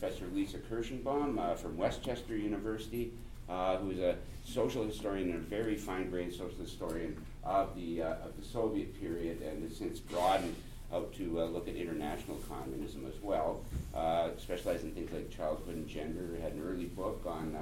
Professor 0.00 0.24
Lisa 0.32 0.56
Kirschenbaum 0.56 1.38
uh, 1.38 1.54
from 1.54 1.76
West 1.76 2.02
Chester 2.02 2.34
University, 2.34 3.12
uh, 3.50 3.76
who 3.76 3.90
is 3.90 3.98
a 3.98 4.16
social 4.46 4.82
historian 4.82 5.28
and 5.28 5.40
a 5.40 5.46
very 5.46 5.76
fine-grained 5.76 6.32
social 6.32 6.58
historian 6.58 7.22
of 7.44 7.76
the, 7.76 8.02
uh, 8.02 8.14
of 8.24 8.34
the 8.40 8.46
Soviet 8.46 8.98
period 8.98 9.42
and 9.42 9.62
has 9.62 9.76
since 9.76 10.00
broadened 10.00 10.56
out 10.90 11.12
to 11.12 11.42
uh, 11.42 11.44
look 11.44 11.68
at 11.68 11.76
international 11.76 12.38
communism 12.48 13.04
as 13.06 13.22
well, 13.22 13.62
uh, 13.94 14.30
specialized 14.38 14.84
in 14.84 14.92
things 14.92 15.12
like 15.12 15.30
childhood 15.30 15.74
and 15.74 15.86
gender. 15.86 16.34
Had 16.40 16.52
an 16.52 16.62
early 16.66 16.86
book 16.86 17.22
on 17.26 17.54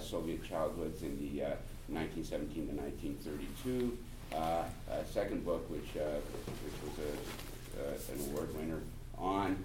Soviet 0.00 0.44
childhoods 0.44 1.02
in 1.02 1.18
the 1.18 1.40
1917 1.88 2.68
to 2.68 2.74
1932. 2.74 3.98
a 4.32 5.04
second 5.12 5.44
book, 5.44 5.68
which, 5.68 5.90
which 5.94 6.78
was 6.84 8.08
a, 8.08 8.12
an 8.12 8.30
award 8.30 8.56
winner 8.56 8.78
on 9.18 9.56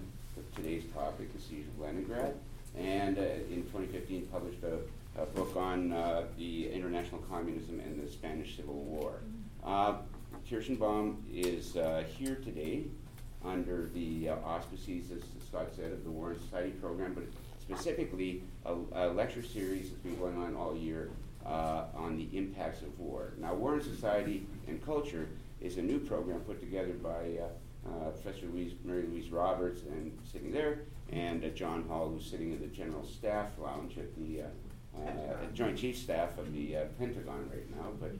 today's 0.56 0.84
topic, 0.94 1.28
siege 1.38 1.66
of 1.66 1.78
Leningrad, 1.78 2.34
and 2.76 3.18
uh, 3.18 3.22
in 3.50 3.62
2015 3.64 4.26
published 4.32 4.62
a, 4.62 4.78
a 5.20 5.26
book 5.26 5.54
on 5.54 5.92
uh, 5.92 6.24
the 6.38 6.70
international 6.72 7.20
communism 7.30 7.78
and 7.80 8.02
the 8.02 8.10
Spanish 8.10 8.56
Civil 8.56 8.74
War. 8.74 9.20
Uh, 9.62 9.96
Kirschenbaum 10.50 11.16
is 11.32 11.76
uh, 11.76 12.04
here 12.16 12.36
today 12.36 12.84
under 13.44 13.90
the 13.92 14.30
uh, 14.30 14.36
auspices, 14.44 15.10
as 15.10 15.22
Scott 15.46 15.68
said, 15.76 15.92
of 15.92 16.04
the 16.04 16.10
War 16.10 16.30
and 16.30 16.40
Society 16.40 16.70
program, 16.70 17.12
but 17.12 17.24
specifically 17.60 18.42
a, 18.64 18.74
a 18.92 19.08
lecture 19.08 19.42
series 19.42 19.90
that's 19.90 20.02
been 20.02 20.18
going 20.18 20.38
on 20.38 20.56
all 20.56 20.74
year 20.74 21.10
uh, 21.44 21.84
on 21.94 22.16
the 22.16 22.28
impacts 22.36 22.80
of 22.80 22.98
war. 22.98 23.34
Now, 23.38 23.54
War 23.54 23.74
and 23.74 23.82
Society 23.82 24.46
and 24.66 24.84
Culture 24.84 25.28
is 25.60 25.76
a 25.76 25.82
new 25.82 25.98
program 25.98 26.40
put 26.40 26.60
together 26.60 26.94
by 26.94 27.42
uh, 27.42 27.48
Professor 28.22 28.46
Louise, 28.46 28.72
Mary 28.84 29.02
Louise 29.02 29.30
Roberts, 29.30 29.82
and 29.82 30.16
sitting 30.30 30.52
there, 30.52 30.80
and 31.12 31.44
uh, 31.44 31.48
John 31.48 31.84
Hall, 31.88 32.08
who's 32.08 32.26
sitting 32.26 32.52
in 32.52 32.60
the 32.60 32.66
General 32.66 33.04
Staff 33.04 33.50
Lounge 33.58 33.96
at 33.98 34.14
the 34.16 34.42
uh, 34.42 35.46
Joint 35.54 35.78
Chief 35.78 35.96
Staff 35.96 36.38
of 36.38 36.52
the 36.52 36.76
Pentagon 36.98 37.48
right 37.52 37.70
now, 37.76 37.90
but 38.00 38.10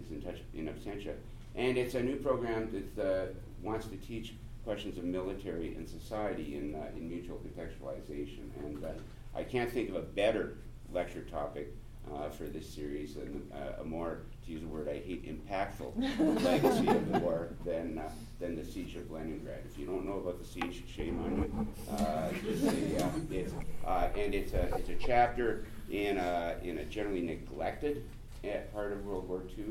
is 0.00 0.10
in 0.10 0.22
touch 0.22 0.40
in 0.54 0.68
absentia. 0.68 1.14
And 1.56 1.76
it's 1.78 1.94
a 1.94 2.02
new 2.02 2.16
program 2.16 2.70
that 2.96 3.34
wants 3.62 3.86
to 3.86 3.96
teach 3.96 4.34
questions 4.64 4.98
of 4.98 5.04
military 5.04 5.74
and 5.74 5.88
society 5.88 6.56
in, 6.56 6.74
uh, 6.74 6.96
in 6.96 7.08
mutual 7.08 7.38
contextualization. 7.38 8.48
And 8.64 8.84
uh, 8.84 8.88
I 9.36 9.44
can't 9.44 9.70
think 9.70 9.90
of 9.90 9.96
a 9.96 10.02
better 10.02 10.56
lecture 10.92 11.22
topic 11.22 11.72
uh, 12.12 12.30
for 12.30 12.44
this 12.44 12.68
series 12.68 13.16
and 13.16 13.50
a 13.80 13.84
more 13.84 14.20
to 14.44 14.52
use 14.52 14.62
a 14.62 14.66
word 14.66 14.88
I 14.88 14.94
hate, 14.94 15.24
impactful 15.24 15.92
legacy 16.44 16.88
of 16.88 17.12
the 17.12 17.18
war 17.18 17.48
than, 17.64 17.98
uh, 17.98 18.10
than 18.40 18.56
the 18.56 18.64
siege 18.64 18.96
of 18.96 19.10
Leningrad. 19.10 19.60
If 19.70 19.78
you 19.78 19.86
don't 19.86 20.04
know 20.04 20.18
about 20.18 20.38
the 20.38 20.44
siege, 20.44 20.82
shame 20.86 21.20
on 21.24 21.36
you. 21.36 21.94
Uh, 21.94 22.28
it's, 22.46 22.64
uh, 23.02 23.10
it's, 23.30 23.52
uh, 23.86 24.08
and 24.16 24.34
it's 24.34 24.52
a, 24.52 24.74
it's 24.76 24.88
a 24.88 24.96
chapter 24.96 25.66
in 25.90 26.18
a, 26.18 26.56
in 26.62 26.78
a 26.78 26.84
generally 26.84 27.22
neglected 27.22 28.04
eh, 28.42 28.58
part 28.72 28.92
of 28.92 29.04
World 29.04 29.28
War 29.28 29.42
II 29.56 29.64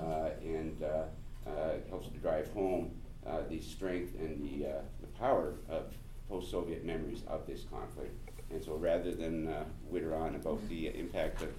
uh, 0.00 0.30
and 0.42 0.82
uh, 0.82 1.04
helps 1.88 2.08
to 2.08 2.18
drive 2.18 2.52
home 2.52 2.90
the 3.48 3.60
strength 3.60 4.14
and 4.18 4.42
the, 4.42 4.66
the 5.00 5.06
power 5.18 5.54
of 5.68 5.92
post-Soviet 6.28 6.84
memories 6.84 7.22
of 7.26 7.46
this 7.46 7.64
conflict. 7.70 8.12
And 8.50 8.62
so 8.62 8.74
rather 8.74 9.12
than 9.12 9.46
uh, 9.46 9.64
witter 9.88 10.14
on 10.16 10.34
about 10.34 10.68
the 10.68 10.88
impact 10.88 11.42
of 11.42 11.50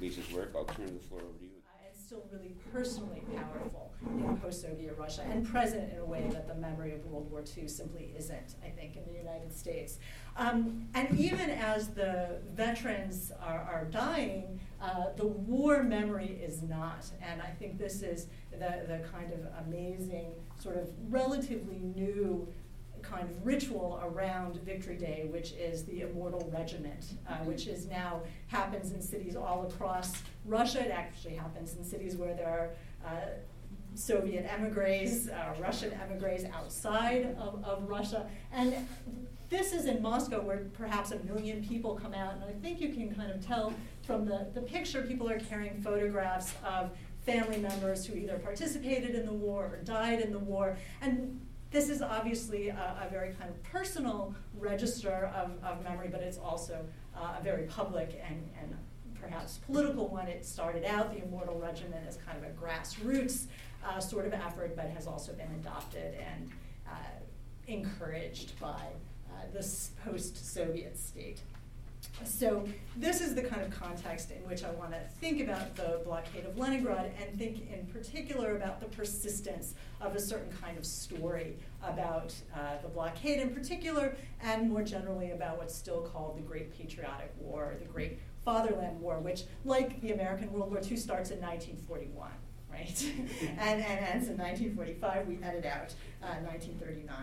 Lisa's 0.00 0.30
work, 0.32 0.52
I'll 0.56 0.64
turn 0.64 0.86
the 0.86 1.08
floor 1.08 1.20
over 1.20 1.38
to 1.38 1.44
you 1.44 1.49
still 2.10 2.26
really 2.32 2.56
personally 2.72 3.22
powerful 3.36 3.92
in 4.18 4.36
post-Soviet 4.38 4.96
Russia 4.98 5.22
and 5.30 5.46
present 5.46 5.92
in 5.92 5.98
a 6.00 6.04
way 6.04 6.28
that 6.32 6.48
the 6.48 6.54
memory 6.56 6.92
of 6.92 7.06
World 7.06 7.30
War 7.30 7.44
II 7.56 7.68
simply 7.68 8.12
isn't, 8.18 8.56
I 8.64 8.68
think, 8.70 8.96
in 8.96 9.04
the 9.06 9.16
United 9.16 9.56
States. 9.56 10.00
Um, 10.36 10.88
and 10.94 11.16
even 11.16 11.50
as 11.50 11.90
the 11.90 12.40
veterans 12.52 13.30
are, 13.40 13.60
are 13.60 13.84
dying, 13.92 14.58
uh, 14.82 15.12
the 15.16 15.28
war 15.28 15.84
memory 15.84 16.36
is 16.42 16.62
not. 16.62 17.06
And 17.22 17.40
I 17.40 17.50
think 17.60 17.78
this 17.78 18.02
is 18.02 18.26
the, 18.50 18.58
the 18.88 19.04
kind 19.12 19.32
of 19.32 19.46
amazing, 19.64 20.32
sort 20.58 20.78
of 20.78 20.88
relatively 21.10 21.78
new 21.78 22.48
kind 23.02 23.28
of 23.28 23.46
ritual 23.46 24.00
around 24.02 24.56
Victory 24.62 24.96
Day, 24.96 25.28
which 25.30 25.52
is 25.52 25.84
the 25.84 26.02
Immortal 26.02 26.50
Regiment, 26.52 27.04
uh, 27.28 27.34
which 27.44 27.66
is 27.66 27.86
now 27.86 28.22
happens 28.48 28.92
in 28.92 29.00
cities 29.00 29.36
all 29.36 29.66
across 29.66 30.12
Russia. 30.44 30.84
It 30.84 30.90
actually 30.90 31.34
happens 31.34 31.76
in 31.76 31.84
cities 31.84 32.16
where 32.16 32.34
there 32.34 32.48
are 32.48 32.70
uh, 33.08 33.20
Soviet 33.94 34.46
emigres, 34.50 35.28
uh, 35.28 35.54
Russian 35.60 35.92
emigres 35.92 36.44
outside 36.54 37.36
of, 37.38 37.64
of 37.64 37.88
Russia. 37.88 38.28
And 38.52 38.74
this 39.48 39.72
is 39.72 39.86
in 39.86 40.00
Moscow 40.00 40.40
where 40.40 40.66
perhaps 40.74 41.10
a 41.10 41.18
million 41.24 41.64
people 41.66 41.96
come 41.96 42.14
out, 42.14 42.34
and 42.34 42.44
I 42.44 42.52
think 42.62 42.80
you 42.80 42.90
can 42.90 43.12
kind 43.14 43.32
of 43.32 43.44
tell 43.44 43.74
from 44.02 44.24
the, 44.24 44.48
the 44.54 44.60
picture, 44.60 45.02
people 45.02 45.28
are 45.28 45.40
carrying 45.40 45.80
photographs 45.82 46.52
of 46.64 46.90
family 47.26 47.58
members 47.58 48.06
who 48.06 48.16
either 48.16 48.38
participated 48.38 49.14
in 49.14 49.26
the 49.26 49.32
war 49.32 49.64
or 49.64 49.76
died 49.84 50.20
in 50.20 50.32
the 50.32 50.38
war. 50.38 50.76
And 51.00 51.40
this 51.70 51.88
is 51.88 52.02
obviously 52.02 52.68
a, 52.68 53.06
a, 53.06 53.08
very 53.10 53.32
kind 53.34 53.48
of 53.48 53.62
personal 53.62 54.34
register 54.58 55.32
of, 55.34 55.52
of 55.62 55.82
memory, 55.84 56.08
but 56.10 56.20
it's 56.20 56.38
also 56.38 56.84
uh, 57.16 57.36
a 57.38 57.42
very 57.42 57.64
public 57.64 58.20
and, 58.28 58.48
and 58.60 58.76
perhaps 59.20 59.58
political 59.58 60.08
one. 60.08 60.26
It 60.26 60.44
started 60.44 60.84
out, 60.84 61.12
the 61.12 61.22
Immortal 61.22 61.58
Regiment, 61.58 62.06
as 62.08 62.16
kind 62.16 62.38
of 62.38 62.44
a 62.44 62.52
grassroots 62.54 63.46
uh, 63.86 64.00
sort 64.00 64.26
of 64.26 64.32
effort, 64.32 64.74
but 64.74 64.86
has 64.90 65.06
also 65.06 65.32
been 65.32 65.50
adopted 65.60 66.14
and 66.14 66.50
uh, 66.88 66.92
encouraged 67.68 68.58
by 68.58 68.86
uh, 69.28 69.44
this 69.52 69.92
post 70.04 70.52
Soviet 70.52 70.98
state. 70.98 71.40
So 72.24 72.66
this 72.96 73.20
is 73.20 73.34
the 73.34 73.42
kind 73.42 73.62
of 73.62 73.70
context 73.70 74.30
in 74.30 74.38
which 74.48 74.64
I 74.64 74.70
want 74.72 74.92
to 74.92 75.00
think 75.20 75.40
about 75.40 75.74
the 75.76 76.00
blockade 76.04 76.44
of 76.44 76.58
Leningrad 76.58 77.12
and 77.20 77.38
think 77.38 77.70
in 77.70 77.86
particular 77.86 78.56
about 78.56 78.80
the 78.80 78.86
persistence 78.86 79.74
of 80.00 80.14
a 80.14 80.20
certain 80.20 80.52
kind 80.60 80.78
of 80.78 80.86
story 80.86 81.56
about 81.82 82.34
uh, 82.54 82.80
the 82.82 82.88
blockade 82.88 83.40
in 83.40 83.54
particular 83.54 84.16
and 84.42 84.70
more 84.70 84.82
generally 84.82 85.32
about 85.32 85.58
what's 85.58 85.74
still 85.74 86.02
called 86.02 86.36
the 86.36 86.42
Great 86.42 86.76
Patriotic 86.76 87.32
War, 87.38 87.76
the 87.80 87.86
Great 87.86 88.18
Fatherland 88.44 89.00
War, 89.00 89.18
which, 89.18 89.44
like 89.64 90.00
the 90.00 90.12
American 90.12 90.52
World 90.52 90.70
War 90.70 90.80
II, 90.80 90.96
starts 90.96 91.30
in 91.30 91.40
1941. 91.40 92.30
Right? 92.70 93.12
and, 93.58 93.82
and 93.82 93.82
ends 93.82 94.28
in 94.28 94.38
1945. 94.38 95.26
We 95.26 95.38
edit 95.42 95.66
out 95.66 95.92
uh, 96.22 96.40
1939. 96.44 97.16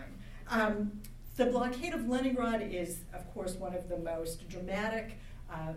Um, 0.50 0.92
the 1.38 1.46
blockade 1.46 1.94
of 1.94 2.08
Leningrad 2.08 2.62
is, 2.62 2.98
of 3.14 3.32
course, 3.32 3.54
one 3.54 3.72
of 3.72 3.88
the 3.88 3.96
most 3.98 4.48
dramatic 4.48 5.18
uh, 5.48 5.72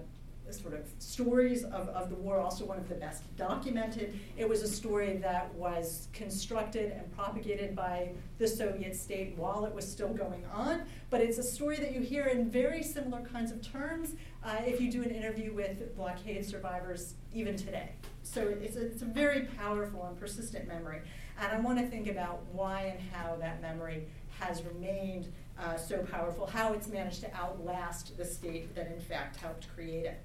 sort 0.50 0.74
of 0.74 0.90
stories 0.98 1.64
of, 1.64 1.88
of 1.90 2.10
the 2.10 2.16
war, 2.16 2.40
also 2.40 2.66
one 2.66 2.80
of 2.80 2.90
the 2.90 2.96
best 2.96 3.24
documented. 3.38 4.20
It 4.38 4.50
was 4.50 4.64
a 4.64 4.68
story 4.68 5.18
that 5.18 5.54
was 5.54 6.08
constructed 6.14 6.92
and 6.94 7.16
propagated 7.16 7.76
by 7.76 8.10
the 8.40 8.48
Soviet 8.48 8.96
state 8.96 9.38
while 9.38 9.64
it 9.66 9.74
was 9.74 9.90
still 9.90 10.10
going 10.10 10.44
on, 10.52 10.82
but 11.12 11.22
it's 11.22 11.38
a 11.38 11.44
story 11.44 11.78
that 11.78 11.94
you 11.94 12.02
hear 12.02 12.25
in 12.25 12.50
very 12.50 12.81
similar 12.81 13.22
kinds 13.22 13.52
of 13.52 13.62
terms 13.62 14.16
uh, 14.44 14.56
if 14.66 14.81
you 14.81 14.92
do 14.92 15.04
an 15.04 15.12
interview 15.12 15.54
with 15.54 15.96
blockade 15.96 16.44
survivors 16.44 17.14
even 17.36 17.56
today. 17.56 17.92
So 18.24 18.42
it's 18.42 18.78
a, 18.78 18.88
it's 18.88 19.04
a 19.04 19.06
very 19.06 19.42
powerful 19.60 20.06
and 20.06 20.19
persistent 20.19 20.68
memory. 20.68 21.02
And 21.40 21.52
I 21.52 21.60
want 21.60 21.78
to 21.78 21.86
think 21.86 22.07
about 22.07 22.44
why 22.52 22.96
and 22.98 23.00
how 23.14 23.36
that 23.38 23.62
memory 23.62 24.07
has 24.40 24.64
remained 24.64 25.31
uh, 25.59 25.77
so 25.77 26.00
powerful, 26.00 26.45
how 26.48 26.74
it's 26.74 26.88
managed 26.88 27.21
to 27.21 27.33
outlast 27.36 28.18
the 28.18 28.25
state 28.25 28.74
that 28.75 28.88
in 28.88 29.00
fact 29.00 29.38
helped 29.38 29.68
create 29.75 30.06
it. 30.06 30.19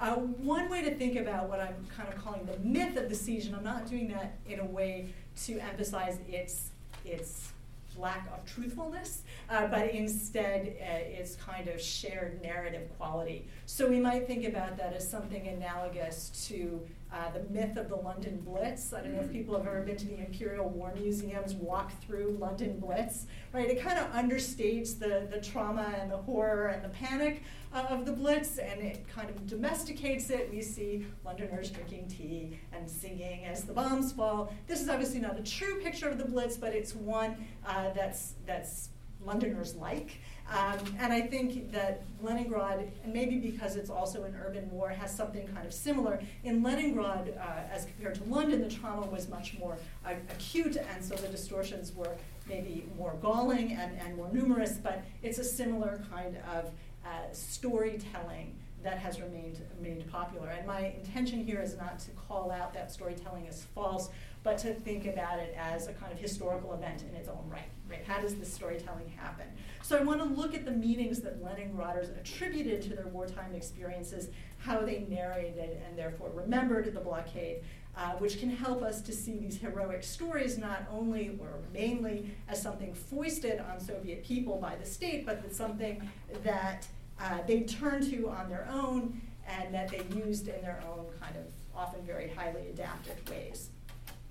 Uh, 0.00 0.14
one 0.14 0.68
way 0.70 0.82
to 0.82 0.94
think 0.94 1.16
about 1.16 1.48
what 1.48 1.60
I'm 1.60 1.86
kind 1.94 2.08
of 2.08 2.16
calling 2.22 2.46
the 2.46 2.58
myth 2.60 2.96
of 2.96 3.08
the 3.08 3.14
siege, 3.14 3.46
and 3.46 3.56
I'm 3.56 3.64
not 3.64 3.88
doing 3.90 4.08
that 4.08 4.38
in 4.48 4.60
a 4.60 4.64
way 4.64 5.08
to 5.44 5.58
emphasize 5.58 6.18
its, 6.28 6.70
its 7.04 7.52
lack 7.96 8.28
of 8.32 8.44
truthfulness, 8.46 9.22
uh, 9.50 9.66
but 9.66 9.90
instead 9.90 10.76
uh, 10.80 11.20
its 11.20 11.34
kind 11.34 11.66
of 11.68 11.80
shared 11.80 12.40
narrative 12.42 12.88
quality. 12.96 13.48
So 13.66 13.88
we 13.88 13.98
might 13.98 14.26
think 14.26 14.46
about 14.46 14.76
that 14.76 14.94
as 14.94 15.08
something 15.08 15.48
analogous 15.48 16.30
to 16.48 16.86
uh, 17.12 17.30
the 17.30 17.40
myth 17.50 17.76
of 17.76 17.88
the 17.88 17.96
London 17.96 18.40
Blitz. 18.44 18.92
I 18.92 19.00
don't 19.00 19.14
know 19.14 19.20
if 19.20 19.32
people 19.32 19.56
have 19.56 19.66
ever 19.66 19.82
been 19.82 19.96
to 19.96 20.06
the 20.06 20.18
Imperial 20.18 20.68
War 20.68 20.92
Museum's 20.94 21.54
walk 21.54 21.90
through 22.02 22.36
London 22.38 22.78
Blitz, 22.78 23.26
right? 23.52 23.68
It 23.68 23.80
kind 23.80 23.98
of 23.98 24.12
understates 24.12 24.98
the, 24.98 25.26
the 25.30 25.40
trauma 25.40 25.94
and 25.98 26.10
the 26.10 26.18
horror 26.18 26.68
and 26.68 26.84
the 26.84 26.90
panic 26.90 27.42
uh, 27.72 27.86
of 27.88 28.04
the 28.04 28.12
Blitz 28.12 28.58
and 28.58 28.80
it 28.80 29.06
kind 29.08 29.30
of 29.30 29.46
domesticates 29.46 30.30
it. 30.30 30.50
We 30.50 30.60
see 30.60 31.06
Londoners 31.24 31.70
drinking 31.70 32.08
tea 32.08 32.58
and 32.72 32.88
singing 32.88 33.46
as 33.46 33.64
the 33.64 33.72
bombs 33.72 34.12
fall. 34.12 34.52
This 34.66 34.80
is 34.82 34.88
obviously 34.88 35.20
not 35.20 35.38
a 35.38 35.42
true 35.42 35.80
picture 35.80 36.08
of 36.08 36.18
the 36.18 36.24
Blitz, 36.24 36.56
but 36.56 36.74
it's 36.74 36.94
one 36.94 37.36
uh, 37.66 37.90
that's, 37.94 38.34
that's 38.46 38.90
Londoners 39.28 39.74
like. 39.76 40.18
Um, 40.50 40.78
and 40.98 41.12
I 41.12 41.20
think 41.20 41.70
that 41.72 42.02
Leningrad, 42.22 42.90
and 43.04 43.12
maybe 43.12 43.36
because 43.36 43.76
it's 43.76 43.90
also 43.90 44.24
an 44.24 44.34
urban 44.46 44.70
war, 44.70 44.88
has 44.88 45.14
something 45.14 45.46
kind 45.48 45.66
of 45.66 45.74
similar. 45.74 46.20
In 46.42 46.62
Leningrad, 46.62 47.36
uh, 47.38 47.74
as 47.74 47.84
compared 47.84 48.14
to 48.16 48.24
London, 48.24 48.62
the 48.66 48.70
trauma 48.70 49.06
was 49.06 49.28
much 49.28 49.58
more 49.58 49.76
uh, 50.06 50.14
acute, 50.30 50.78
and 50.78 51.04
so 51.04 51.14
the 51.16 51.28
distortions 51.28 51.94
were 51.94 52.16
maybe 52.48 52.86
more 52.96 53.14
galling 53.20 53.72
and, 53.72 53.98
and 54.00 54.16
more 54.16 54.30
numerous, 54.32 54.78
but 54.82 55.04
it's 55.22 55.38
a 55.38 55.44
similar 55.44 56.00
kind 56.10 56.38
of 56.56 56.70
uh, 57.04 57.30
storytelling 57.32 58.56
that 58.82 58.98
has 58.98 59.20
remained, 59.20 59.60
remained 59.76 60.10
popular. 60.10 60.48
And 60.48 60.66
my 60.66 60.94
intention 61.04 61.44
here 61.44 61.60
is 61.60 61.76
not 61.76 61.98
to 62.00 62.10
call 62.12 62.50
out 62.50 62.72
that 62.72 62.90
storytelling 62.90 63.46
as 63.48 63.64
false, 63.74 64.08
but 64.42 64.56
to 64.58 64.72
think 64.72 65.06
about 65.06 65.38
it 65.40 65.54
as 65.58 65.88
a 65.88 65.92
kind 65.92 66.10
of 66.10 66.18
historical 66.18 66.72
event 66.72 67.02
in 67.02 67.14
its 67.14 67.28
own 67.28 67.44
right. 67.50 67.68
Right? 67.88 68.04
How 68.06 68.20
does 68.20 68.34
this 68.34 68.52
storytelling 68.52 69.08
happen? 69.16 69.46
So 69.82 69.96
I 69.96 70.02
want 70.02 70.20
to 70.20 70.26
look 70.26 70.54
at 70.54 70.64
the 70.64 70.70
meanings 70.70 71.20
that 71.22 71.42
Leningraders 71.42 72.14
attributed 72.20 72.82
to 72.82 72.90
their 72.90 73.06
wartime 73.06 73.54
experiences, 73.54 74.28
how 74.58 74.80
they 74.80 75.06
narrated 75.08 75.80
and 75.86 75.98
therefore 75.98 76.30
remembered 76.34 76.92
the 76.92 77.00
blockade, 77.00 77.62
uh, 77.96 78.12
which 78.18 78.38
can 78.38 78.50
help 78.50 78.82
us 78.82 79.00
to 79.00 79.12
see 79.12 79.38
these 79.38 79.56
heroic 79.56 80.02
stories 80.02 80.58
not 80.58 80.82
only 80.92 81.38
or 81.40 81.60
mainly 81.72 82.30
as 82.48 82.60
something 82.60 82.92
foisted 82.92 83.60
on 83.60 83.80
Soviet 83.80 84.22
people 84.22 84.58
by 84.58 84.76
the 84.76 84.84
state, 84.84 85.24
but 85.24 85.42
as 85.48 85.56
something 85.56 86.08
that 86.44 86.86
uh, 87.20 87.38
they 87.46 87.60
turned 87.60 88.08
to 88.10 88.28
on 88.28 88.48
their 88.48 88.68
own 88.70 89.20
and 89.48 89.74
that 89.74 89.88
they 89.88 90.02
used 90.14 90.48
in 90.48 90.60
their 90.60 90.82
own 90.86 91.06
kind 91.20 91.34
of 91.36 91.44
often 91.74 92.02
very 92.02 92.28
highly 92.28 92.68
adaptive 92.68 93.16
ways. 93.30 93.70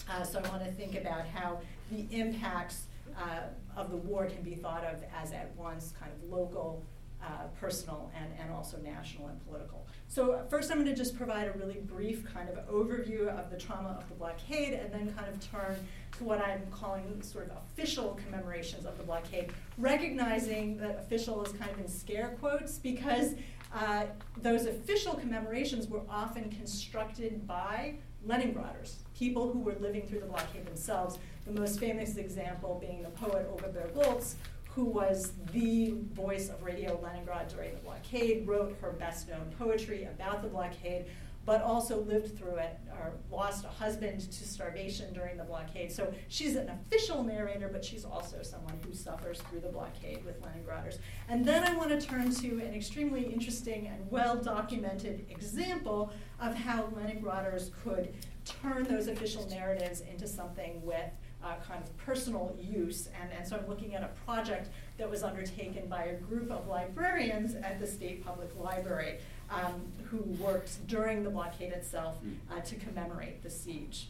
Uh, 0.10 0.24
so 0.24 0.40
I 0.40 0.48
want 0.50 0.64
to 0.64 0.72
think 0.72 0.96
about 0.96 1.26
how 1.28 1.60
the 1.92 2.06
impacts 2.12 2.87
uh, 3.18 3.80
of 3.80 3.92
the 3.92 3.98
war 3.98 4.26
can 4.26 4.42
be 4.42 4.56
thought 4.56 4.84
of 4.84 5.04
as 5.16 5.32
at 5.32 5.56
once 5.56 5.94
kind 6.00 6.12
of 6.12 6.30
local, 6.30 6.86
uh, 7.24 7.48
personal, 7.60 8.12
and, 8.16 8.28
and 8.40 8.52
also 8.52 8.78
national 8.78 9.28
and 9.28 9.44
political. 9.46 9.88
So 10.08 10.46
first 10.50 10.72
I'm 10.72 10.78
going 10.78 10.88
to 10.88 10.96
just 10.96 11.18
provide 11.18 11.48
a 11.48 11.52
really 11.54 11.80
brief 11.82 12.26
kind 12.32 12.50
of 12.50 12.56
overview 12.70 13.28
of 13.28 13.50
the 13.50 13.58
trauma 13.58 13.98
of 14.00 14.08
the 14.08 14.16
blockade 14.16 14.74
and 14.74 14.92
then 14.94 15.14
kind 15.16 15.28
of 15.28 15.52
turn 15.52 15.76
to 16.18 16.24
what 16.24 16.40
I'm 16.42 16.66
calling 16.72 17.22
sort 17.22 17.50
of 17.50 17.58
official 17.58 18.20
commemorations 18.24 18.86
of 18.86 18.98
the 18.98 19.04
blockade, 19.04 19.52
recognizing 19.78 20.78
that 20.78 21.00
official 21.00 21.44
is 21.44 21.52
kind 21.54 21.70
of 21.72 21.80
in 21.80 21.88
scare 21.88 22.38
quotes 22.40 22.78
because 22.78 23.34
uh, 23.74 24.06
those 24.42 24.66
official 24.66 25.14
commemorations 25.16 25.88
were 25.88 26.02
often 26.10 26.50
constructed 26.50 27.46
by 27.46 27.96
Leningraders, 28.26 28.96
people 29.18 29.52
who 29.52 29.60
were 29.60 29.76
living 29.80 30.08
through 30.08 30.20
the 30.20 30.26
blockade 30.26 30.66
themselves. 30.66 31.18
The 31.48 31.60
most 31.60 31.80
famous 31.80 32.18
example 32.18 32.78
being 32.80 33.02
the 33.02 33.10
poet 33.10 33.48
Olga 33.50 33.70
Berggolts, 33.70 34.36
who 34.70 34.84
was 34.84 35.32
the 35.54 35.94
voice 36.12 36.50
of 36.50 36.62
Radio 36.62 37.00
Leningrad 37.02 37.48
during 37.48 37.74
the 37.74 37.80
blockade, 37.80 38.46
wrote 38.46 38.76
her 38.82 38.92
best 38.92 39.30
known 39.30 39.50
poetry 39.58 40.04
about 40.04 40.42
the 40.42 40.50
blockade, 40.50 41.06
but 41.46 41.62
also 41.62 42.02
lived 42.02 42.38
through 42.38 42.58
it, 42.58 42.78
or 42.92 43.14
lost 43.32 43.64
a 43.64 43.70
husband 43.70 44.20
to 44.20 44.46
starvation 44.46 45.14
during 45.14 45.38
the 45.38 45.46
blockade. 45.46 45.90
So 45.90 46.14
she's 46.28 46.58
an 46.58 46.70
official 46.70 47.24
narrator, 47.24 47.70
but 47.72 47.86
she's 47.86 48.04
also 48.04 48.44
someone 48.44 48.78
who 48.86 48.94
suffers 48.94 49.40
through 49.44 49.62
the 49.62 49.70
blockade 49.70 50.26
with 50.26 50.42
Leningraders. 50.42 50.98
And 51.30 51.46
then 51.46 51.64
I 51.64 51.74
want 51.78 51.90
to 51.92 52.02
turn 52.02 52.30
to 52.36 52.48
an 52.60 52.74
extremely 52.74 53.24
interesting 53.24 53.88
and 53.88 54.12
well 54.12 54.36
documented 54.36 55.26
example 55.30 56.12
of 56.42 56.54
how 56.54 56.84
Leningraders 56.88 57.72
could 57.82 58.14
turn 58.44 58.84
those 58.84 59.08
official 59.08 59.48
narratives 59.48 60.02
into 60.02 60.28
something 60.28 60.86
with 60.86 61.10
uh, 61.44 61.56
kind 61.68 61.84
of 61.84 61.96
personal 61.98 62.56
use. 62.60 63.10
And, 63.22 63.32
and 63.32 63.48
so 63.48 63.58
I'm 63.58 63.68
looking 63.68 63.96
at 63.96 64.04
a 64.04 64.10
project 64.26 64.70
that 64.98 65.10
was 65.10 65.24
undertaken 65.24 65.88
by 65.88 66.06
a 66.06 66.16
group 66.16 66.52
of 66.52 66.68
librarians 66.68 67.56
at 67.56 67.80
the 67.80 67.88
State 67.88 68.26
Public 68.26 68.50
Library 68.60 69.20
um, 69.50 69.82
who 70.06 70.18
worked 70.44 70.86
during 70.88 71.24
the 71.24 71.30
blockade 71.30 71.72
itself 71.72 72.18
uh, 72.52 72.60
to 72.62 72.76
commemorate 72.76 73.44
the 73.44 73.50
siege 73.50 74.10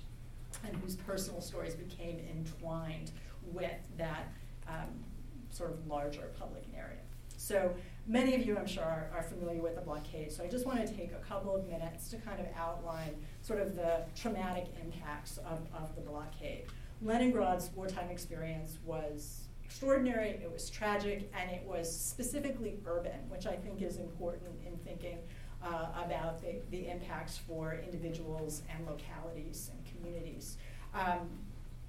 and 0.65 0.75
whose 0.77 0.95
personal 0.95 1.41
stories 1.41 1.75
became 1.75 2.19
entwined 2.31 3.11
with 3.53 3.71
that 3.97 4.31
um, 4.67 5.03
sort 5.49 5.71
of 5.71 5.87
larger 5.87 6.31
public 6.39 6.63
narrative. 6.73 6.99
So 7.37 7.73
many 8.07 8.33
of 8.35 8.45
you, 8.45 8.57
I'm 8.57 8.65
sure, 8.65 8.83
are, 8.83 9.09
are, 9.15 9.23
familiar 9.23 9.61
with 9.61 9.75
the 9.75 9.81
blockade. 9.81 10.31
So 10.31 10.43
I 10.43 10.47
just 10.47 10.65
want 10.65 10.85
to 10.85 10.93
take 10.93 11.11
a 11.11 11.23
couple 11.27 11.55
of 11.55 11.67
minutes 11.67 12.09
to 12.09 12.17
kind 12.17 12.39
of 12.39 12.47
outline 12.57 13.15
sort 13.41 13.61
of 13.61 13.75
the 13.75 14.01
traumatic 14.15 14.65
impacts 14.83 15.37
of, 15.37 15.59
of 15.73 15.95
the 15.95 16.01
blockade. 16.01 16.65
Leningrad's 17.03 17.69
wartime 17.75 18.09
experience 18.09 18.79
was 18.85 19.47
extraordinary, 19.63 20.29
it 20.29 20.51
was 20.51 20.69
tragic, 20.69 21.31
and 21.39 21.51
it 21.51 21.63
was 21.65 21.93
specifically 21.93 22.79
urban, 22.85 23.19
which 23.29 23.45
I 23.45 23.55
think 23.55 23.81
is 23.81 23.97
important 23.97 24.51
in 24.65 24.77
thinking 24.77 25.19
uh, 25.63 25.87
about 26.03 26.41
the, 26.41 26.61
the 26.71 26.87
impacts 26.87 27.37
for 27.37 27.79
individuals 27.83 28.63
and 28.73 28.85
localities 28.87 29.71
and 29.73 29.85
communities. 29.85 30.57
Um, 30.93 31.29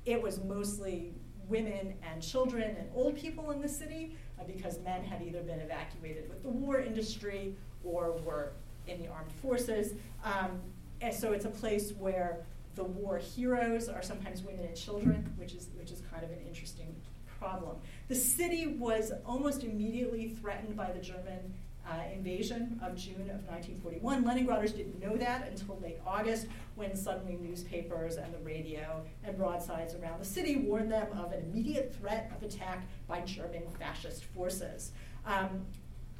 it 0.05 0.21
was 0.21 0.43
mostly 0.45 1.15
women 1.49 1.95
and 2.03 2.23
children 2.23 2.77
and 2.79 2.89
old 2.95 3.17
people 3.17 3.51
in 3.53 3.61
the 3.61 3.69
city 3.69 4.17
uh, 4.39 4.45
because 4.45 4.79
men 4.81 5.03
had 5.03 5.23
either 5.23 5.41
been 5.43 5.61
evacuated 5.61 6.29
with 6.29 6.43
the 6.43 6.49
war 6.49 6.81
industry 6.81 7.55
or 7.85 8.13
were 8.25 8.53
in 8.87 9.01
the 9.01 9.09
armed 9.09 9.33
forces. 9.33 9.95
Um, 10.25 10.61
and 11.01 11.15
so 11.15 11.33
it's 11.33 11.45
a 11.45 11.51
place 11.51 11.93
where 11.93 12.45
the 12.75 12.85
war 12.85 13.19
heroes 13.19 13.89
are 13.89 14.03
sometimes 14.03 14.43
women 14.43 14.65
and 14.65 14.77
children, 14.77 15.33
which 15.37 15.55
is, 15.55 15.69
which 15.77 15.91
is 15.91 16.03
kind 16.11 16.25
of 16.25 16.31
an 16.31 16.39
interesting 16.47 16.95
problem. 17.39 17.77
The 18.09 18.15
city 18.15 18.67
was 18.67 19.13
almost 19.25 19.65
immediately 19.65 20.29
threatened 20.29 20.77
by 20.77 20.91
the 20.93 21.01
German 21.01 21.55
uh, 21.89 22.03
invasion 22.13 22.79
of 22.85 22.97
June 22.97 23.31
of 23.31 23.43
1941. 23.49 24.25
Leningraders 24.25 24.77
didn't 24.77 25.01
know 25.01 25.17
that 25.17 25.49
until 25.49 25.79
late 25.83 25.99
August, 26.07 26.47
when 26.75 26.95
suddenly 26.95 27.39
newspapers 27.41 28.17
and 28.17 28.33
the 28.33 28.39
radio 28.39 29.03
and 29.25 29.37
broadsides 29.37 29.95
around 29.95 30.21
the 30.21 30.25
city 30.25 30.57
warned 30.57 30.93
them 30.93 31.07
of 31.19 31.33
an 31.33 31.41
immediate 31.41 31.95
threat 31.99 32.31
of 32.37 32.43
attack 32.43 32.87
by 33.07 33.21
German 33.23 33.63
fascist 33.79 34.25
forces. 34.25 34.93
Um, 35.25 35.65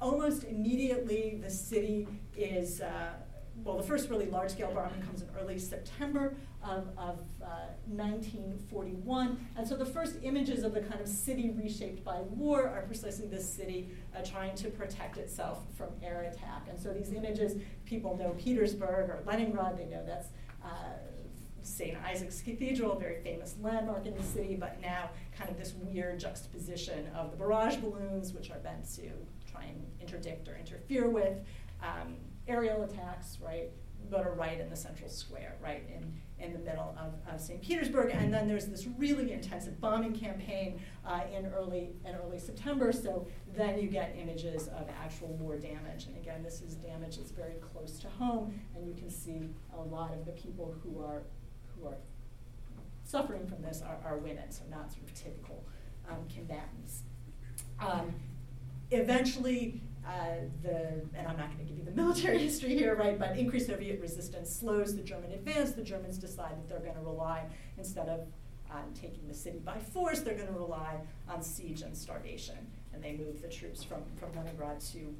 almost 0.01 0.45
immediately, 0.45 1.39
the 1.43 1.51
city 1.51 2.09
is. 2.37 2.81
Uh, 2.81 3.13
well, 3.65 3.77
the 3.77 3.83
first 3.83 4.09
really 4.09 4.27
large 4.27 4.51
scale 4.51 4.73
bombing 4.73 5.03
comes 5.03 5.23
in 5.23 5.29
early 5.41 5.59
September 5.59 6.37
of, 6.63 6.89
of 6.97 7.21
uh, 7.43 7.69
1941. 7.87 9.47
And 9.57 9.67
so 9.67 9.77
the 9.77 9.87
first 9.87 10.17
images 10.23 10.65
of 10.65 10.75
the 10.75 10.81
kind 10.81 11.01
of 11.01 11.09
city 11.09 11.51
reshaped 11.51 12.05
by 12.05 12.21
war 12.21 12.69
are 12.69 12.83
precisely 12.83 13.27
this 13.27 13.49
city 13.49 13.91
uh, 14.17 14.23
trying 14.23 14.55
to 14.57 14.71
protect 14.71 15.17
itself 15.19 15.65
from 15.77 15.89
air 16.03 16.23
attack. 16.23 16.67
And 16.69 16.79
so 16.79 16.93
these 16.93 17.13
images, 17.13 17.61
people 17.85 18.17
know 18.17 18.31
Petersburg 18.39 19.11
or 19.11 19.23
Leningrad, 19.27 19.79
they 19.79 19.87
know 19.87 20.05
that's 20.05 20.29
uh, 20.65 20.69
St. 21.63 21.97
Isaac's 22.03 22.41
Cathedral, 22.41 22.93
a 22.93 22.99
very 22.99 23.23
famous 23.23 23.55
landmark 23.61 24.07
in 24.07 24.17
the 24.17 24.23
city, 24.23 24.57
but 24.59 24.81
now 24.81 25.11
kind 25.37 25.51
of 25.51 25.59
this 25.59 25.75
weird 25.75 26.19
juxtaposition 26.19 27.07
of 27.15 27.31
the 27.31 27.37
barrage 27.37 27.77
balloons, 27.77 28.33
which 28.33 28.51
are 28.51 28.61
meant 28.65 28.89
to 28.97 29.11
try 29.51 29.65
and 29.65 29.87
interdict 30.01 30.49
or 30.49 30.57
interfere 30.57 31.09
with 31.09 31.39
um, 31.83 32.17
aerial 32.49 32.83
attacks, 32.83 33.39
right? 33.41 33.71
But 34.11 34.27
are 34.27 34.33
right 34.33 34.59
in 34.59 34.71
the 34.71 34.77
central 34.77 35.11
square, 35.11 35.57
right 35.63 35.85
in, 35.89 36.13
in 36.43 36.53
the 36.53 36.59
middle 36.61 36.97
of, 36.99 37.13
of 37.33 37.41
St. 37.41 37.61
Petersburg. 37.61 38.11
And 38.13 38.33
then 38.33 38.49
there's 38.49 38.67
this 38.67 38.87
really 38.97 39.33
intensive 39.33 39.81
bombing 39.81 40.15
campaign 40.15 40.81
uh, 41.05 41.23
in 41.37 41.47
early 41.47 41.91
in 42.07 42.15
early 42.15 42.39
September. 42.39 42.93
So 42.93 43.27
then 43.55 43.79
you 43.79 43.89
get 43.89 44.17
images 44.19 44.69
of 44.69 44.89
actual 45.03 45.29
war 45.35 45.57
damage. 45.57 46.07
And 46.07 46.17
again, 46.17 46.43
this 46.43 46.63
is 46.63 46.77
damage 46.77 47.19
that's 47.19 47.33
very 47.33 47.57
close 47.73 47.99
to 47.99 48.09
home, 48.09 48.59
and 48.75 48.87
you 48.87 48.95
can 48.95 49.11
see 49.11 49.51
a 49.77 49.81
lot 49.81 50.15
of 50.15 50.25
the 50.25 50.33
people 50.33 50.75
who 50.83 51.03
are 51.03 51.23
who 51.77 51.87
are 51.89 51.99
suffering 53.05 53.47
from 53.47 53.63
this 53.63 53.83
are, 53.83 53.99
are 54.05 54.19
women, 54.19 54.51
so 54.51 54.63
not 54.71 54.93
sort 54.93 55.05
of 55.05 55.15
typical 55.15 55.65
um, 56.09 56.19
combatants. 56.33 57.03
Um, 57.81 58.15
eventually, 58.91 59.81
uh, 60.09 60.37
the, 60.63 61.03
and 61.15 61.29
I'm 61.29 61.37
not 61.37 61.53
going 61.53 61.59
to 61.59 61.65
give 61.65 61.77
you 61.77 61.85
the 61.85 61.91
military 62.03 62.39
history 62.39 62.75
here, 62.75 62.97
right, 62.97 63.19
but 63.19 63.37
increased 63.37 63.67
Soviet 63.67 64.01
resistance 64.01 64.51
slows 64.51 64.97
the 64.97 65.03
German 65.03 65.33
advance. 65.33 65.73
The 65.73 65.83
Germans 65.83 66.17
decide 66.17 66.53
that 66.53 66.69
they're 66.69 66.81
going 66.81 66.95
to 66.95 67.09
rely, 67.09 67.45
instead 67.77 68.09
of 68.09 68.21
um, 68.71 68.95
taking 68.95 69.29
the 69.29 69.35
city 69.35 69.59
by 69.59 69.79
force, 69.79 70.21
they're 70.21 70.35
going 70.35 70.47
to 70.47 70.59
rely 70.59 71.01
on 71.29 71.43
siege 71.43 71.83
and 71.83 71.97
starvation. 71.97 72.57
And 72.95 73.05
they 73.05 73.13
move 73.13 73.43
the 73.43 73.49
troops 73.49 73.85
from, 73.85 74.03
from 74.17 74.33
Leningrad 74.35 74.81
to 74.93 75.15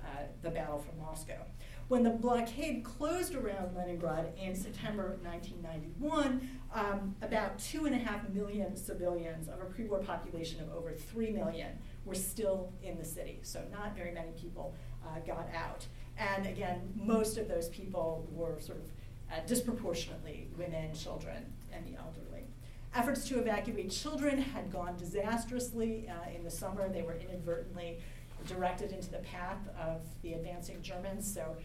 uh, 0.00 0.22
the 0.42 0.50
battle 0.50 0.78
for 0.78 0.94
Moscow. 1.00 1.44
When 1.88 2.02
the 2.02 2.10
blockade 2.10 2.84
closed 2.84 3.34
around 3.34 3.76
Leningrad 3.76 4.32
in 4.40 4.54
September 4.56 5.18
1991, 5.22 6.48
um, 6.74 7.14
about 7.22 7.58
two 7.58 7.86
and 7.86 7.94
a 7.94 7.98
half 7.98 8.28
million 8.30 8.76
civilians 8.76 9.48
of 9.48 9.60
a 9.60 9.64
pre 9.64 9.84
war 9.84 9.98
population 9.98 10.60
of 10.60 10.72
over 10.72 10.92
three 10.92 11.30
million 11.30 11.78
were 12.04 12.14
still 12.14 12.72
in 12.82 12.96
the 12.98 13.04
city. 13.04 13.40
So, 13.42 13.62
not 13.70 13.94
very 13.94 14.12
many 14.12 14.32
people 14.32 14.74
uh, 15.04 15.20
got 15.26 15.48
out. 15.54 15.86
And 16.16 16.46
again, 16.46 16.92
most 16.96 17.38
of 17.38 17.48
those 17.48 17.68
people 17.68 18.28
were 18.32 18.58
sort 18.60 18.78
of 18.78 18.84
uh, 19.32 19.46
disproportionately 19.46 20.48
women, 20.56 20.94
children, 20.94 21.52
and 21.72 21.86
the 21.86 21.98
elderly. 21.98 22.44
Efforts 22.94 23.26
to 23.28 23.38
evacuate 23.38 23.90
children 23.90 24.38
had 24.38 24.70
gone 24.70 24.96
disastrously 24.96 26.08
uh, 26.08 26.34
in 26.34 26.44
the 26.44 26.50
summer. 26.50 26.88
They 26.90 27.02
were 27.02 27.16
inadvertently 27.16 27.98
directed 28.46 28.92
into 28.92 29.10
the 29.10 29.18
path 29.18 29.60
of 29.80 30.02
the 30.22 30.34
advancing 30.34 30.82
Germans. 30.82 31.32
So 31.32 31.56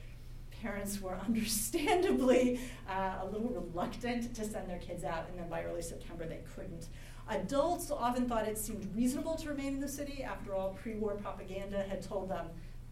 parents 0.61 1.01
were 1.01 1.15
understandably 1.27 2.59
uh, 2.89 3.19
a 3.21 3.25
little 3.25 3.49
reluctant 3.49 4.33
to 4.35 4.43
send 4.43 4.69
their 4.69 4.79
kids 4.79 5.03
out, 5.03 5.27
and 5.29 5.39
then 5.39 5.49
by 5.49 5.63
early 5.63 5.81
September 5.81 6.25
they 6.25 6.41
couldn't. 6.55 6.87
Adults 7.29 7.91
often 7.91 8.27
thought 8.27 8.47
it 8.47 8.57
seemed 8.57 8.87
reasonable 8.95 9.35
to 9.35 9.49
remain 9.49 9.73
in 9.73 9.79
the 9.81 9.87
city. 9.87 10.23
After 10.23 10.55
all, 10.55 10.69
pre 10.81 10.95
war 10.95 11.15
propaganda 11.15 11.83
had 11.83 12.01
told 12.01 12.29
them 12.29 12.47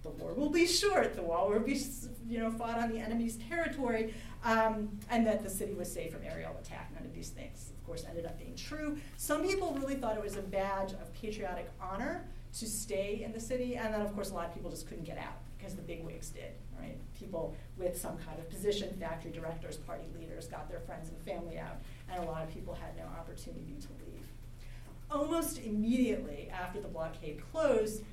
the 0.05 0.11
war 0.11 0.33
will 0.33 0.49
be 0.49 0.67
short, 0.67 1.15
the 1.15 1.23
war 1.23 1.49
will 1.49 1.59
be 1.65 1.81
you 2.27 2.39
know, 2.39 2.51
fought 2.51 2.77
on 2.77 2.89
the 2.89 2.99
enemy's 2.99 3.37
territory, 3.37 4.13
um, 4.43 4.89
and 5.09 5.25
that 5.25 5.41
the 5.43 5.49
city 5.49 5.73
was 5.73 5.91
safe 5.91 6.11
from 6.11 6.21
aerial 6.23 6.55
attack. 6.61 6.91
None 6.93 7.03
of 7.03 7.13
these 7.13 7.29
things, 7.29 7.71
of 7.75 7.85
course, 7.85 8.05
ended 8.07 8.25
up 8.25 8.37
being 8.37 8.55
true. 8.55 8.97
Some 9.17 9.43
people 9.43 9.75
really 9.79 9.95
thought 9.95 10.15
it 10.15 10.23
was 10.23 10.35
a 10.35 10.41
badge 10.41 10.91
of 10.91 11.11
patriotic 11.13 11.71
honor 11.81 12.27
to 12.59 12.67
stay 12.67 13.23
in 13.23 13.33
the 13.33 13.39
city, 13.39 13.77
and 13.77 13.93
then, 13.93 14.01
of 14.01 14.13
course, 14.13 14.29
a 14.29 14.35
lot 14.35 14.47
of 14.47 14.53
people 14.53 14.69
just 14.69 14.87
couldn't 14.87 15.05
get 15.05 15.17
out 15.17 15.39
because 15.57 15.75
the 15.75 15.81
bigwigs 15.81 16.29
did. 16.29 16.51
Right? 16.79 16.97
People 17.17 17.55
with 17.77 17.99
some 17.99 18.17
kind 18.17 18.39
of 18.39 18.49
position, 18.49 18.95
factory 18.99 19.31
directors, 19.31 19.77
party 19.77 20.05
leaders, 20.17 20.47
got 20.47 20.69
their 20.69 20.79
friends 20.81 21.09
and 21.09 21.17
family 21.21 21.57
out, 21.57 21.77
and 22.09 22.23
a 22.23 22.27
lot 22.27 22.43
of 22.43 22.53
people 22.53 22.73
had 22.73 22.95
no 22.97 23.03
opportunity 23.19 23.75
to 23.79 23.87
leave. 24.05 24.25
Almost 25.09 25.59
immediately 25.59 26.49
after 26.51 26.81
the 26.81 26.87
blockade 26.87 27.41
closed, 27.51 28.03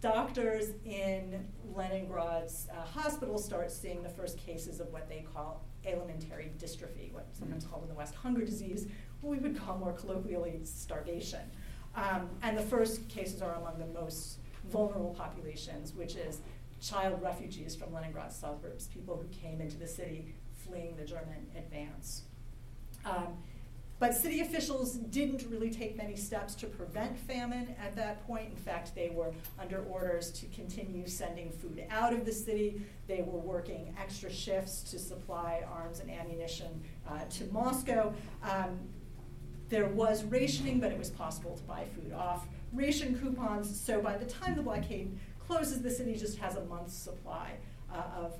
doctors 0.00 0.66
in 0.84 1.46
Leningrad's 1.74 2.68
uh, 2.70 2.84
hospital 2.84 3.38
start 3.38 3.70
seeing 3.70 4.02
the 4.02 4.08
first 4.10 4.36
cases 4.36 4.78
of 4.78 4.92
what 4.92 5.08
they 5.08 5.24
call 5.32 5.64
alimentary 5.86 6.52
dystrophy, 6.58 7.10
what 7.12 7.26
sometimes 7.32 7.64
called 7.64 7.82
in 7.84 7.88
the 7.88 7.94
West 7.94 8.14
hunger 8.14 8.44
disease, 8.44 8.86
what 9.22 9.30
we 9.30 9.38
would 9.38 9.58
call 9.58 9.78
more 9.78 9.92
colloquially 9.92 10.60
starvation. 10.64 11.40
Um, 11.96 12.28
and 12.42 12.58
the 12.58 12.62
first 12.62 13.08
cases 13.08 13.40
are 13.40 13.54
among 13.54 13.78
the 13.78 13.86
most 13.98 14.38
vulnerable 14.70 15.14
populations, 15.16 15.94
which 15.94 16.16
is 16.16 16.40
child 16.84 17.22
refugees 17.22 17.74
from 17.74 17.92
Leningrad 17.92 18.32
suburbs, 18.32 18.88
people 18.88 19.16
who 19.16 19.28
came 19.28 19.60
into 19.60 19.76
the 19.76 19.86
city 19.86 20.34
fleeing 20.66 20.96
the 20.96 21.04
German 21.04 21.46
advance. 21.56 22.22
Um, 23.04 23.38
but 24.00 24.14
city 24.14 24.40
officials 24.40 24.94
didn't 24.94 25.46
really 25.48 25.70
take 25.70 25.96
many 25.96 26.16
steps 26.16 26.54
to 26.56 26.66
prevent 26.66 27.16
famine 27.16 27.74
at 27.82 27.94
that 27.96 28.26
point. 28.26 28.50
In 28.50 28.56
fact, 28.56 28.94
they 28.94 29.10
were 29.10 29.32
under 29.58 29.84
orders 29.84 30.30
to 30.32 30.46
continue 30.46 31.06
sending 31.06 31.50
food 31.50 31.84
out 31.90 32.12
of 32.12 32.26
the 32.26 32.32
city. 32.32 32.82
They 33.06 33.22
were 33.22 33.38
working 33.38 33.94
extra 33.98 34.32
shifts 34.32 34.82
to 34.90 34.98
supply 34.98 35.62
arms 35.72 36.00
and 36.00 36.10
ammunition 36.10 36.82
uh, 37.08 37.20
to 37.30 37.44
Moscow. 37.52 38.12
Um, 38.42 38.80
there 39.68 39.86
was 39.86 40.24
rationing, 40.24 40.80
but 40.80 40.90
it 40.90 40.98
was 40.98 41.10
possible 41.10 41.56
to 41.56 41.62
buy 41.62 41.84
food 41.94 42.12
off 42.12 42.46
ration 42.74 43.18
coupons. 43.18 43.80
So 43.80 44.00
by 44.00 44.16
the 44.16 44.26
time 44.26 44.56
the 44.56 44.62
blockade 44.62 45.16
closes, 45.46 45.82
the 45.82 45.90
city 45.90 46.16
just 46.16 46.38
has 46.38 46.56
a 46.56 46.64
month's 46.64 46.94
supply 46.94 47.52
uh, 47.92 48.02
of, 48.16 48.32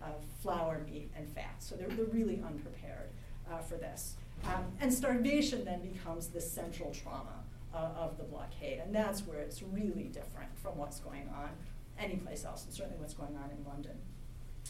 of 0.00 0.24
flour, 0.42 0.80
meat, 0.90 1.10
and 1.16 1.28
fat. 1.28 1.56
So 1.58 1.76
they're, 1.76 1.88
they're 1.88 2.06
really 2.06 2.42
unprepared 2.46 3.10
uh, 3.50 3.58
for 3.58 3.76
this. 3.76 4.14
Um, 4.44 4.64
and 4.80 4.92
starvation 4.92 5.64
then 5.64 5.80
becomes 5.80 6.28
the 6.28 6.40
central 6.40 6.92
trauma 6.92 7.44
uh, 7.74 7.88
of 7.96 8.16
the 8.18 8.24
blockade. 8.24 8.80
And 8.80 8.94
that's 8.94 9.26
where 9.26 9.38
it's 9.38 9.62
really 9.62 10.04
different 10.04 10.50
from 10.62 10.76
what's 10.76 11.00
going 11.00 11.28
on 11.34 11.50
anyplace 11.98 12.44
else, 12.44 12.64
and 12.64 12.72
certainly 12.72 12.98
what's 12.98 13.14
going 13.14 13.36
on 13.36 13.50
in 13.50 13.64
London. 13.64 13.92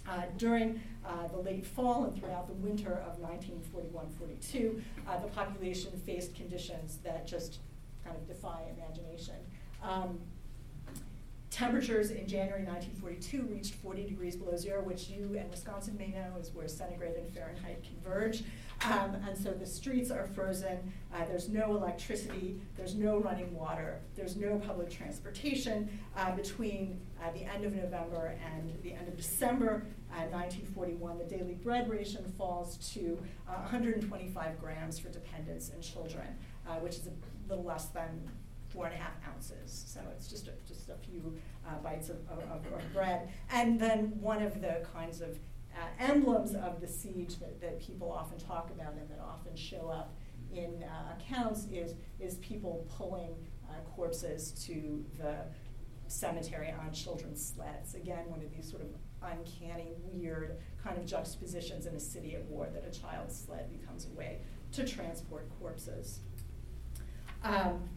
Uh, 0.09 0.23
during 0.37 0.81
uh, 1.07 1.29
the 1.29 1.39
late 1.39 1.67
fall 1.67 2.05
and 2.05 2.19
throughout 2.19 2.49
the 2.49 2.55
winter 2.55 3.03
of 3.07 3.21
1941-42, 3.21 4.83
uh, 5.07 5.19
the 5.21 5.29
population 5.29 5.91
faced 6.05 6.35
conditions 6.35 6.99
that 7.05 7.27
just 7.27 7.59
kind 8.05 8.17
of 8.17 8.27
defy 8.27 8.63
imagination. 8.77 9.35
Um, 9.83 10.19
temperatures 11.53 12.11
in 12.11 12.27
January 12.27 12.65
1942 12.65 13.43
reached 13.55 13.75
40 13.75 14.07
degrees 14.07 14.37
below 14.37 14.57
zero, 14.57 14.83
which 14.83 15.11
you 15.11 15.37
and 15.39 15.51
Wisconsin 15.51 15.95
may 15.99 16.09
know 16.09 16.41
is 16.41 16.51
where 16.55 16.67
centigrade 16.67 17.15
and 17.17 17.31
Fahrenheit 17.31 17.85
converge. 17.85 18.43
Um, 18.87 19.17
and 19.29 19.37
so 19.37 19.53
the 19.53 19.67
streets 19.67 20.11
are 20.11 20.27
frozen, 20.27 20.93
uh, 21.15 21.25
there's 21.27 21.51
no 21.51 21.77
electricity, 21.77 22.59
there's 22.77 22.95
no 22.95 23.19
running 23.19 23.55
water, 23.55 24.01
there's 24.17 24.35
no 24.35 24.57
public 24.67 24.91
transportation. 24.91 26.01
Uh, 26.17 26.35
between 26.35 26.99
uh, 27.23 27.31
the 27.33 27.45
end 27.45 27.65
of 27.65 27.75
November 27.75 28.35
and 28.55 28.73
the 28.83 28.95
end 28.95 29.07
of 29.07 29.17
December 29.17 29.85
1941, 30.31 31.13
uh, 31.13 31.19
the 31.19 31.25
daily 31.25 31.55
bread 31.55 31.89
ration 31.89 32.25
falls 32.37 32.77
to 32.95 33.19
uh, 33.49 33.53
125 33.61 34.59
grams 34.59 34.99
for 34.99 35.11
dependents 35.11 35.69
and 35.69 35.83
children, 35.83 36.27
uh, 36.67 36.77
which 36.77 36.97
is 36.97 37.07
a 37.07 37.49
little 37.49 37.65
less 37.65 37.87
than 37.87 38.29
four 38.73 38.87
and 38.87 38.95
a 38.95 38.99
half 38.99 39.13
ounces. 39.29 39.85
So 39.87 40.01
it's 40.15 40.29
just 40.29 40.49
a, 40.49 40.53
just 40.67 40.89
a 40.89 40.97
few 40.97 41.37
bites 41.83 42.09
of, 42.09 42.17
of, 42.31 42.39
of 42.51 42.93
bread. 42.93 43.29
And 43.51 43.79
then 43.79 44.13
one 44.21 44.43
of 44.43 44.61
the 44.61 44.85
kinds 44.93 45.21
of 45.21 45.39
uh, 45.75 45.87
emblems 45.99 46.55
of 46.55 46.81
the 46.81 46.89
siege 46.89 47.39
that, 47.39 47.61
that 47.61 47.81
people 47.81 48.11
often 48.13 48.39
talk 48.39 48.71
about 48.71 48.93
and 48.93 49.09
that 49.11 49.21
often 49.21 49.57
show 49.57 49.89
up 49.89 50.15
in 50.53 50.83
uh, 50.83 51.15
accounts 51.19 51.67
is, 51.73 51.95
is 52.21 52.37
people 52.37 52.87
pulling 52.97 53.35
uh, 53.69 53.75
corpses 53.97 54.53
to 54.67 55.05
the 55.19 55.37
cemetery 56.09 56.75
on 56.79 56.93
children's 56.93 57.55
sleds. 57.55 57.95
Again, 57.95 58.25
one 58.29 58.43
of 58.43 58.55
these 58.55 58.69
sort 58.69 58.83
of 58.83 58.89
uncanny, 59.23 59.93
weird 60.13 60.59
kind 60.83 60.99
of 60.99 61.07
juxtapositions 61.07 61.87
in 61.87 61.95
a 61.95 62.01
city 62.01 62.35
at 62.35 62.45
war 62.47 62.69
that 62.73 62.85
a 62.85 63.01
child's 63.01 63.39
sled 63.39 63.71
becomes 63.71 64.07
a 64.07 64.19
way 64.19 64.41
to 64.73 64.85
transport 64.85 65.49
corpses. 65.59 66.21
Um, 67.43 67.89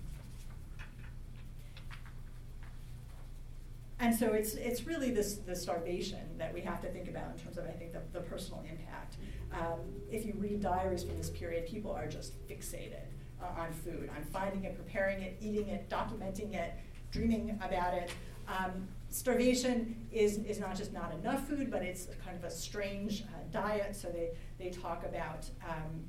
and 4.06 4.16
so 4.16 4.34
it's, 4.34 4.54
it's 4.54 4.86
really 4.86 5.10
this, 5.10 5.38
the 5.38 5.56
starvation 5.56 6.20
that 6.38 6.54
we 6.54 6.62
have 6.62 6.80
to 6.82 6.88
think 6.90 7.10
about 7.10 7.32
in 7.36 7.44
terms 7.44 7.58
of, 7.58 7.66
I 7.66 7.72
think, 7.72 7.92
the, 7.92 8.02
the 8.14 8.20
personal 8.20 8.64
impact. 8.70 9.16
Um, 9.52 9.80
if 10.12 10.28
you 10.28 10.36
read 10.38 10.62
diaries 10.62 11.04
from 11.04 11.18
this 11.18 11.32
period, 11.32 11.66
people 11.66 11.92
are 11.92 12.06
just 12.06 12.48
fixated 12.48 13.08
uh, 13.42 13.60
on 13.60 13.74
food, 13.74 14.12
on 14.16 14.24
finding 14.26 14.64
it, 14.66 14.76
preparing 14.76 15.24
it, 15.24 15.38
eating 15.42 15.70
it, 15.70 15.90
documenting 15.90 16.54
it, 16.54 16.76
dreaming 17.12 17.60
about 17.64 17.96
it. 17.96 18.12
Um, 18.48 18.88
starvation 19.10 20.08
is, 20.12 20.38
is 20.38 20.60
not 20.60 20.76
just 20.76 20.94
not 20.94 21.12
enough 21.16 21.48
food, 21.48 21.72
but 21.72 21.82
it's 21.82 22.08
kind 22.24 22.38
of 22.38 22.44
a 22.44 22.52
strange 22.52 23.24
uh, 23.24 23.38
diet. 23.52 23.96
So 23.96 24.10
they, 24.10 24.30
they 24.60 24.70
talk 24.70 25.04
about 25.04 25.50
um, 25.68 26.04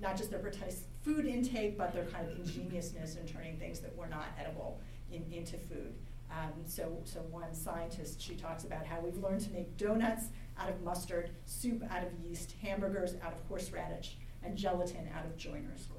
not 0.00 0.16
just 0.16 0.30
their 0.30 0.40
precise 0.40 0.84
food 1.02 1.26
intake, 1.26 1.76
but 1.76 1.92
their 1.92 2.06
kind 2.06 2.26
of 2.30 2.38
ingeniousness 2.38 3.16
in 3.16 3.26
turning 3.26 3.58
things 3.58 3.80
that 3.80 3.94
were 3.94 4.06
not 4.08 4.28
edible 4.40 4.80
in, 5.12 5.22
into 5.30 5.58
food. 5.58 5.92
Um, 6.30 6.52
so, 6.64 6.98
so 7.04 7.20
one 7.30 7.52
scientist, 7.54 8.20
she 8.20 8.34
talks 8.34 8.64
about 8.64 8.86
how 8.86 9.00
we've 9.00 9.18
learned 9.18 9.42
to 9.42 9.50
make 9.50 9.76
donuts 9.76 10.26
out 10.58 10.70
of 10.70 10.80
mustard, 10.82 11.30
soup 11.44 11.82
out 11.90 12.02
of 12.02 12.12
yeast, 12.24 12.54
hamburgers 12.62 13.14
out 13.22 13.32
of 13.32 13.38
horseradish, 13.48 14.16
and 14.42 14.56
gelatin 14.56 15.08
out 15.14 15.24
of 15.26 15.36
joiner's 15.36 15.86
glue. 15.86 15.98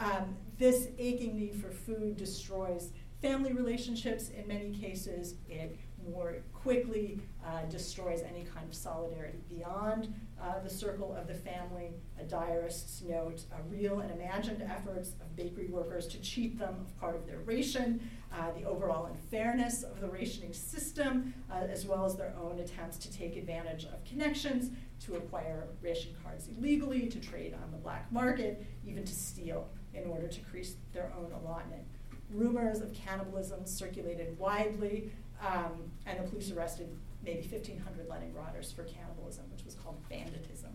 Um, 0.00 0.36
this 0.58 0.88
aching 0.98 1.36
need 1.36 1.54
for 1.54 1.70
food 1.70 2.16
destroys 2.16 2.92
family 3.20 3.52
relationships 3.52 4.30
in 4.30 4.46
many 4.46 4.70
cases. 4.70 5.34
It 5.48 5.78
more 6.08 6.36
quickly 6.52 7.20
uh, 7.44 7.62
destroys 7.68 8.22
any 8.22 8.44
kind 8.44 8.68
of 8.68 8.74
solidarity 8.74 9.38
beyond 9.48 10.14
uh, 10.42 10.60
the 10.62 10.70
circle 10.70 11.14
of 11.14 11.26
the 11.26 11.34
family. 11.34 11.92
A 12.20 12.24
diarists 12.24 13.02
note 13.02 13.42
uh, 13.52 13.56
real 13.68 14.00
and 14.00 14.10
imagined 14.10 14.62
efforts 14.62 15.10
of 15.20 15.34
bakery 15.36 15.66
workers 15.66 16.06
to 16.08 16.20
cheat 16.20 16.58
them 16.58 16.76
of 16.80 16.98
part 16.98 17.16
of 17.16 17.26
their 17.26 17.40
ration, 17.40 18.00
uh, 18.32 18.50
the 18.56 18.64
overall 18.64 19.06
unfairness 19.06 19.82
of 19.82 20.00
the 20.00 20.08
rationing 20.08 20.52
system, 20.52 21.34
uh, 21.50 21.64
as 21.68 21.86
well 21.86 22.04
as 22.04 22.16
their 22.16 22.34
own 22.40 22.58
attempts 22.60 22.96
to 22.98 23.12
take 23.12 23.36
advantage 23.36 23.84
of 23.84 24.04
connections, 24.04 24.70
to 25.00 25.16
acquire 25.16 25.68
ration 25.82 26.14
cards 26.22 26.48
illegally, 26.48 27.06
to 27.06 27.20
trade 27.20 27.54
on 27.54 27.70
the 27.70 27.78
black 27.78 28.10
market, 28.12 28.64
even 28.86 29.04
to 29.04 29.14
steal 29.14 29.68
in 29.94 30.08
order 30.08 30.28
to 30.28 30.38
increase 30.38 30.74
their 30.92 31.12
own 31.18 31.32
allotment. 31.32 31.82
Rumors 32.30 32.80
of 32.80 32.92
cannibalism 32.92 33.64
circulated 33.64 34.38
widely, 34.38 35.10
um, 35.40 35.90
and 36.06 36.18
the 36.18 36.28
police 36.28 36.50
arrested 36.50 36.88
maybe 37.28 37.46
1,500 37.46 38.08
Leningraders 38.08 38.74
for 38.74 38.84
cannibalism, 38.84 39.44
which 39.52 39.64
was 39.64 39.74
called 39.74 39.98
banditism. 40.10 40.72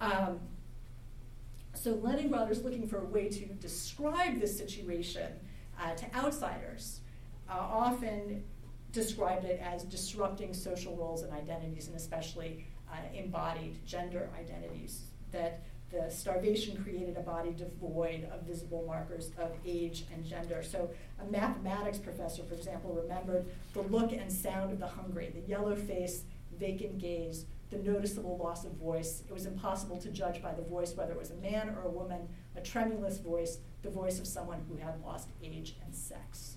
Um, 0.00 0.40
so 1.74 1.94
Leningraders 1.94 2.64
looking 2.64 2.88
for 2.88 2.98
a 2.98 3.04
way 3.04 3.28
to 3.28 3.46
describe 3.46 4.40
this 4.40 4.56
situation 4.56 5.32
uh, 5.80 5.94
to 5.94 6.14
outsiders 6.14 7.00
uh, 7.48 7.54
often 7.54 8.42
described 8.90 9.44
it 9.44 9.60
as 9.62 9.84
disrupting 9.84 10.52
social 10.52 10.96
roles 10.96 11.22
and 11.22 11.32
identities, 11.32 11.86
and 11.86 11.96
especially 11.96 12.66
uh, 12.90 12.96
embodied 13.14 13.84
gender 13.86 14.28
identities. 14.38 15.04
That 15.30 15.62
the 15.92 16.10
starvation 16.10 16.82
created 16.82 17.16
a 17.16 17.20
body 17.20 17.50
devoid 17.50 18.26
of 18.32 18.42
visible 18.42 18.82
markers 18.86 19.30
of 19.38 19.52
age 19.66 20.06
and 20.12 20.24
gender. 20.24 20.62
So, 20.62 20.90
a 21.20 21.30
mathematics 21.30 21.98
professor, 21.98 22.42
for 22.44 22.54
example, 22.54 22.98
remembered 23.00 23.44
the 23.74 23.82
look 23.82 24.12
and 24.12 24.32
sound 24.32 24.72
of 24.72 24.80
the 24.80 24.86
hungry, 24.86 25.30
the 25.34 25.46
yellow 25.48 25.76
face, 25.76 26.22
vacant 26.58 26.98
gaze, 26.98 27.44
the 27.70 27.78
noticeable 27.78 28.38
loss 28.38 28.64
of 28.64 28.72
voice. 28.72 29.22
It 29.28 29.32
was 29.32 29.46
impossible 29.46 29.98
to 29.98 30.08
judge 30.08 30.42
by 30.42 30.52
the 30.52 30.62
voice 30.62 30.94
whether 30.94 31.12
it 31.12 31.18
was 31.18 31.30
a 31.30 31.36
man 31.36 31.70
or 31.70 31.82
a 31.82 31.90
woman, 31.90 32.28
a 32.56 32.60
tremulous 32.60 33.18
voice, 33.18 33.58
the 33.82 33.90
voice 33.90 34.18
of 34.18 34.26
someone 34.26 34.64
who 34.68 34.76
had 34.76 35.02
lost 35.04 35.28
age 35.42 35.76
and 35.84 35.94
sex. 35.94 36.56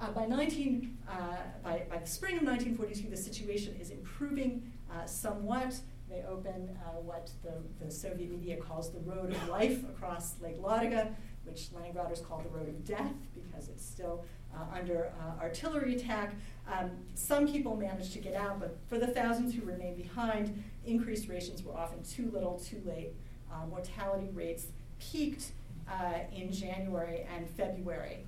Uh, 0.00 0.10
by, 0.10 0.26
19, 0.26 0.98
uh, 1.08 1.36
by, 1.64 1.82
by 1.88 1.96
the 1.96 2.06
spring 2.06 2.36
of 2.36 2.42
1942, 2.42 3.08
the 3.08 3.16
situation 3.16 3.74
is 3.80 3.90
improving 3.90 4.70
uh, 4.92 5.06
somewhat. 5.06 5.74
They 6.08 6.22
open 6.28 6.76
uh, 6.84 7.00
what 7.00 7.30
the, 7.42 7.54
the 7.84 7.90
Soviet 7.90 8.30
media 8.30 8.56
calls 8.56 8.92
the 8.92 9.00
road 9.00 9.32
of 9.32 9.48
life 9.48 9.82
across 9.84 10.34
Lake 10.40 10.60
Ladoga, 10.62 11.14
which 11.44 11.68
Leningraders 11.72 12.26
call 12.26 12.40
the 12.40 12.48
road 12.48 12.68
of 12.68 12.84
death 12.84 13.12
because 13.34 13.68
it's 13.68 13.84
still 13.84 14.24
uh, 14.54 14.76
under 14.76 15.12
uh, 15.20 15.42
artillery 15.42 15.96
attack. 15.96 16.34
Um, 16.70 16.90
some 17.14 17.46
people 17.48 17.76
managed 17.76 18.12
to 18.12 18.18
get 18.18 18.34
out, 18.34 18.60
but 18.60 18.76
for 18.88 18.98
the 18.98 19.06
thousands 19.06 19.54
who 19.54 19.62
remained 19.62 19.96
behind, 19.96 20.62
increased 20.84 21.28
rations 21.28 21.62
were 21.62 21.76
often 21.76 22.02
too 22.02 22.30
little, 22.32 22.58
too 22.58 22.80
late. 22.84 23.12
Uh, 23.52 23.66
mortality 23.66 24.28
rates 24.32 24.66
peaked 24.98 25.52
uh, 25.88 26.18
in 26.34 26.52
January 26.52 27.26
and 27.34 27.48
February 27.50 28.24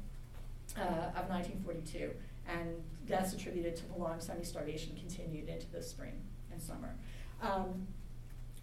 uh, 0.77 1.11
of 1.17 1.29
1942, 1.29 2.11
and 2.47 2.83
deaths 3.07 3.33
attributed 3.33 3.75
to 3.77 3.85
prolonged 3.85 4.23
semi-starvation 4.23 4.95
continued 4.97 5.49
into 5.49 5.71
the 5.73 5.83
spring 5.83 6.13
and 6.53 6.61
summer. 6.61 6.95
Um, 7.41 7.87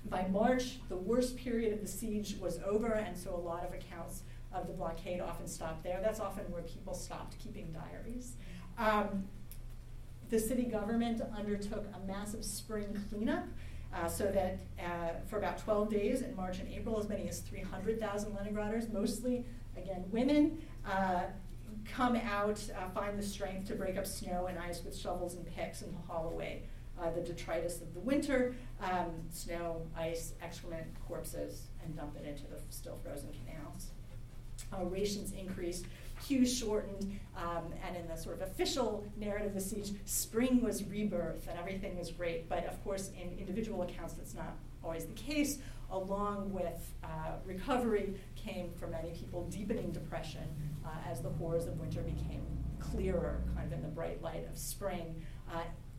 by 0.10 0.28
March, 0.28 0.80
the 0.90 0.96
worst 0.96 1.36
period 1.36 1.74
of 1.74 1.82
the 1.82 1.88
siege 1.88 2.38
was 2.40 2.60
over, 2.66 2.94
and 2.94 3.18
so 3.18 3.34
a 3.34 3.38
lot 3.38 3.66
of 3.66 3.74
accounts 3.74 4.24
of 4.54 4.68
the 4.68 4.74
blockade 4.74 5.20
often 5.20 5.48
stopped 5.48 5.84
there. 5.84 6.00
That's 6.02 6.20
often 6.20 6.44
where 6.52 6.62
people 6.62 6.94
stopped 6.94 7.38
keeping 7.40 7.74
diaries. 7.74 8.34
Um, 8.78 9.26
the 10.30 10.40
city 10.40 10.64
government 10.64 11.22
undertook 11.36 11.86
a 11.94 12.08
massive 12.08 12.44
spring 12.44 13.00
cleanup 13.10 13.46
uh, 13.94 14.08
so 14.08 14.26
that 14.26 14.60
uh, 14.80 15.20
for 15.28 15.38
about 15.38 15.58
12 15.58 15.90
days 15.90 16.22
in 16.22 16.36
March 16.36 16.60
and 16.60 16.72
April, 16.72 17.00
as 17.00 17.08
many 17.08 17.28
as 17.28 17.40
300,000 17.40 18.32
Leningraders, 18.34 18.92
mostly, 18.92 19.46
again, 19.78 20.04
women, 20.12 20.62
uh, 20.86 21.24
come 21.86 22.16
out, 22.16 22.62
uh, 22.78 22.90
find 22.90 23.18
the 23.18 23.24
strength 23.24 23.68
to 23.68 23.76
break 23.76 23.98
up 23.98 24.06
snow 24.06 24.48
and 24.48 24.58
ice 24.58 24.84
with 24.84 24.98
shovels 24.98 25.36
and 25.36 25.46
picks 25.56 25.82
and 25.82 25.96
haul 26.08 26.30
away 26.30 26.64
uh, 27.02 27.12
the 27.12 27.22
detritus 27.22 27.82
of 27.82 27.94
the 27.94 28.00
winter, 28.00 28.56
um, 28.82 29.12
snow, 29.30 29.82
ice, 29.98 30.34
excrement, 30.42 30.86
corpses, 31.08 31.68
and 31.84 31.96
dump 31.96 32.16
it 32.18 32.28
into 32.28 32.44
the 32.44 32.58
still 32.70 32.98
frozen 33.04 33.30
canals. 33.46 33.88
Uh, 34.74 34.86
rations 34.86 35.34
increased, 35.34 35.86
queues 36.24 36.56
shortened, 36.56 37.20
um, 37.38 37.74
and 37.86 37.96
in 37.96 38.08
the 38.08 38.16
sort 38.16 38.36
of 38.36 38.42
official 38.42 39.06
narrative 39.18 39.50
of 39.50 39.54
the 39.54 39.62
siege, 39.62 39.92
spring 40.06 40.62
was 40.62 40.84
rebirth 40.86 41.48
and 41.48 41.60
everything 41.60 41.98
was 41.98 42.12
great. 42.12 42.50
But 42.50 42.66
of 42.66 42.82
course, 42.84 43.12
in 43.22 43.38
individual 43.38 43.82
accounts, 43.84 44.14
that's 44.14 44.34
not 44.34 44.56
always 44.84 45.06
the 45.06 45.14
case. 45.14 45.60
Along 45.92 46.52
with 46.52 46.94
uh, 47.04 47.34
recovery 47.46 48.16
came 48.36 48.72
for 48.80 48.88
many 48.88 49.12
people 49.12 49.48
deepening 49.50 49.92
depression 49.92 50.44
uh, 50.84 50.90
as 51.10 51.22
the 51.22 51.30
horrors 51.30 51.68
of 51.68 51.80
winter 51.80 52.02
became 52.02 52.44
clearer, 52.80 53.42
kind 53.54 53.72
of 53.72 53.74
in 53.74 53.82
the 53.84 53.90
bright 53.90 54.22
light 54.22 54.48
of 54.50 54.58
spring. 54.58 55.22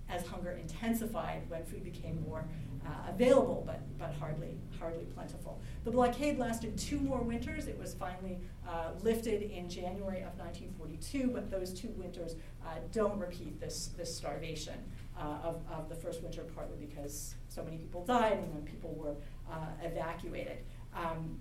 As 0.08 0.26
hunger 0.26 0.52
intensified 0.52 1.42
when 1.48 1.64
food 1.64 1.82
became 1.84 2.22
more 2.26 2.44
uh, 2.86 3.10
available, 3.10 3.64
but, 3.66 3.80
but 3.98 4.12
hardly, 4.14 4.56
hardly 4.78 5.04
plentiful. 5.04 5.60
The 5.84 5.90
blockade 5.90 6.38
lasted 6.38 6.78
two 6.78 6.98
more 6.98 7.18
winters. 7.18 7.66
It 7.66 7.78
was 7.78 7.94
finally 7.94 8.38
uh, 8.68 8.90
lifted 9.02 9.42
in 9.42 9.68
January 9.68 10.22
of 10.22 10.38
1942, 10.38 11.28
but 11.28 11.50
those 11.50 11.72
two 11.72 11.88
winters 11.96 12.36
uh, 12.64 12.76
don't 12.92 13.18
repeat 13.18 13.60
this, 13.60 13.90
this 13.96 14.14
starvation 14.14 14.78
uh, 15.18 15.38
of, 15.42 15.60
of 15.70 15.88
the 15.88 15.94
first 15.94 16.22
winter, 16.22 16.42
partly 16.54 16.76
because 16.76 17.34
so 17.48 17.62
many 17.64 17.76
people 17.76 18.04
died 18.04 18.34
and 18.34 18.52
then 18.54 18.62
people 18.62 18.94
were 18.94 19.16
uh, 19.50 19.66
evacuated. 19.82 20.58
Um, 20.94 21.38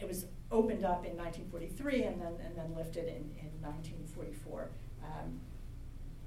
it 0.00 0.08
was 0.08 0.26
opened 0.50 0.84
up 0.84 1.04
in 1.06 1.16
1943 1.16 2.02
and 2.02 2.20
then, 2.20 2.34
and 2.44 2.56
then 2.56 2.74
lifted 2.74 3.08
in, 3.08 3.30
in 3.38 3.50
1944. 3.62 4.68
Um, 5.02 5.40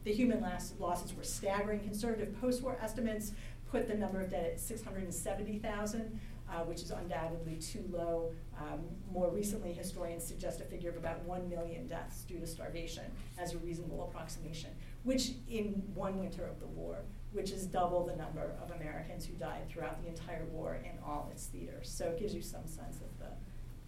the 0.09 0.15
human 0.15 0.43
losses 0.79 1.15
were 1.15 1.23
staggering. 1.23 1.81
Conservative 1.81 2.41
post 2.41 2.63
war 2.63 2.75
estimates 2.81 3.31
put 3.69 3.87
the 3.87 3.93
number 3.93 4.19
of 4.19 4.31
dead 4.31 4.43
at 4.43 4.59
670,000, 4.59 6.19
uh, 6.49 6.53
which 6.63 6.81
is 6.81 6.89
undoubtedly 6.89 7.57
too 7.57 7.85
low. 7.91 8.31
Um, 8.57 8.79
more 9.13 9.29
recently, 9.29 9.71
historians 9.71 10.23
suggest 10.23 10.61
a 10.61 10.63
figure 10.63 10.89
of 10.89 10.97
about 10.97 11.23
1 11.25 11.47
million 11.47 11.85
deaths 11.85 12.23
due 12.23 12.39
to 12.39 12.47
starvation 12.47 13.03
as 13.37 13.53
a 13.53 13.59
reasonable 13.59 14.09
approximation, 14.09 14.71
which 15.03 15.33
in 15.47 15.83
one 15.93 16.17
winter 16.17 16.43
of 16.43 16.59
the 16.59 16.65
war, 16.65 17.03
which 17.31 17.51
is 17.51 17.67
double 17.67 18.03
the 18.03 18.15
number 18.15 18.55
of 18.63 18.71
Americans 18.71 19.27
who 19.27 19.33
died 19.33 19.69
throughout 19.69 20.01
the 20.01 20.09
entire 20.09 20.45
war 20.45 20.79
in 20.83 20.97
all 21.05 21.29
its 21.31 21.45
theaters. 21.45 21.87
So 21.87 22.05
it 22.05 22.19
gives 22.19 22.33
you 22.33 22.41
some 22.41 22.65
sense 22.65 22.95
of 22.95 23.19
the 23.19 23.29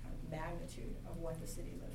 kind 0.03 0.13
of 0.13 0.29
magnitude 0.29 0.95
of 1.09 1.17
what 1.17 1.41
the 1.41 1.47
city 1.47 1.73
lived. 1.81 1.90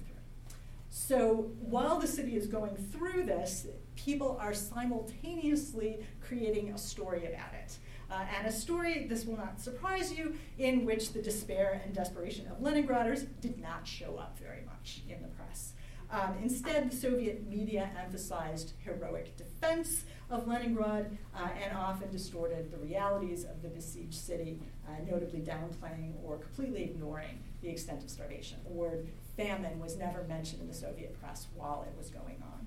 So 0.98 1.50
while 1.60 1.98
the 1.98 2.06
city 2.06 2.36
is 2.36 2.46
going 2.46 2.74
through 2.74 3.24
this, 3.24 3.66
people 3.96 4.38
are 4.40 4.54
simultaneously 4.54 5.98
creating 6.22 6.70
a 6.70 6.78
story 6.78 7.26
about 7.26 7.52
it. 7.52 7.76
Uh, 8.10 8.24
and 8.34 8.46
a 8.46 8.50
story, 8.50 9.06
this 9.06 9.26
will 9.26 9.36
not 9.36 9.60
surprise 9.60 10.10
you, 10.10 10.34
in 10.56 10.86
which 10.86 11.12
the 11.12 11.20
despair 11.20 11.82
and 11.84 11.94
desperation 11.94 12.46
of 12.46 12.60
Leningraders 12.60 13.26
did 13.42 13.60
not 13.60 13.86
show 13.86 14.16
up 14.16 14.38
very 14.38 14.62
much 14.64 15.02
in 15.06 15.20
the 15.20 15.28
press. 15.28 15.74
Um, 16.10 16.36
instead, 16.42 16.90
the 16.90 16.96
Soviet 16.96 17.46
media 17.46 17.90
emphasized 18.02 18.72
heroic 18.82 19.36
defense 19.36 20.04
of 20.30 20.48
Leningrad 20.48 21.18
uh, 21.34 21.48
and 21.62 21.76
often 21.76 22.10
distorted 22.10 22.70
the 22.70 22.78
realities 22.78 23.44
of 23.44 23.60
the 23.60 23.68
besieged 23.68 24.14
city, 24.14 24.60
uh, 24.88 24.92
notably 25.06 25.40
downplaying 25.40 26.14
or 26.24 26.38
completely 26.38 26.84
ignoring 26.84 27.42
the 27.60 27.68
extent 27.68 28.02
of 28.02 28.08
starvation. 28.08 28.58
The 28.64 28.72
word 28.72 29.08
famine 29.36 29.78
was 29.80 29.96
never 29.96 30.22
mentioned 30.24 30.62
in 30.62 30.68
the 30.68 30.74
Soviet 30.74 31.18
press 31.20 31.46
while 31.54 31.86
it 31.88 31.96
was 31.96 32.10
going 32.10 32.42
on. 32.42 32.66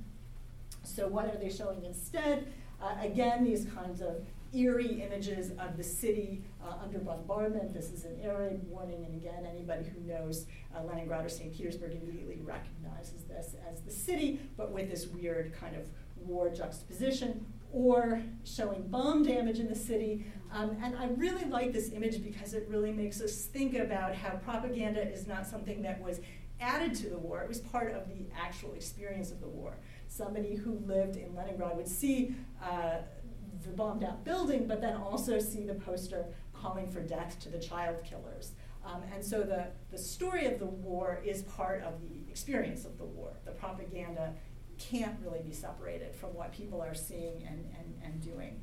So, 0.84 1.08
what 1.08 1.26
are 1.26 1.38
they 1.38 1.50
showing 1.50 1.84
instead? 1.86 2.52
Uh, 2.82 2.96
again, 3.02 3.44
these 3.44 3.66
kinds 3.66 4.02
of 4.02 4.26
eerie 4.54 5.04
images 5.04 5.52
of 5.60 5.78
the 5.78 5.84
city 5.84 6.42
uh, 6.64 6.74
under 6.84 7.00
bombardment. 7.00 7.74
This 7.74 7.92
is 7.92 8.06
an 8.06 8.18
air 8.24 8.52
warning, 8.68 9.06
and 9.06 9.16
again, 9.16 9.46
anybody 9.46 9.86
who 9.90 10.02
knows 10.02 10.46
uh, 10.76 10.84
Leningrad 10.84 11.26
or 11.26 11.30
St. 11.30 11.54
Petersburg 11.54 11.92
immediately 11.92 12.40
recognizes 12.44 13.24
this 13.24 13.56
as 13.72 13.82
the 13.82 13.92
city, 13.92 14.40
but 14.58 14.72
with 14.72 14.90
this 14.90 15.08
weird 15.08 15.54
kind 15.54 15.76
of 15.76 15.88
war 16.26 16.50
juxtaposition, 16.50 17.46
or 17.72 18.22
showing 18.44 18.82
bomb 18.88 19.24
damage 19.24 19.60
in 19.60 19.68
the 19.68 19.76
city. 19.76 20.26
Um, 20.52 20.76
and 20.84 20.98
I 20.98 21.08
really 21.10 21.46
like 21.46 21.72
this 21.72 21.92
image 21.92 22.24
because 22.24 22.56
it 22.56 22.68
really 22.68 22.92
makes 22.92 23.22
us 23.22 23.46
think 23.46 23.76
about 23.76 24.16
how 24.16 24.32
propaganda 24.38 25.08
is 25.08 25.28
not 25.28 25.46
something 25.46 25.84
that 25.84 26.02
was 26.02 26.20
added 26.60 26.96
to 26.96 27.10
the 27.10 27.18
war, 27.18 27.42
it 27.42 27.48
was 27.48 27.60
part 27.60 27.94
of 27.94 28.08
the 28.08 28.26
actual 28.40 28.74
experience 28.74 29.32
of 29.32 29.40
the 29.40 29.48
war. 29.48 29.78
Somebody 30.08 30.56
who 30.56 30.82
lived 30.86 31.16
in 31.16 31.36
Leningrad 31.36 31.76
would 31.78 31.88
see 31.88 32.36
uh, 32.62 32.98
the 33.64 33.70
bombed 33.70 34.04
out 34.04 34.24
building, 34.24 34.68
but 34.68 34.82
then 34.82 34.96
also 34.96 35.40
see 35.40 35.66
the 35.66 35.76
poster 35.76 36.26
calling 36.54 36.90
for 36.90 37.02
death 37.02 37.40
to 37.42 37.50
the 37.50 37.60
child 37.60 38.04
killers. 38.04 38.54
Um, 38.86 39.02
and 39.14 39.24
so 39.24 39.44
the, 39.44 39.68
the 39.92 39.98
story 39.98 40.46
of 40.46 40.60
the 40.60 40.66
war 40.66 41.22
is 41.26 41.44
part 41.44 41.84
of 41.84 42.02
the 42.02 42.30
experience 42.30 42.86
of 42.86 42.98
the 42.98 43.06
war. 43.06 43.32
The 43.46 43.52
propaganda 43.52 44.34
can't 44.78 45.16
really 45.22 45.42
be 45.42 45.52
separated 45.52 46.16
from 46.16 46.34
what 46.34 46.52
people 46.54 46.82
are 46.82 46.96
seeing 46.96 47.44
and, 47.48 47.66
and, 47.78 48.02
and 48.04 48.22
doing. 48.22 48.62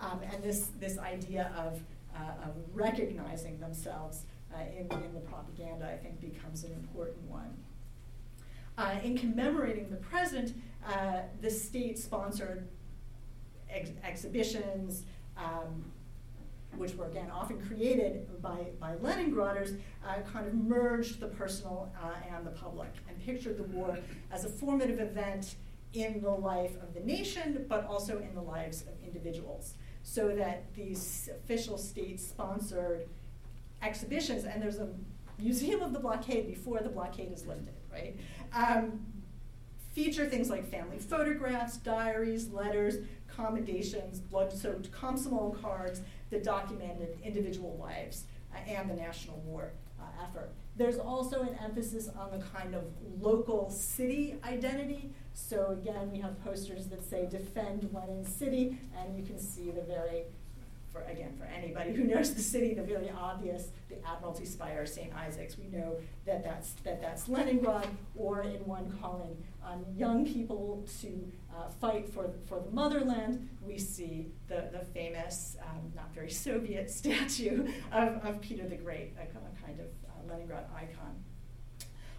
Um, 0.00 0.20
and 0.32 0.42
this, 0.42 0.68
this 0.78 0.98
idea 0.98 1.50
of, 1.56 1.80
uh, 2.14 2.46
of 2.46 2.54
recognizing 2.72 3.58
themselves 3.58 4.24
uh, 4.54 4.60
in, 4.76 4.86
in 5.04 5.14
the 5.14 5.20
propaganda, 5.20 5.88
I 5.88 5.96
think, 5.96 6.20
becomes 6.20 6.64
an 6.64 6.72
important 6.72 7.22
one. 7.28 7.56
Uh, 8.76 8.94
in 9.02 9.18
commemorating 9.18 9.90
the 9.90 9.96
president, 9.96 10.54
uh, 10.86 11.20
the 11.40 11.50
state 11.50 11.98
sponsored 11.98 12.68
ex- 13.68 13.90
exhibitions, 14.04 15.04
um, 15.36 15.84
which 16.76 16.94
were 16.94 17.06
again 17.06 17.30
often 17.30 17.60
created 17.66 18.40
by, 18.40 18.66
by 18.78 18.94
Leningraders, 18.96 19.78
uh, 20.06 20.20
kind 20.32 20.46
of 20.46 20.54
merged 20.54 21.18
the 21.18 21.26
personal 21.26 21.90
uh, 22.00 22.12
and 22.34 22.46
the 22.46 22.50
public 22.50 22.90
and 23.08 23.18
pictured 23.24 23.56
the 23.56 23.64
war 23.64 23.98
as 24.30 24.44
a 24.44 24.48
formative 24.48 25.00
event 25.00 25.56
in 25.94 26.20
the 26.20 26.30
life 26.30 26.76
of 26.82 26.94
the 26.94 27.00
nation, 27.00 27.64
but 27.68 27.84
also 27.86 28.18
in 28.18 28.34
the 28.34 28.42
lives 28.42 28.82
of 28.82 28.94
individuals. 29.04 29.74
So 30.02 30.28
that 30.36 30.72
these 30.74 31.28
official 31.34 31.78
state 31.78 32.20
sponsored 32.20 33.08
exhibitions, 33.82 34.44
and 34.44 34.62
there's 34.62 34.78
a 34.78 34.88
museum 35.38 35.82
of 35.82 35.92
the 35.92 36.00
blockade 36.00 36.46
before 36.46 36.80
the 36.80 36.88
blockade 36.88 37.32
is 37.32 37.46
lifted, 37.46 37.74
right? 37.92 38.16
Um, 38.52 39.00
feature 39.92 40.26
things 40.26 40.50
like 40.50 40.68
family 40.68 40.98
photographs, 40.98 41.76
diaries, 41.76 42.48
letters, 42.48 42.96
commendations, 43.28 44.20
blood-soaked 44.20 44.90
Komsomol 44.90 45.60
cards 45.60 46.02
that 46.30 46.42
documented 46.42 47.16
individual 47.22 47.76
lives 47.80 48.24
uh, 48.52 48.58
and 48.68 48.90
the 48.90 48.94
national 48.94 49.38
war 49.38 49.72
uh, 50.00 50.04
effort. 50.24 50.50
There's 50.76 50.98
also 50.98 51.42
an 51.42 51.56
emphasis 51.62 52.08
on 52.16 52.30
the 52.30 52.44
kind 52.46 52.74
of 52.74 52.84
local 53.20 53.70
city 53.70 54.36
identity. 54.44 55.10
So 55.34 55.70
again, 55.80 56.10
we 56.12 56.18
have 56.18 56.42
posters 56.44 56.86
that 56.86 57.04
say 57.04 57.26
defend 57.26 57.88
Lenin 57.92 58.24
City, 58.24 58.78
and 58.96 59.16
you 59.16 59.24
can 59.24 59.38
see 59.38 59.70
the 59.70 59.82
very 59.82 60.24
for 60.92 61.02
again 61.02 61.34
for 61.36 61.44
anybody 61.44 61.92
who 61.92 62.04
knows 62.14 62.34
the 62.34 62.42
city, 62.42 62.74
the 62.74 62.82
very 62.82 63.10
obvious, 63.10 63.68
the 63.88 63.96
Admiralty 64.06 64.44
Spire, 64.44 64.86
St. 64.86 65.12
Isaac's. 65.14 65.58
We 65.58 65.66
know 65.68 65.96
that 66.26 66.44
that's 66.44 66.72
that 66.84 67.00
that's 67.00 67.28
Leningrad, 67.28 67.88
or 68.16 68.42
in 68.42 68.64
one 68.66 68.96
calling 69.00 69.42
on 69.64 69.84
young 69.96 70.24
people 70.24 70.86
to 71.00 71.30
uh, 71.54 71.68
fight 71.80 72.08
for 72.08 72.30
for 72.46 72.60
the 72.60 72.70
motherland. 72.70 73.48
We 73.62 73.78
see 73.78 74.32
the 74.48 74.68
the 74.72 74.84
famous, 74.92 75.56
um, 75.62 75.92
not 75.94 76.14
very 76.14 76.30
Soviet 76.30 76.90
statue 77.00 77.68
of, 77.92 78.24
of 78.24 78.40
Peter 78.40 78.68
the 78.68 78.76
Great, 78.76 79.14
a, 79.18 79.22
a 79.22 79.66
kind 79.66 79.80
of 79.80 79.86
uh, 79.86 80.32
Leningrad 80.32 80.66
icon. 80.74 81.14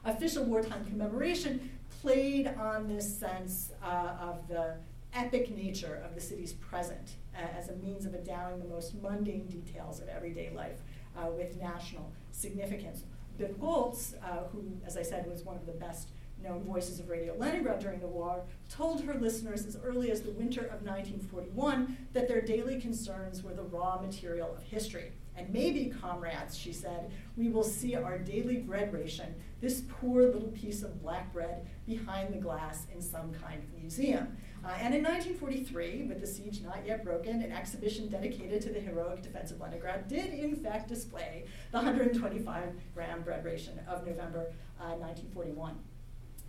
Official 0.06 0.46
wartime 0.46 0.86
commemoration 0.86 1.70
played 2.02 2.48
on 2.48 2.88
this 2.88 3.18
sense 3.18 3.72
uh, 3.84 4.14
of 4.22 4.48
the 4.48 4.76
epic 5.14 5.56
nature 5.56 6.02
of 6.06 6.16
the 6.16 6.22
city's 6.22 6.54
present 6.54 7.16
as 7.58 7.70
a 7.70 7.76
means 7.76 8.06
of 8.06 8.14
endowing 8.14 8.60
the 8.60 8.66
most 8.66 8.96
mundane 9.02 9.48
details 9.48 10.00
of 10.00 10.08
everyday 10.08 10.52
life 10.56 10.80
uh, 11.18 11.28
with 11.32 11.60
national 11.60 12.12
significance. 12.32 13.04
Berggolts, 13.38 14.16
uh, 14.24 14.44
who, 14.52 14.64
as 14.86 14.98
I 14.98 15.02
said, 15.02 15.28
was 15.28 15.44
one 15.44 15.56
of 15.56 15.66
the 15.66 15.72
best 15.74 16.10
known 16.44 16.64
voices 16.64 17.00
of 17.00 17.10
Radio 17.10 17.36
Leningrad 17.38 17.80
during 17.80 18.00
the 18.00 18.08
war, 18.08 18.44
told 18.70 19.02
her 19.04 19.14
listeners 19.16 19.66
as 19.66 19.78
early 19.84 20.12
as 20.12 20.22
the 20.22 20.32
winter 20.32 20.62
of 20.62 20.82
1941 20.84 21.98
that 22.14 22.28
their 22.28 22.42
daily 22.42 22.80
concerns 22.80 23.44
were 23.44 23.54
the 23.54 23.64
raw 23.64 24.00
material 24.02 24.54
of 24.56 24.64
history. 24.64 25.12
And 25.36 25.50
maybe, 25.50 25.94
comrades, 26.02 26.58
she 26.58 26.74
said, 26.74 27.12
we 27.38 27.50
will 27.50 27.64
see 27.64 27.96
our 27.96 28.18
daily 28.18 28.58
bread 28.58 28.94
ration, 28.94 29.36
this 29.62 29.84
poor 29.88 30.24
little 30.24 30.50
piece 30.50 30.84
of 30.84 31.02
black 31.02 31.32
bread, 31.32 31.66
behind 31.86 32.34
the 32.34 32.40
glass 32.40 32.88
in 32.94 33.02
some 33.02 33.34
kind 33.34 33.64
of 33.64 33.80
museum. 33.80 34.36
Uh, 34.64 34.72
and 34.80 34.94
in 34.94 35.04
1943, 35.04 36.04
with 36.04 36.20
the 36.20 36.28
siege 36.28 36.62
not 36.62 36.86
yet 36.86 37.04
broken, 37.04 37.42
an 37.42 37.52
exhibition 37.52 38.10
dedicated 38.10 38.62
to 38.62 38.70
the 38.70 38.80
heroic 38.80 39.22
defense 39.22 39.52
of 39.52 39.62
Leningrad 39.62 40.08
did 40.08 40.34
in 40.34 40.56
fact 40.56 40.90
display 40.90 41.46
the 41.72 41.78
125 41.78 42.74
gram 42.94 43.22
bread 43.22 43.46
ration 43.46 43.80
of 43.88 44.06
November 44.06 44.52
uh, 44.80 44.96
1941. 44.96 45.76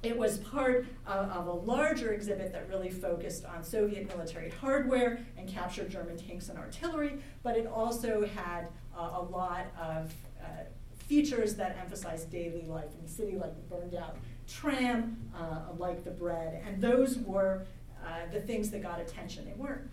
It 0.03 0.17
was 0.17 0.39
part 0.39 0.87
of, 1.07 1.31
of, 1.31 1.47
a 1.47 1.53
larger 1.53 2.13
exhibit 2.13 2.53
that 2.53 2.69
really 2.71 2.89
focused 2.89 3.45
on 3.45 3.63
Soviet 3.63 4.09
military 4.09 4.51
hardware 4.51 5.21
and 5.37 5.47
captured 5.47 5.91
German 5.91 6.17
tanks 6.17 6.49
and 6.49 6.59
artillery, 6.59 7.19
but 7.43 7.57
it 7.57 7.67
also 7.67 8.27
had 8.27 8.69
uh, 8.97 9.11
a 9.19 9.23
lot 9.23 9.67
of 9.79 10.13
uh, 10.43 10.47
features 11.07 11.55
that 11.57 11.77
emphasized 11.79 12.31
daily 12.31 12.65
life 12.67 12.89
in 12.97 13.03
the 13.03 13.11
city, 13.11 13.37
like 13.37 13.55
the 13.55 13.75
burned 13.75 13.95
out 13.95 14.17
tram, 14.49 15.17
uh, 15.37 15.73
like 15.77 16.03
the 16.03 16.11
bread, 16.11 16.63
and 16.67 16.81
those 16.81 17.19
were 17.19 17.67
uh, 18.05 18.33
the 18.33 18.41
things 18.41 18.71
that 18.71 18.83
got 18.83 19.01
attention. 19.01 19.45
They 19.45 19.55
weren't 19.55 19.91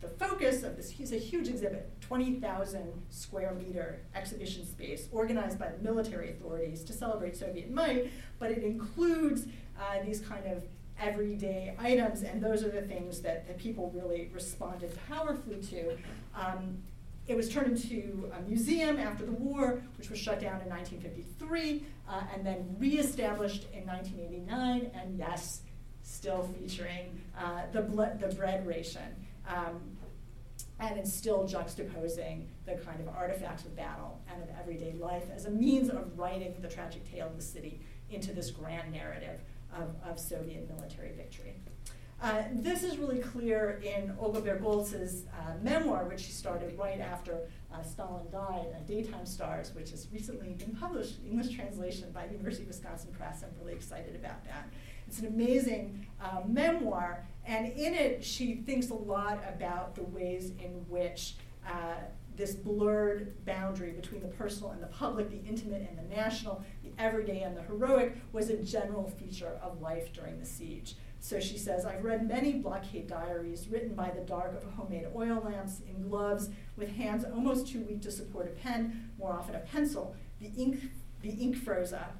the 0.00 0.08
focus 0.08 0.62
of 0.62 0.76
this 0.76 0.94
is 1.00 1.12
a 1.12 1.16
huge 1.16 1.48
exhibit, 1.48 1.90
20,000 2.02 2.92
square 3.10 3.54
meter 3.54 3.98
exhibition 4.14 4.64
space 4.64 5.08
organized 5.10 5.58
by 5.58 5.72
military 5.82 6.30
authorities 6.30 6.84
to 6.84 6.92
celebrate 6.92 7.36
Soviet 7.36 7.70
might, 7.70 8.10
but 8.38 8.50
it 8.52 8.62
includes 8.62 9.46
uh, 9.78 10.02
these 10.04 10.20
kind 10.20 10.46
of 10.46 10.62
everyday 11.00 11.74
items, 11.78 12.22
and 12.22 12.40
those 12.40 12.62
are 12.62 12.68
the 12.68 12.82
things 12.82 13.20
that, 13.20 13.46
that 13.48 13.58
people 13.58 13.90
really 13.94 14.30
responded 14.32 14.96
powerfully 15.08 15.60
to. 15.62 15.96
Um, 16.34 16.78
it 17.26 17.36
was 17.36 17.48
turned 17.48 17.76
into 17.76 18.30
a 18.36 18.40
museum 18.48 18.98
after 18.98 19.26
the 19.26 19.32
war, 19.32 19.82
which 19.98 20.10
was 20.10 20.18
shut 20.18 20.40
down 20.40 20.60
in 20.60 20.68
1953, 20.68 21.84
uh, 22.08 22.22
and 22.34 22.46
then 22.46 22.76
reestablished 22.78 23.66
in 23.72 23.84
1989, 23.84 24.90
and 24.94 25.18
yes, 25.18 25.62
still 26.02 26.48
featuring 26.58 27.20
uh, 27.38 27.62
the, 27.72 27.82
the 28.20 28.34
bread 28.34 28.66
ration. 28.66 29.14
Um, 29.46 29.80
and 30.80 30.96
it's 30.98 31.12
still 31.12 31.44
juxtaposing 31.44 32.46
the 32.64 32.74
kind 32.74 33.00
of 33.00 33.08
artifacts 33.08 33.64
of 33.64 33.74
battle 33.76 34.20
and 34.32 34.42
of 34.42 34.48
everyday 34.60 34.92
life 34.92 35.24
as 35.34 35.46
a 35.46 35.50
means 35.50 35.88
of 35.88 36.16
writing 36.16 36.54
the 36.60 36.68
tragic 36.68 37.10
tale 37.10 37.26
of 37.26 37.36
the 37.36 37.42
city 37.42 37.80
into 38.10 38.32
this 38.32 38.50
grand 38.50 38.92
narrative 38.92 39.40
of, 39.74 39.94
of 40.08 40.18
Soviet 40.18 40.68
military 40.68 41.12
victory. 41.12 41.56
Uh, 42.20 42.42
this 42.52 42.82
is 42.82 42.98
really 42.98 43.20
clear 43.20 43.80
in 43.84 44.12
Olga 44.18 44.40
Berggolts's 44.40 45.26
uh, 45.26 45.52
memoir, 45.62 46.04
which 46.04 46.20
she 46.20 46.32
started 46.32 46.76
right 46.76 47.00
after 47.00 47.38
uh, 47.72 47.80
Stalin 47.82 48.28
died, 48.32 48.74
Daytime 48.88 49.24
Stars, 49.24 49.72
which 49.72 49.92
has 49.92 50.08
recently 50.12 50.48
been 50.54 50.74
published, 50.74 51.20
English 51.24 51.54
translation 51.54 52.10
by 52.10 52.24
University 52.24 52.64
of 52.64 52.68
Wisconsin 52.68 53.12
Press. 53.16 53.44
I'm 53.44 53.50
really 53.60 53.74
excited 53.74 54.16
about 54.16 54.44
that. 54.46 54.68
It's 55.06 55.20
an 55.20 55.26
amazing 55.26 56.06
uh, 56.20 56.40
memoir, 56.44 57.24
and 57.46 57.68
in 57.68 57.94
it, 57.94 58.24
she 58.24 58.56
thinks 58.56 58.90
a 58.90 58.94
lot 58.94 59.40
about 59.48 59.94
the 59.94 60.02
ways 60.02 60.50
in 60.58 60.84
which 60.88 61.36
uh, 61.64 61.94
this 62.36 62.54
blurred 62.54 63.44
boundary 63.44 63.92
between 63.92 64.22
the 64.22 64.28
personal 64.28 64.72
and 64.72 64.82
the 64.82 64.86
public, 64.88 65.30
the 65.30 65.48
intimate 65.48 65.88
and 65.88 65.98
the 65.98 66.14
national, 66.14 66.64
the 66.82 66.90
everyday 66.98 67.42
and 67.42 67.56
the 67.56 67.62
heroic, 67.62 68.16
was 68.32 68.50
a 68.50 68.56
general 68.56 69.08
feature 69.08 69.58
of 69.62 69.80
life 69.80 70.12
during 70.12 70.38
the 70.38 70.46
siege. 70.46 70.94
So 71.20 71.40
she 71.40 71.58
says, 71.58 71.84
I've 71.84 72.04
read 72.04 72.28
many 72.28 72.54
blockade 72.54 73.08
diaries 73.08 73.68
written 73.68 73.94
by 73.94 74.10
the 74.10 74.20
dark 74.20 74.54
of 74.54 74.72
homemade 74.74 75.08
oil 75.14 75.42
lamps, 75.44 75.80
in 75.86 76.08
gloves, 76.08 76.48
with 76.76 76.96
hands 76.96 77.24
almost 77.24 77.68
too 77.68 77.80
weak 77.80 78.02
to 78.02 78.10
support 78.10 78.46
a 78.46 78.60
pen, 78.60 79.10
more 79.18 79.32
often 79.32 79.56
a 79.56 79.60
pencil. 79.60 80.14
The 80.40 80.52
ink, 80.56 80.80
the 81.22 81.30
ink 81.30 81.56
froze 81.56 81.92
up. 81.92 82.16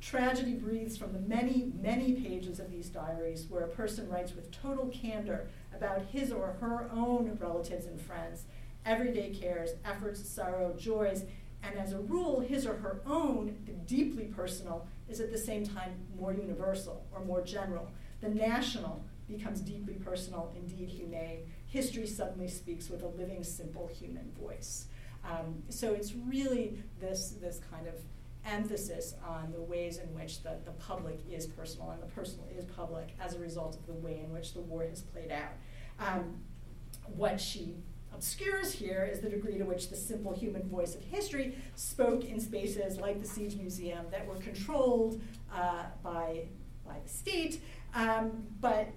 Tragedy 0.00 0.54
breathes 0.54 0.96
from 0.96 1.12
the 1.12 1.20
many, 1.20 1.72
many 1.80 2.14
pages 2.14 2.58
of 2.58 2.72
these 2.72 2.88
diaries 2.88 3.46
where 3.48 3.62
a 3.62 3.68
person 3.68 4.08
writes 4.08 4.34
with 4.34 4.50
total 4.50 4.86
candor 4.88 5.46
about 5.74 6.06
his 6.06 6.32
or 6.32 6.56
her 6.60 6.90
own 6.92 7.38
relatives 7.40 7.86
and 7.86 8.00
friends, 8.00 8.46
everyday 8.84 9.30
cares, 9.30 9.70
efforts, 9.84 10.28
sorrow, 10.28 10.74
joys, 10.76 11.24
and 11.62 11.78
as 11.78 11.92
a 11.92 11.98
rule, 12.00 12.40
his 12.40 12.66
or 12.66 12.74
her 12.74 13.00
own, 13.06 13.56
the 13.64 13.72
deeply 13.72 14.24
personal, 14.24 14.88
is 15.08 15.20
at 15.20 15.30
the 15.30 15.38
same 15.38 15.64
time 15.64 15.94
more 16.18 16.32
universal 16.32 17.04
or 17.12 17.24
more 17.24 17.40
general. 17.42 17.88
The 18.22 18.28
national 18.28 19.04
becomes 19.28 19.60
deeply 19.60 19.94
personal, 19.94 20.52
indeed 20.56 20.88
humane. 20.88 21.40
History 21.66 22.06
suddenly 22.06 22.48
speaks 22.48 22.88
with 22.88 23.02
a 23.02 23.08
living, 23.08 23.42
simple 23.44 23.88
human 23.88 24.30
voice. 24.40 24.86
Um, 25.24 25.62
so 25.68 25.92
it's 25.92 26.14
really 26.14 26.78
this, 27.00 27.34
this 27.40 27.60
kind 27.70 27.86
of 27.86 27.94
emphasis 28.44 29.14
on 29.26 29.52
the 29.52 29.60
ways 29.60 29.98
in 29.98 30.12
which 30.14 30.42
the, 30.42 30.56
the 30.64 30.72
public 30.72 31.20
is 31.30 31.46
personal 31.46 31.90
and 31.90 32.02
the 32.02 32.06
personal 32.06 32.46
is 32.56 32.64
public 32.64 33.14
as 33.20 33.34
a 33.34 33.38
result 33.38 33.76
of 33.76 33.86
the 33.86 33.92
way 33.92 34.20
in 34.24 34.32
which 34.32 34.54
the 34.54 34.60
war 34.60 34.84
has 34.84 35.02
played 35.02 35.30
out. 35.30 35.52
Um, 36.00 36.40
what 37.16 37.40
she 37.40 37.76
obscures 38.12 38.72
here 38.72 39.08
is 39.10 39.20
the 39.20 39.28
degree 39.28 39.58
to 39.58 39.64
which 39.64 39.90
the 39.90 39.96
simple 39.96 40.32
human 40.32 40.62
voice 40.68 40.94
of 40.94 41.02
history 41.02 41.56
spoke 41.76 42.24
in 42.24 42.38
spaces 42.40 42.98
like 42.98 43.20
the 43.20 43.26
Siege 43.26 43.56
Museum 43.56 44.06
that 44.10 44.26
were 44.26 44.36
controlled 44.36 45.20
uh, 45.54 45.84
by, 46.02 46.42
by 46.86 46.96
the 47.02 47.08
state, 47.08 47.60
um, 47.94 48.44
but 48.60 48.88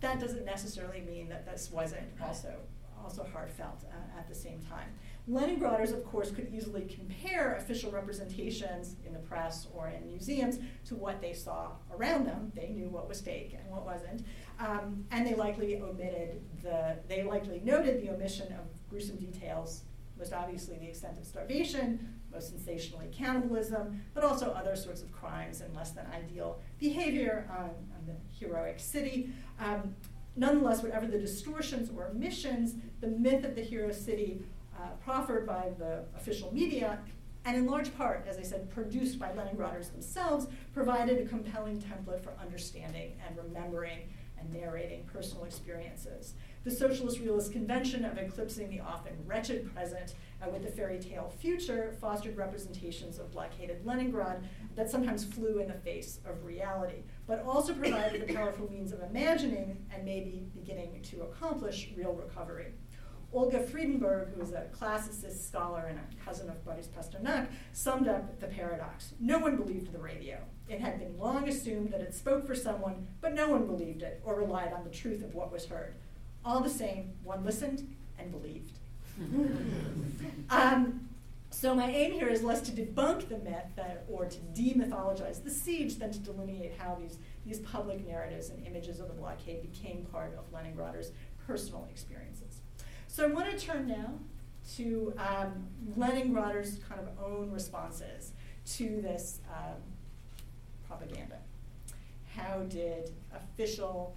that 0.00 0.20
doesn't 0.20 0.44
necessarily 0.44 1.00
mean 1.00 1.28
that 1.28 1.46
this 1.46 1.70
wasn't 1.72 2.06
also, 2.22 2.54
also 3.02 3.26
heartfelt 3.32 3.84
uh, 3.84 4.18
at 4.18 4.28
the 4.28 4.34
same 4.34 4.60
time. 4.70 4.88
Leningraders, 5.28 5.92
of 5.92 6.04
course, 6.04 6.30
could 6.30 6.48
easily 6.54 6.82
compare 6.82 7.56
official 7.56 7.90
representations 7.90 8.94
in 9.04 9.12
the 9.12 9.18
press 9.18 9.66
or 9.74 9.88
in 9.88 10.06
museums 10.06 10.58
to 10.84 10.94
what 10.94 11.20
they 11.20 11.32
saw 11.32 11.72
around 11.92 12.26
them. 12.26 12.52
They 12.54 12.68
knew 12.68 12.88
what 12.88 13.08
was 13.08 13.20
fake 13.20 13.56
and 13.58 13.68
what 13.68 13.84
wasn't. 13.84 14.24
Um, 14.60 15.04
and 15.10 15.26
they 15.26 15.34
likely 15.34 15.80
omitted 15.80 16.42
the, 16.62 16.98
they 17.08 17.24
likely 17.24 17.60
noted 17.64 18.00
the 18.00 18.10
omission 18.10 18.52
of 18.52 18.66
gruesome 18.88 19.16
details, 19.16 19.82
most 20.16 20.32
obviously 20.32 20.78
the 20.78 20.86
extent 20.86 21.18
of 21.18 21.26
starvation, 21.26 22.14
most 22.32 22.50
sensationally 22.50 23.08
cannibalism, 23.12 24.02
but 24.14 24.24
also 24.24 24.50
other 24.50 24.76
sorts 24.76 25.02
of 25.02 25.10
crimes 25.12 25.60
and 25.60 25.74
less 25.74 25.90
than 25.92 26.06
ideal 26.06 26.60
behavior 26.78 27.48
on, 27.50 27.64
on 27.64 28.06
the 28.06 28.14
heroic 28.38 28.78
city. 28.78 29.30
Um, 29.60 29.94
nonetheless, 30.36 30.82
whatever 30.82 31.06
the 31.06 31.18
distortions 31.18 31.90
or 31.90 32.08
omissions, 32.08 32.74
the 33.00 33.08
myth 33.08 33.44
of 33.44 33.54
the 33.54 33.62
hero 33.62 33.92
city 33.92 34.42
uh, 34.78 34.88
proffered 35.02 35.46
by 35.46 35.70
the 35.78 36.04
official 36.16 36.52
media, 36.52 36.98
and 37.46 37.56
in 37.56 37.66
large 37.66 37.96
part, 37.96 38.26
as 38.28 38.38
I 38.38 38.42
said, 38.42 38.68
produced 38.70 39.20
by 39.20 39.28
Leningraders 39.28 39.92
themselves, 39.92 40.48
provided 40.74 41.24
a 41.24 41.28
compelling 41.28 41.80
template 41.80 42.20
for 42.20 42.32
understanding 42.40 43.12
and 43.26 43.36
remembering 43.36 44.00
and 44.38 44.52
narrating 44.52 45.04
personal 45.04 45.44
experiences. 45.44 46.34
The 46.66 46.72
Socialist 46.72 47.20
Realist 47.20 47.52
convention 47.52 48.04
of 48.04 48.18
eclipsing 48.18 48.68
the 48.68 48.80
often 48.80 49.12
wretched 49.24 49.72
present 49.72 50.16
uh, 50.42 50.50
with 50.50 50.64
the 50.64 50.68
fairy 50.68 50.98
tale 50.98 51.32
future 51.38 51.94
fostered 52.00 52.36
representations 52.36 53.20
of 53.20 53.30
blockaded 53.30 53.86
Leningrad 53.86 54.48
that 54.74 54.90
sometimes 54.90 55.24
flew 55.24 55.60
in 55.60 55.68
the 55.68 55.74
face 55.74 56.18
of 56.26 56.44
reality. 56.44 57.04
but 57.28 57.44
also 57.44 57.72
provided 57.72 58.28
a 58.28 58.34
powerful 58.34 58.68
means 58.68 58.90
of 58.90 59.00
imagining 59.00 59.86
and 59.94 60.04
maybe 60.04 60.48
beginning 60.56 61.00
to 61.02 61.22
accomplish 61.22 61.92
real 61.96 62.14
recovery. 62.14 62.72
Olga 63.32 63.60
Freidenberg, 63.60 64.34
who 64.34 64.40
is 64.40 64.50
a 64.50 64.66
classicist 64.76 65.46
scholar 65.46 65.86
and 65.86 66.00
a 66.00 66.24
cousin 66.24 66.50
of 66.50 66.64
Boris 66.64 66.88
Pasternak, 66.88 67.46
summed 67.74 68.08
up 68.08 68.40
the 68.40 68.48
paradox. 68.48 69.12
No 69.20 69.38
one 69.38 69.54
believed 69.54 69.92
the 69.92 70.00
radio. 70.00 70.40
It 70.68 70.80
had 70.80 70.98
been 70.98 71.16
long 71.16 71.48
assumed 71.48 71.92
that 71.92 72.00
it 72.00 72.12
spoke 72.12 72.44
for 72.44 72.56
someone, 72.56 73.06
but 73.20 73.34
no 73.34 73.48
one 73.48 73.66
believed 73.66 74.02
it 74.02 74.20
or 74.24 74.34
relied 74.34 74.72
on 74.72 74.82
the 74.82 74.90
truth 74.90 75.22
of 75.22 75.32
what 75.32 75.52
was 75.52 75.66
heard. 75.66 75.94
All 76.46 76.60
the 76.60 76.70
same, 76.70 77.10
one 77.24 77.44
listened 77.44 77.96
and 78.20 78.30
believed. 78.30 78.78
um, 80.50 81.08
so 81.50 81.74
my 81.74 81.90
aim 81.90 82.12
here 82.12 82.28
is 82.28 82.44
less 82.44 82.60
to 82.62 82.72
debunk 82.72 83.28
the 83.28 83.38
myth 83.38 83.64
that, 83.74 84.04
or 84.08 84.26
to 84.26 84.38
demythologize 84.54 85.42
the 85.42 85.50
siege 85.50 85.96
than 85.96 86.12
to 86.12 86.20
delineate 86.20 86.74
how 86.78 86.94
these, 86.94 87.18
these 87.44 87.58
public 87.58 88.06
narratives 88.06 88.50
and 88.50 88.64
images 88.64 89.00
of 89.00 89.08
the 89.08 89.14
blockade 89.14 89.60
became 89.72 90.06
part 90.12 90.38
of 90.38 90.52
Leningraders' 90.52 91.10
personal 91.48 91.88
experiences. 91.90 92.60
So 93.08 93.24
I 93.24 93.26
want 93.26 93.50
to 93.50 93.58
turn 93.58 93.88
now 93.88 94.12
to 94.76 95.14
um, 95.18 95.66
Leningraders' 95.98 96.78
kind 96.88 97.00
of 97.00 97.08
own 97.24 97.50
responses 97.50 98.30
to 98.76 99.00
this 99.00 99.40
um, 99.50 99.80
propaganda. 100.86 101.38
How 102.36 102.60
did 102.68 103.10
official 103.34 104.14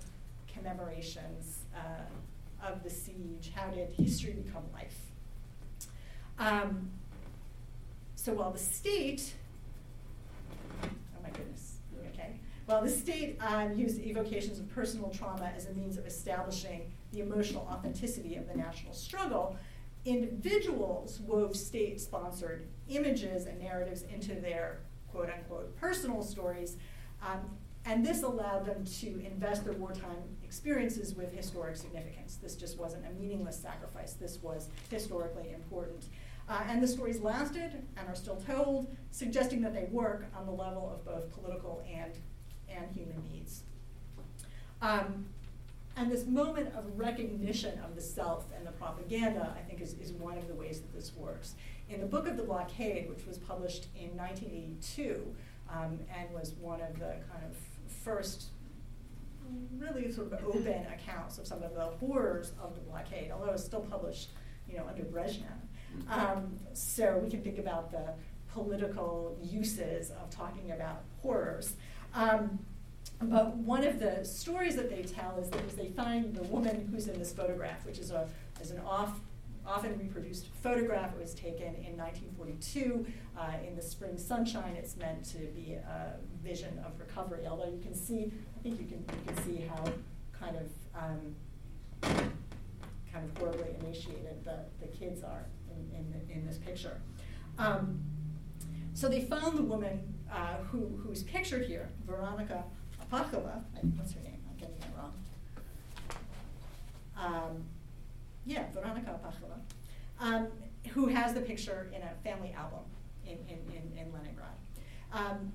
commemorations 0.54 1.59
uh, 1.76 2.66
of 2.66 2.84
the 2.84 2.90
siege, 2.90 3.52
how 3.56 3.70
did 3.70 3.90
history 3.94 4.34
become 4.34 4.64
life? 4.74 4.98
Um, 6.38 6.90
so 8.16 8.34
while 8.34 8.52
the 8.52 8.60
state, 8.60 9.34
oh 10.84 10.88
my 11.24 11.30
goodness, 11.30 11.78
okay, 12.14 12.40
while 12.66 12.82
the 12.82 12.90
state 12.90 13.38
um, 13.42 13.74
used 13.74 14.00
evocations 14.02 14.60
of 14.60 14.70
personal 14.70 15.10
trauma 15.10 15.52
as 15.56 15.68
a 15.68 15.74
means 15.74 15.98
of 15.98 16.06
establishing 16.06 16.92
the 17.12 17.22
emotional 17.22 17.68
authenticity 17.72 18.36
of 18.36 18.48
the 18.48 18.56
national 18.56 18.94
struggle, 18.94 19.58
individuals 20.06 21.20
wove 21.22 21.56
state 21.56 22.00
sponsored 22.00 22.68
images 22.88 23.46
and 23.46 23.60
narratives 23.60 24.04
into 24.14 24.36
their 24.36 24.80
quote 25.12 25.30
unquote 25.30 25.76
personal 25.78 26.22
stories. 26.22 26.78
Um, 27.22 27.58
and 27.86 28.06
this 28.06 28.24
allowed 28.24 28.66
them 28.66 28.84
to 28.86 29.08
invest 29.26 29.64
their 29.64 29.74
wartime 29.74 30.18
experiences 30.44 31.16
with 31.16 31.34
historic 31.34 31.76
significance. 31.76 32.38
This 32.42 32.56
just 32.56 32.78
wasn't 32.78 33.06
a 33.06 33.12
meaningless 33.20 33.58
sacrifice, 33.58 34.14
this 34.14 34.40
was 34.42 34.70
historically 34.90 35.52
important. 35.54 36.06
Uh, 36.48 36.64
and 36.68 36.82
the 36.82 36.88
stories 36.88 37.22
lasted 37.22 37.84
and 37.96 38.08
are 38.08 38.16
still 38.16 38.38
told, 38.38 38.88
suggesting 39.12 39.62
that 39.62 39.74
they 39.74 39.84
work 39.92 40.26
on 40.36 40.48
the 40.48 40.52
level 40.52 40.92
of 40.92 41.06
both 41.06 41.32
political 41.32 41.84
and, 41.88 42.14
and 42.68 42.92
human 42.92 43.22
needs. 43.32 43.64
Um, 44.82 45.28
and 45.96 46.12
this 46.12 46.26
moment 46.26 46.74
of 46.76 46.86
recognition 46.98 47.78
of 47.80 47.94
the 47.94 48.02
self 48.02 48.46
and 48.56 48.66
the 48.66 48.72
propaganda, 48.72 49.54
I 49.56 49.62
think, 49.62 49.82
is, 49.82 49.94
is 49.96 50.14
one 50.14 50.38
of 50.38 50.48
the 50.48 50.56
ways 50.56 50.80
that 50.80 50.94
this 50.94 51.14
works. 51.16 51.56
In 51.90 52.00
the 52.00 52.08
Book 52.08 52.28
of 52.28 52.38
the 52.38 52.44
Blockade, 52.44 53.10
which 53.10 53.28
was 53.28 53.38
published 53.38 53.88
in 53.96 54.16
1982 54.18 55.36
um, 55.74 56.00
and 56.18 56.34
was 56.34 56.54
one 56.60 56.82
of 56.82 56.94
the 57.00 57.16
kind 57.32 57.44
of 57.50 57.56
first 58.04 58.46
really 59.78 60.12
sort 60.12 60.32
of 60.32 60.46
open 60.46 60.86
accounts 60.94 61.38
of 61.38 61.48
some 61.48 61.64
of 61.64 61.74
the 61.74 61.86
horrors 61.86 62.54
of 62.62 62.76
the 62.76 62.82
blockade, 62.82 63.32
although 63.32 63.52
it's 63.52 63.64
still 63.64 63.82
published 63.82 64.30
you 64.70 64.78
know, 64.78 64.86
under 64.88 65.04
Brezhnev. 65.04 65.44
Um, 66.10 66.58
so 66.74 67.18
we 67.18 67.30
can 67.30 67.42
think 67.42 67.58
about 67.58 67.92
the 67.92 68.14
political 68.54 69.38
uses 69.42 70.12
of 70.12 70.30
talking 70.30 70.72
about 70.72 71.04
horrors. 71.22 71.74
Um, 72.14 72.60
but 73.22 73.58
one 73.58 73.84
of 73.84 74.00
the 74.00 74.24
stories 74.24 74.76
that 74.76 74.90
they 74.90 75.04
tell 75.04 75.38
is 75.42 75.50
that 75.50 75.76
they 75.76 75.88
find 75.88 76.34
the 76.34 76.44
woman 76.44 76.88
who's 76.92 77.08
in 77.08 77.18
this 77.20 77.34
photograph, 77.34 77.86
which 77.86 78.00
is, 78.00 78.12
a, 78.12 78.28
is 78.62 78.72
an 78.72 78.80
off, 78.82 79.20
often 79.70 79.98
reproduced 79.98 80.48
photograph. 80.64 81.14
It 81.14 81.22
was 81.22 81.34
taken 81.34 81.76
in 81.76 81.96
1942 81.96 83.06
uh, 83.38 83.52
in 83.66 83.76
the 83.76 83.82
spring 83.82 84.18
sunshine. 84.18 84.76
It's 84.76 84.98
meant 84.98 85.24
to 85.32 85.38
be 85.38 85.74
a 85.74 86.16
vision 86.44 86.80
of 86.86 87.00
recovery, 87.00 87.46
although 87.48 87.70
you 87.70 87.80
can 87.82 87.94
see, 87.94 88.32
I 88.58 88.64
think 88.64 88.80
you 88.80 88.88
can, 88.88 89.00
you 89.00 89.34
can 89.34 89.44
see 89.44 89.66
how 89.68 89.84
kind 90.38 90.56
of 90.58 90.70
um, 90.96 91.36
kind 92.02 93.26
of 93.26 93.38
horribly 93.38 93.76
emaciated 93.80 94.44
the, 94.44 94.60
the 94.82 94.88
kids 94.88 95.24
are 95.24 95.46
in, 95.70 95.96
in, 95.96 96.38
in 96.38 96.46
this 96.46 96.58
picture. 96.58 97.00
Um, 97.58 98.02
so 98.94 99.08
they 99.08 99.22
found 99.22 99.58
the 99.58 99.64
woman 99.64 100.14
uh, 100.32 100.58
who, 100.72 101.00
who's 101.04 101.24
pictured 101.24 101.66
here, 101.66 101.90
Veronica 102.06 102.64
Apachova. 103.02 103.64
What's 103.96 104.14
her 104.14 104.22
name? 104.22 104.40
I'm 104.50 104.58
getting 104.58 104.76
that 104.80 104.90
wrong. 104.98 105.14
Um, 107.18 107.64
yeah, 108.50 108.64
Veronica 108.74 109.12
Apachova, 109.12 109.60
um, 110.20 110.48
who 110.90 111.06
has 111.06 111.34
the 111.34 111.42
picture 111.42 111.92
in 111.96 112.02
a 112.02 112.12
family 112.24 112.52
album 112.58 112.80
in, 113.24 113.38
in, 113.48 113.60
in, 113.72 113.98
in 113.98 114.12
Leningrad. 114.12 114.50
Um, 115.14 115.54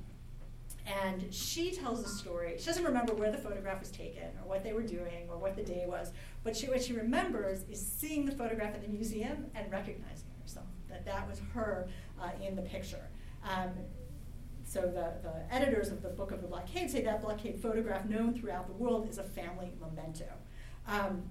and 0.87 1.33
she 1.35 1.72
tells 1.72 2.04
a 2.04 2.09
story. 2.09 2.54
She 2.59 2.66
doesn't 2.66 2.85
remember 2.85 3.14
where 3.14 3.33
the 3.33 3.38
photograph 3.38 3.80
was 3.80 3.90
taken 3.90 4.28
or 4.40 4.48
what 4.48 4.62
they 4.62 4.72
were 4.72 4.83
doing 4.83 5.28
or 5.28 5.38
what 5.38 5.57
the 5.57 5.62
day 5.62 5.85
was, 5.88 6.12
but 6.44 6.57
she, 6.57 6.68
what 6.68 6.83
she 6.83 6.92
remembers 6.92 7.64
is 7.68 7.85
seeing 7.85 8.26
the 8.26 8.33
photograph 8.33 8.74
at 8.74 8.83
the 8.83 8.88
museum 8.88 9.46
and 9.57 9.72
recognizing 9.72 10.28
herself, 10.40 10.66
that 10.88 11.04
that 11.04 11.26
was 11.28 11.40
her 11.52 11.88
uh, 12.20 12.30
in 12.46 12.54
the 12.54 12.62
picture. 12.62 13.09
Um, 13.42 13.70
so 14.64 14.83
the, 14.83 15.14
the 15.22 15.52
editors 15.52 15.88
of 15.88 16.00
the 16.00 16.11
Book 16.11 16.30
of 16.30 16.42
the 16.42 16.48
Blockade 16.48 16.90
say 16.90 17.02
that 17.02 17.22
blockade 17.22 17.61
photograph, 17.61 18.04
known 18.04 18.35
throughout 18.35 18.66
the 18.68 18.72
world, 18.72 19.09
is 19.09 19.18
a 19.18 19.24
family 19.24 19.72
memento. 19.80 20.30
Um, 20.87 21.22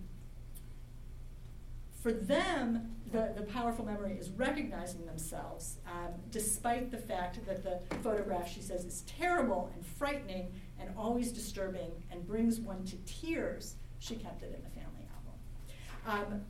for 2.03 2.11
them, 2.11 2.91
the, 3.13 3.31
the 3.33 3.43
powerful 3.43 3.85
memory 3.85 4.17
is 4.19 4.29
recognizing 4.31 5.05
themselves, 5.05 5.77
um, 5.87 6.11
despite 6.31 6.91
the 6.91 6.97
fact 6.97 7.39
that 7.45 7.63
the 7.63 7.79
photograph, 8.03 8.51
she 8.51 8.59
says, 8.59 8.83
is 8.83 9.03
terrible 9.07 9.71
and 9.73 9.85
frightening 9.85 10.51
and 10.79 10.89
always 10.97 11.31
disturbing 11.31 11.91
and 12.11 12.27
brings 12.27 12.59
one 12.59 12.83
to 12.83 12.97
tears. 13.05 13.75
She 13.99 14.15
kept 14.15 14.43
it 14.43 14.53
in 14.53 14.61
the 14.63 14.69
family 14.69 15.07
album. 15.15 16.33
Um, 16.33 16.41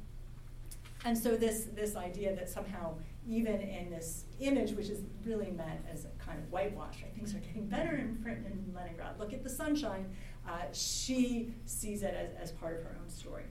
and 1.06 1.16
so 1.16 1.38
this, 1.38 1.68
this 1.76 1.96
idea 1.96 2.36
that 2.36 2.50
somehow 2.50 2.96
even 3.28 3.62
in 3.62 3.92
this 3.92 4.26
image, 4.40 4.72
which 4.72 4.90
is 4.90 5.02
really 5.24 5.52
meant 5.52 5.82
as 5.92 6.06
a 6.06 6.26
kind 6.26 6.40
of 6.40 6.52
whitewash, 6.52 7.04
right? 7.04 7.14
things 7.14 7.36
are 7.36 7.40
getting 7.40 7.68
better 7.68 7.92
in, 7.92 8.18
in 8.26 8.74
Leningrad. 8.74 9.20
Look 9.20 9.34
at 9.34 9.44
the 9.44 9.50
sunshine. 9.50 10.10
Uh, 10.48 10.64
she 10.72 11.54
sees 11.66 12.02
it 12.02 12.16
as, 12.16 12.50
as 12.50 12.52
part 12.54 12.78
of 12.78 12.84
her 12.84 12.98
own 13.00 13.10
story. 13.10 13.44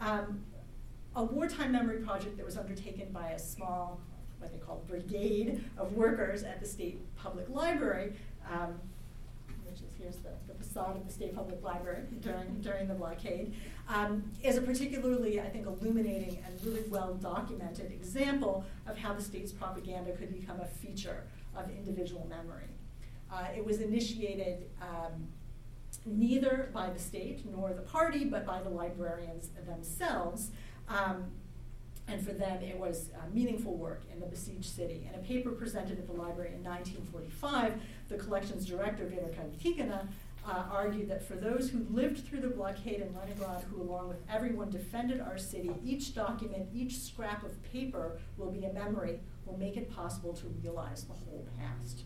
Um, 0.00 0.44
a 1.14 1.22
wartime 1.22 1.72
memory 1.72 1.98
project 1.98 2.36
that 2.36 2.46
was 2.46 2.56
undertaken 2.56 3.08
by 3.12 3.30
a 3.30 3.38
small, 3.38 4.00
what 4.38 4.52
they 4.52 4.58
call 4.58 4.82
brigade 4.88 5.62
of 5.76 5.92
workers 5.92 6.42
at 6.42 6.60
the 6.60 6.66
State 6.66 7.00
Public 7.16 7.48
Library, 7.48 8.14
um, 8.50 8.74
which 9.64 9.76
is 9.76 9.90
here's 9.98 10.16
the, 10.16 10.30
the 10.48 10.54
facade 10.54 10.96
of 10.96 11.06
the 11.06 11.12
State 11.12 11.34
Public 11.34 11.62
Library 11.62 12.04
during, 12.20 12.60
during 12.60 12.88
the 12.88 12.94
blockade, 12.94 13.54
um, 13.88 14.24
is 14.42 14.56
a 14.56 14.62
particularly, 14.62 15.40
I 15.40 15.48
think, 15.48 15.66
illuminating 15.66 16.38
and 16.46 16.64
really 16.64 16.84
well 16.88 17.14
documented 17.14 17.92
example 17.92 18.64
of 18.86 18.96
how 18.96 19.12
the 19.12 19.22
state's 19.22 19.52
propaganda 19.52 20.12
could 20.12 20.32
become 20.32 20.60
a 20.60 20.66
feature 20.66 21.24
of 21.54 21.68
individual 21.70 22.26
memory. 22.28 22.68
Uh, 23.30 23.46
it 23.56 23.64
was 23.64 23.80
initiated 23.80 24.64
um, 24.80 25.28
neither 26.06 26.70
by 26.72 26.90
the 26.90 26.98
state 26.98 27.44
nor 27.50 27.72
the 27.72 27.82
party, 27.82 28.24
but 28.24 28.44
by 28.46 28.62
the 28.62 28.68
librarians 28.68 29.50
themselves. 29.66 30.50
Um, 30.88 31.24
and 32.08 32.24
for 32.24 32.32
them, 32.32 32.62
it 32.62 32.76
was 32.76 33.10
uh, 33.14 33.20
meaningful 33.32 33.74
work 33.74 34.02
in 34.12 34.20
the 34.20 34.26
besieged 34.26 34.64
city. 34.64 35.08
In 35.08 35.18
a 35.18 35.22
paper 35.22 35.50
presented 35.50 35.98
at 35.98 36.06
the 36.06 36.12
library 36.12 36.52
in 36.54 36.64
1945, 36.64 37.74
the 38.08 38.16
collection's 38.16 38.66
director, 38.66 39.06
Vera 39.06 39.28
Karatygina, 39.28 40.08
uh, 40.46 40.64
argued 40.70 41.08
that 41.08 41.22
for 41.22 41.34
those 41.34 41.70
who 41.70 41.86
lived 41.90 42.26
through 42.26 42.40
the 42.40 42.48
blockade 42.48 43.00
in 43.00 43.14
Leningrad, 43.16 43.62
who 43.70 43.80
along 43.80 44.08
with 44.08 44.18
everyone 44.28 44.70
defended 44.70 45.20
our 45.20 45.38
city, 45.38 45.70
each 45.84 46.14
document, 46.14 46.68
each 46.74 46.98
scrap 46.98 47.44
of 47.44 47.62
paper 47.72 48.18
will 48.36 48.50
be 48.50 48.64
a 48.64 48.72
memory, 48.72 49.20
will 49.46 49.56
make 49.56 49.76
it 49.76 49.94
possible 49.94 50.32
to 50.32 50.46
realize 50.60 51.04
the 51.04 51.12
whole 51.12 51.46
past. 51.58 52.02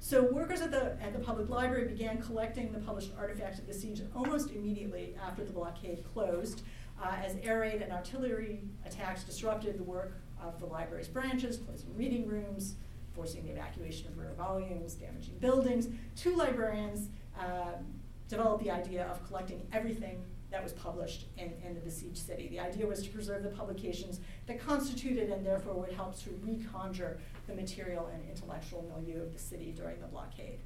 So 0.00 0.22
workers 0.32 0.60
at 0.60 0.70
the, 0.70 0.96
at 1.02 1.12
the 1.12 1.18
public 1.18 1.48
library 1.48 1.88
began 1.88 2.20
collecting 2.20 2.72
the 2.72 2.78
published 2.78 3.12
artifacts 3.18 3.58
of 3.58 3.66
the 3.66 3.74
siege 3.74 4.00
almost 4.14 4.50
immediately 4.50 5.14
after 5.24 5.44
the 5.44 5.52
blockade 5.52 6.04
closed, 6.12 6.62
uh, 7.02 7.16
as 7.24 7.36
air 7.42 7.60
raid 7.60 7.82
and 7.82 7.92
artillery 7.92 8.62
attacks 8.84 9.24
disrupted 9.24 9.78
the 9.78 9.82
work 9.82 10.20
of 10.42 10.58
the 10.60 10.66
library's 10.66 11.08
branches, 11.08 11.56
closing 11.56 11.94
reading 11.96 12.26
rooms, 12.26 12.74
forcing 13.12 13.44
the 13.44 13.50
evacuation 13.50 14.06
of 14.08 14.18
rare 14.18 14.32
volumes, 14.36 14.94
damaging 14.94 15.36
buildings. 15.40 15.88
Two 16.16 16.36
librarians 16.36 17.08
um, 17.38 17.84
developed 18.28 18.62
the 18.62 18.70
idea 18.70 19.06
of 19.06 19.26
collecting 19.26 19.66
everything 19.72 20.22
that 20.50 20.62
was 20.62 20.72
published 20.72 21.26
in, 21.36 21.52
in 21.64 21.74
the 21.74 21.80
besieged 21.80 22.18
city. 22.18 22.48
The 22.48 22.60
idea 22.60 22.86
was 22.86 23.02
to 23.02 23.10
preserve 23.10 23.42
the 23.42 23.50
publications 23.50 24.20
that 24.46 24.64
constituted 24.64 25.30
and 25.30 25.44
therefore 25.44 25.74
would 25.74 25.92
help 25.92 26.18
to 26.20 26.30
reconjure 26.30 27.18
the 27.46 27.54
material 27.54 28.08
and 28.12 28.22
intellectual 28.28 28.90
milieu 28.94 29.22
of 29.22 29.32
the 29.32 29.38
city 29.38 29.74
during 29.76 30.00
the 30.00 30.06
blockade. 30.06 30.60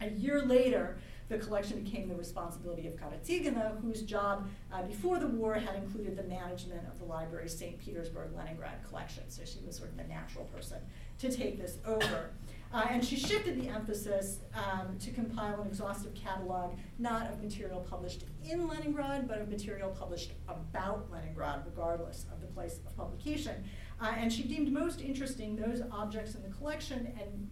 A 0.00 0.10
year 0.10 0.42
later, 0.42 0.98
the 1.28 1.38
collection 1.38 1.82
became 1.82 2.08
the 2.08 2.14
responsibility 2.14 2.86
of 2.86 2.94
Karatygina, 2.94 3.80
whose 3.82 4.02
job 4.02 4.48
uh, 4.72 4.82
before 4.82 5.18
the 5.18 5.26
war 5.26 5.54
had 5.54 5.76
included 5.76 6.16
the 6.16 6.22
management 6.24 6.86
of 6.88 6.98
the 6.98 7.04
library's 7.04 7.56
St. 7.56 7.78
Petersburg 7.78 8.30
Leningrad 8.36 8.82
collection. 8.88 9.24
So 9.28 9.42
she 9.44 9.58
was 9.66 9.76
sort 9.76 9.90
of 9.90 9.96
the 9.96 10.04
natural 10.04 10.46
person 10.46 10.78
to 11.18 11.30
take 11.30 11.60
this 11.60 11.78
over. 11.86 12.30
Uh, 12.72 12.86
and 12.90 13.02
she 13.04 13.16
shifted 13.16 13.60
the 13.60 13.68
emphasis 13.68 14.40
um, 14.54 14.98
to 14.98 15.10
compile 15.10 15.60
an 15.62 15.66
exhaustive 15.66 16.14
catalog, 16.14 16.76
not 16.98 17.30
of 17.30 17.42
material 17.42 17.80
published 17.80 18.24
in 18.44 18.68
Leningrad, 18.68 19.26
but 19.26 19.40
of 19.40 19.48
material 19.48 19.90
published 19.90 20.32
about 20.48 21.10
Leningrad, 21.10 21.62
regardless 21.64 22.26
of 22.30 22.40
the 22.42 22.46
place 22.48 22.80
of 22.86 22.94
publication. 22.96 23.64
Uh, 24.00 24.12
and 24.18 24.30
she 24.32 24.42
deemed 24.42 24.70
most 24.70 25.00
interesting 25.00 25.56
those 25.56 25.82
objects 25.90 26.34
in 26.34 26.42
the 26.42 26.50
collection, 26.50 27.10
and 27.20 27.48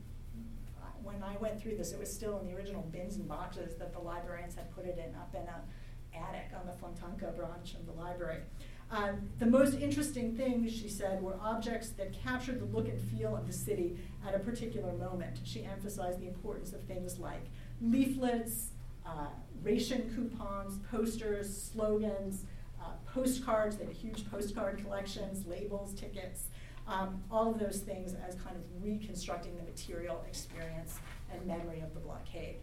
when 1.07 1.23
I 1.23 1.37
went 1.39 1.63
through 1.63 1.77
this, 1.77 1.93
it 1.93 2.01
was 2.01 2.13
still 2.13 2.41
in 2.41 2.47
the 2.47 2.55
original 2.55 2.83
bins 2.83 3.17
and 3.17 3.29
boxes 3.29 3.77
that 3.77 3.93
the 3.93 4.01
librarians 4.01 4.57
had 4.57 4.75
put 4.75 4.85
it 4.85 4.99
in 4.99 5.15
up 5.15 5.35
in 5.35 5.43
an 5.43 5.63
attic 6.13 6.51
on 6.59 6.67
the 6.67 6.73
Fontanka 6.73 7.35
branch 7.37 7.75
of 7.75 7.87
the 7.87 7.93
library. 7.93 8.41
Um, 8.91 9.29
the 9.39 9.47
most 9.47 9.75
interesting 9.75 10.37
things, 10.37 10.73
she 10.73 10.89
said, 10.89 11.23
were 11.23 11.37
objects 11.41 11.91
that 11.91 12.13
captured 12.13 12.61
the 12.61 12.65
look 12.67 12.89
and 12.89 13.01
feel 13.01 13.37
of 13.37 13.47
the 13.47 13.53
city 13.53 13.97
at 14.27 14.35
a 14.35 14.39
particular 14.39 14.93
moment. 14.93 15.41
She 15.45 15.65
emphasized 15.65 16.21
the 16.21 16.29
importance 16.29 16.73
of 16.73 16.83
things 16.83 17.19
like 17.19 17.47
leaflets, 17.81 18.71
uh, 19.05 19.29
ration 19.63 20.13
coupons, 20.15 20.79
posters, 20.91 21.71
slogans, 21.73 22.45
uh, 22.81 22.91
postcards. 23.13 23.77
They 23.77 23.87
had 23.87 23.95
huge 23.95 24.29
postcard 24.31 24.79
collections, 24.83 25.47
labels, 25.47 25.93
tickets, 25.95 26.49
um, 26.89 27.23
all 27.31 27.51
of 27.51 27.59
those 27.59 27.79
things 27.79 28.15
as 28.27 28.35
kind 28.37 28.57
of 28.57 28.63
reconstructing 28.83 29.57
the 29.57 29.63
material 29.63 30.25
experience 30.29 30.99
and 31.33 31.45
memory 31.47 31.81
of 31.81 31.93
the 31.95 32.01
blockade. 32.01 32.57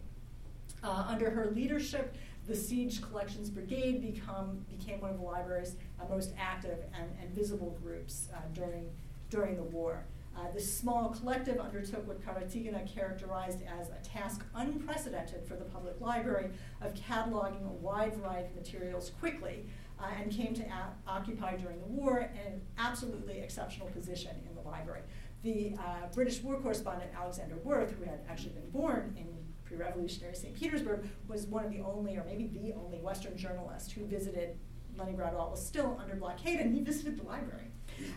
Uh, 0.82 1.06
under 1.08 1.30
her 1.30 1.50
leadership, 1.54 2.14
the 2.46 2.54
Siege 2.54 3.00
Collections 3.00 3.48
Brigade 3.48 4.02
become, 4.02 4.64
became 4.68 5.00
one 5.00 5.10
of 5.10 5.18
the 5.18 5.24
library's 5.24 5.76
uh, 6.00 6.04
most 6.08 6.34
active 6.38 6.78
and, 6.98 7.10
and 7.20 7.34
visible 7.34 7.76
groups 7.82 8.28
uh, 8.34 8.38
during, 8.52 8.90
during 9.30 9.56
the 9.56 9.62
war. 9.62 10.04
Uh, 10.36 10.50
this 10.52 10.76
small 10.76 11.10
collective 11.10 11.58
undertook 11.58 12.06
what 12.08 12.20
Karatygina 12.20 12.92
characterized 12.92 13.60
as 13.80 13.88
a 13.90 14.02
task 14.02 14.44
unprecedented 14.56 15.46
for 15.46 15.54
the 15.54 15.64
public 15.64 16.00
library 16.00 16.50
of 16.80 16.92
cataloging 16.94 17.64
a 17.64 17.72
wide 17.72 18.16
variety 18.16 18.48
of 18.48 18.56
materials 18.56 19.12
quickly 19.20 19.64
uh, 20.04 20.20
and 20.20 20.30
came 20.30 20.54
to 20.54 20.64
occupy 21.06 21.56
during 21.56 21.80
the 21.80 21.86
war 21.86 22.18
an 22.18 22.60
absolutely 22.78 23.40
exceptional 23.40 23.88
position 23.88 24.30
in 24.48 24.54
the 24.54 24.60
library. 24.60 25.02
The 25.42 25.74
uh, 25.78 26.08
British 26.12 26.42
war 26.42 26.56
correspondent 26.60 27.10
Alexander 27.16 27.56
Werth, 27.56 27.92
who 27.98 28.04
had 28.04 28.20
actually 28.28 28.52
been 28.52 28.70
born 28.70 29.14
in 29.18 29.26
pre-revolutionary 29.64 30.34
St. 30.34 30.54
Petersburg, 30.54 31.08
was 31.28 31.46
one 31.46 31.64
of 31.64 31.70
the 31.70 31.80
only, 31.80 32.16
or 32.16 32.24
maybe 32.24 32.46
the 32.46 32.72
only, 32.74 32.98
Western 32.98 33.36
journalist 33.36 33.92
who 33.92 34.06
visited 34.06 34.56
Leningrad 34.96 35.34
while 35.34 35.48
it 35.48 35.50
was 35.50 35.66
still 35.66 35.98
under 36.00 36.14
blockade, 36.14 36.60
and 36.60 36.74
he 36.74 36.82
visited 36.82 37.18
the 37.18 37.24
library. 37.24 37.66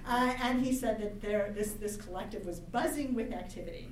Uh, 0.08 0.34
and 0.42 0.64
he 0.66 0.74
said 0.74 1.00
that 1.02 1.22
there, 1.22 1.52
this, 1.56 1.72
this 1.74 1.98
collective 1.98 2.46
was 2.46 2.60
buzzing 2.60 3.14
with 3.14 3.34
activity. 3.34 3.90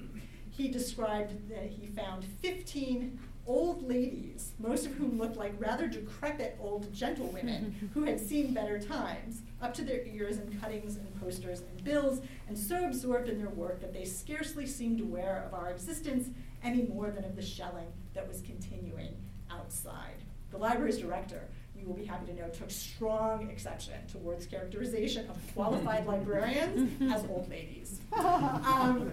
He 0.49 0.69
described 0.69 1.49
that 1.49 1.65
he 1.65 1.87
found 1.87 2.23
15 2.23 3.19
old 3.47 3.87
ladies, 3.87 4.53
most 4.59 4.85
of 4.85 4.93
whom 4.93 5.17
looked 5.17 5.37
like 5.37 5.53
rather 5.59 5.87
decrepit 5.87 6.57
old 6.59 6.91
gentlewomen 6.93 7.89
who 7.93 8.03
had 8.03 8.19
seen 8.19 8.53
better 8.53 8.79
times, 8.79 9.41
up 9.61 9.73
to 9.73 9.83
their 9.83 10.05
ears 10.05 10.37
in 10.37 10.59
cuttings 10.59 10.97
and 10.97 11.21
posters 11.21 11.61
and 11.61 11.83
bills, 11.83 12.21
and 12.47 12.57
so 12.57 12.85
absorbed 12.85 13.29
in 13.29 13.37
their 13.37 13.49
work 13.49 13.79
that 13.81 13.93
they 13.93 14.05
scarcely 14.05 14.65
seemed 14.65 14.99
aware 14.99 15.43
of 15.47 15.53
our 15.53 15.69
existence 15.69 16.29
any 16.63 16.83
more 16.83 17.11
than 17.11 17.23
of 17.23 17.35
the 17.35 17.41
shelling 17.41 17.87
that 18.13 18.27
was 18.27 18.41
continuing 18.41 19.15
outside. 19.51 20.23
The 20.51 20.57
library's 20.57 20.97
director, 20.97 21.47
you 21.75 21.85
will 21.85 21.95
be 21.95 22.05
happy 22.05 22.27
to 22.27 22.33
know, 22.33 22.47
took 22.49 22.71
strong 22.71 23.49
exception 23.49 23.93
to 24.11 24.17
Werth's 24.17 24.45
characterization 24.45 25.29
of 25.29 25.37
qualified 25.53 26.05
librarians 26.07 27.01
as 27.11 27.23
old 27.25 27.49
ladies. 27.49 27.99
Um, 28.15 29.11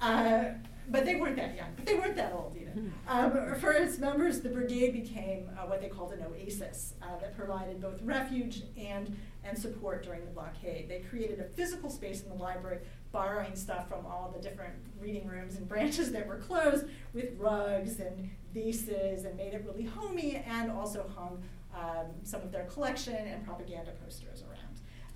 uh, 0.00 0.44
but 0.90 1.04
they 1.04 1.16
weren't 1.16 1.36
that 1.36 1.56
young, 1.56 1.68
but 1.76 1.86
they 1.86 1.94
weren't 1.94 2.16
that 2.16 2.32
old 2.32 2.56
either. 2.60 2.72
Um, 3.08 3.54
for 3.60 3.72
its 3.72 3.98
members, 3.98 4.40
the 4.40 4.48
brigade 4.48 4.92
became 4.92 5.48
uh, 5.58 5.66
what 5.66 5.80
they 5.80 5.88
called 5.88 6.12
an 6.12 6.22
oasis 6.22 6.94
uh, 7.02 7.18
that 7.20 7.36
provided 7.36 7.80
both 7.80 8.00
refuge 8.02 8.62
and, 8.78 9.16
and 9.44 9.58
support 9.58 10.04
during 10.04 10.24
the 10.24 10.30
blockade. 10.30 10.88
They 10.88 11.00
created 11.00 11.40
a 11.40 11.44
physical 11.44 11.90
space 11.90 12.22
in 12.22 12.28
the 12.28 12.34
library 12.34 12.78
borrowing 13.12 13.56
stuff 13.56 13.88
from 13.88 14.06
all 14.06 14.32
the 14.34 14.42
different 14.42 14.74
reading 15.00 15.26
rooms 15.26 15.56
and 15.56 15.68
branches 15.74 16.12
that 16.12 16.26
were 16.26 16.36
closed 16.36 16.86
with 17.12 17.36
rugs 17.38 18.00
and 18.00 18.30
vases 18.52 19.24
and 19.24 19.36
made 19.36 19.54
it 19.54 19.64
really 19.66 19.84
homey 19.84 20.42
and 20.46 20.70
also 20.70 21.10
hung 21.16 21.42
um, 21.74 22.06
some 22.24 22.42
of 22.42 22.50
their 22.50 22.64
collection 22.64 23.14
and 23.14 23.44
propaganda 23.44 23.92
posters 24.04 24.42
around. 24.42 24.60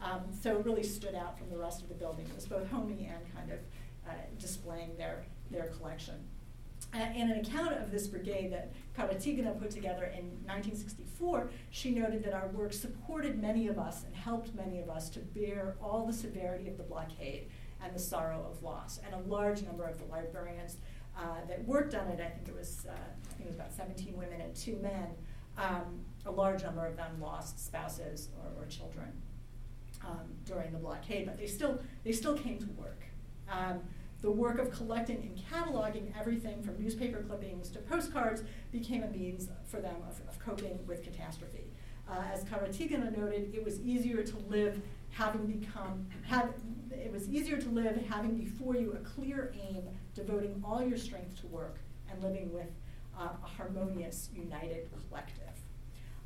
Um, 0.02 0.22
so 0.40 0.58
it 0.58 0.64
really 0.64 0.82
stood 0.82 1.14
out 1.14 1.38
from 1.38 1.50
the 1.50 1.56
rest 1.56 1.82
of 1.82 1.88
the 1.88 1.94
building. 1.94 2.26
It 2.26 2.34
was 2.34 2.46
both 2.46 2.68
homey 2.70 3.10
and 3.12 3.34
kind 3.34 3.50
of 3.50 3.58
uh, 4.06 4.12
displaying 4.38 4.96
their, 4.96 5.24
their 5.50 5.66
collection. 5.68 6.14
in 6.94 7.30
an 7.30 7.40
account 7.40 7.72
of 7.72 7.90
this 7.90 8.07
brigade 8.07 8.52
that 8.52 8.72
Karatygina 8.96 9.59
put 9.61 9.70
together 9.70 10.04
in 10.04 10.26
1964, 10.46 11.50
she 11.70 11.90
noted 11.90 12.22
that 12.24 12.33
our 12.33 12.48
work 12.48 12.72
supported 12.72 13.40
many 13.40 13.66
of 13.66 13.78
us 13.78 14.04
and 14.04 14.14
helped 14.14 14.54
many 14.54 14.80
of 14.80 14.88
us 14.88 15.09
to 15.11 15.18
bear 15.18 15.76
all 15.83 16.07
the 16.07 16.12
severity 16.12 16.68
of 16.68 16.76
the 16.76 16.85
blockade 16.85 17.48
and 17.83 17.94
the 17.94 17.98
sorrow 17.98 18.46
of 18.50 18.62
loss. 18.62 19.00
And 19.04 19.14
a 19.14 19.28
large 19.28 19.62
number 19.62 19.85
of 19.85 19.98
the 19.98 20.04
librarians 20.07 20.76
uh, 21.16 21.44
that 21.48 21.64
worked 21.64 21.94
on 21.94 22.09
it, 22.09 22.20
I 22.20 22.28
think 22.28 22.48
it 22.48 22.54
was, 22.54 22.87
uh, 22.88 22.92
I 22.92 23.35
think 23.35 23.48
it 23.48 23.52
was 23.52 23.57
about 23.57 23.72
17 23.72 24.16
women 24.16 24.40
and 24.40 24.54
two 24.54 24.76
men, 24.76 25.09
um, 25.57 26.00
a 26.26 26.30
large 26.30 26.62
number 26.62 26.87
of 26.87 26.96
them 26.96 27.20
lost 27.20 27.64
spouses 27.64 28.30
or, 28.40 28.62
or 28.62 28.66
children 28.66 29.12
um, 30.04 30.26
during 30.44 30.72
the 30.72 30.78
blockade, 30.78 31.26
but 31.26 31.38
they 31.38 31.46
still, 31.46 31.78
they 32.04 32.12
still 32.12 32.37
came 32.37 32.59
to 32.59 32.66
work. 32.76 33.02
Um, 33.48 33.80
the 34.24 34.30
work 34.30 34.58
of 34.58 34.72
collecting 34.72 35.18
and 35.18 35.38
cataloging 35.52 36.10
everything 36.18 36.62
from 36.62 36.82
newspaper 36.82 37.22
clippings 37.28 37.68
to 37.68 37.78
postcards 37.80 38.42
became 38.72 39.02
a 39.02 39.08
means 39.08 39.50
for 39.66 39.82
them 39.82 39.96
of, 40.08 40.18
of 40.26 40.38
coping 40.38 40.78
with 40.87 41.02
catastrophe. 41.02 41.70
Uh, 42.08 42.22
as 42.32 42.42
Karatygina 42.44 43.14
noted, 43.14 43.54
it 43.54 43.62
was 43.62 43.82
easier 43.82 44.22
to 44.22 44.38
live 44.48 44.80
having 45.10 45.44
become, 45.46 46.06
have, 46.22 46.54
it 46.90 47.12
was 47.12 47.28
easier 47.28 47.58
to 47.58 47.68
live 47.68 48.02
having 48.08 48.34
before 48.34 48.74
you 48.74 48.92
a 48.92 48.96
clear 48.96 49.52
aim, 49.68 49.82
devoting 50.14 50.58
all 50.64 50.82
your 50.82 50.96
strength 50.96 51.38
to 51.42 51.46
work, 51.48 51.76
and 52.10 52.22
living 52.22 52.50
with 52.50 52.70
uh, 53.20 53.28
a 53.44 53.46
harmonious, 53.46 54.30
united 54.34 54.88
collective. 55.06 55.44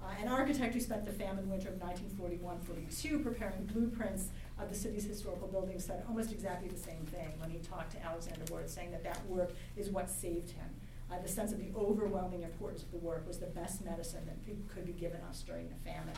Uh, 0.00 0.10
an 0.22 0.28
architect 0.28 0.72
who 0.72 0.80
spent 0.80 1.04
the 1.04 1.12
famine 1.12 1.50
winter 1.50 1.68
of 1.68 1.74
1941-42 1.74 3.22
preparing 3.24 3.64
blueprints 3.64 4.28
of 4.58 4.68
the 4.68 4.74
city's 4.74 5.04
historical 5.04 5.48
buildings 5.48 5.84
said 5.84 6.04
almost 6.08 6.32
exactly 6.32 6.68
the 6.68 6.78
same 6.78 7.04
thing 7.06 7.32
when 7.38 7.50
he 7.50 7.58
talked 7.58 7.92
to 7.92 8.04
Alexander 8.04 8.44
Werth, 8.46 8.68
saying 8.68 8.90
that 8.90 9.04
that 9.04 9.24
work 9.28 9.52
is 9.76 9.90
what 9.90 10.10
saved 10.10 10.50
him. 10.50 10.68
Uh, 11.10 11.18
the 11.22 11.28
sense 11.28 11.52
of 11.52 11.58
the 11.58 11.70
overwhelming 11.76 12.42
importance 12.42 12.82
of 12.82 12.90
the 12.90 12.98
work 12.98 13.26
was 13.26 13.38
the 13.38 13.46
best 13.46 13.84
medicine 13.84 14.20
that 14.26 14.36
could 14.74 14.84
be 14.84 14.92
given 14.92 15.20
us 15.22 15.42
during 15.46 15.68
the 15.68 15.90
famine. 15.90 16.14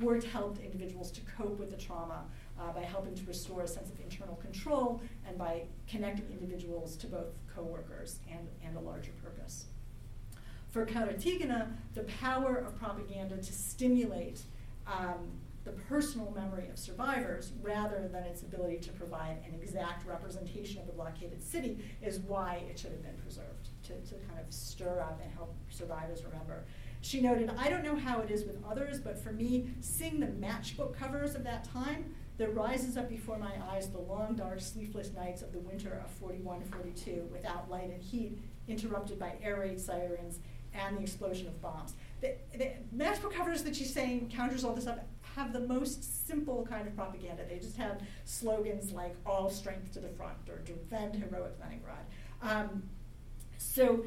Work 0.00 0.24
helped 0.24 0.62
individuals 0.62 1.10
to 1.12 1.20
cope 1.36 1.58
with 1.58 1.70
the 1.70 1.76
trauma 1.76 2.24
uh, 2.58 2.72
by 2.72 2.80
helping 2.80 3.14
to 3.14 3.24
restore 3.26 3.62
a 3.62 3.68
sense 3.68 3.90
of 3.90 4.00
internal 4.00 4.36
control 4.36 5.02
and 5.26 5.36
by 5.36 5.62
connecting 5.86 6.26
individuals 6.32 6.96
to 6.96 7.06
both 7.06 7.38
coworkers 7.54 8.20
and, 8.30 8.48
and 8.64 8.76
a 8.76 8.80
larger 8.80 9.12
purpose. 9.22 9.66
For 10.70 10.86
Karatygina, 10.86 11.70
the 11.94 12.04
power 12.04 12.56
of 12.56 12.78
propaganda 12.78 13.36
to 13.36 13.52
stimulate 13.52 14.40
um, 14.86 15.30
the 15.64 15.72
personal 15.72 16.32
memory 16.34 16.68
of 16.68 16.78
survivors 16.78 17.52
rather 17.62 18.08
than 18.12 18.24
its 18.24 18.42
ability 18.42 18.78
to 18.78 18.90
provide 18.92 19.36
an 19.46 19.54
exact 19.54 20.06
representation 20.06 20.80
of 20.80 20.86
the 20.86 20.92
blockaded 20.92 21.42
city 21.42 21.78
is 22.02 22.18
why 22.20 22.62
it 22.68 22.78
should 22.78 22.90
have 22.90 23.02
been 23.02 23.16
preserved, 23.18 23.68
to, 23.84 23.92
to 24.08 24.14
kind 24.26 24.40
of 24.40 24.52
stir 24.52 25.00
up 25.00 25.20
and 25.22 25.32
help 25.32 25.54
survivors 25.70 26.24
remember. 26.24 26.64
She 27.00 27.20
noted, 27.20 27.50
I 27.56 27.68
don't 27.68 27.84
know 27.84 27.96
how 27.96 28.20
it 28.20 28.30
is 28.30 28.44
with 28.44 28.58
others, 28.68 28.98
but 29.00 29.18
for 29.18 29.32
me, 29.32 29.70
seeing 29.80 30.20
the 30.20 30.26
matchbook 30.26 30.94
covers 30.94 31.34
of 31.34 31.44
that 31.44 31.64
time, 31.64 32.14
there 32.38 32.50
rises 32.50 32.96
up 32.96 33.08
before 33.08 33.38
my 33.38 33.52
eyes 33.70 33.88
the 33.90 33.98
long, 33.98 34.34
dark, 34.34 34.60
sleepless 34.60 35.12
nights 35.12 35.42
of 35.42 35.52
the 35.52 35.58
winter 35.58 36.02
of 36.04 36.10
41 36.12 36.62
42 36.64 37.28
without 37.30 37.70
light 37.70 37.90
and 37.90 38.02
heat, 38.02 38.38
interrupted 38.66 39.18
by 39.18 39.34
air 39.42 39.60
raid 39.60 39.80
sirens 39.80 40.40
and 40.74 40.96
the 40.96 41.02
explosion 41.02 41.46
of 41.46 41.60
bombs. 41.60 41.94
The, 42.20 42.34
the 42.56 42.72
matchbook 42.96 43.32
covers 43.32 43.62
that 43.64 43.76
she's 43.76 43.92
saying 43.92 44.32
counters 44.34 44.64
all 44.64 44.74
this 44.74 44.86
up 44.86 45.06
have 45.34 45.52
the 45.52 45.60
most 45.60 46.26
simple 46.26 46.66
kind 46.68 46.86
of 46.86 46.94
propaganda. 46.94 47.44
They 47.48 47.58
just 47.58 47.76
have 47.76 48.00
slogans 48.24 48.92
like 48.92 49.14
all 49.24 49.50
strength 49.50 49.92
to 49.92 50.00
the 50.00 50.08
front 50.08 50.36
or 50.48 50.58
defend 50.58 51.16
heroic 51.16 51.54
Leningrad. 51.60 52.04
Um, 52.42 52.82
so 53.58 54.04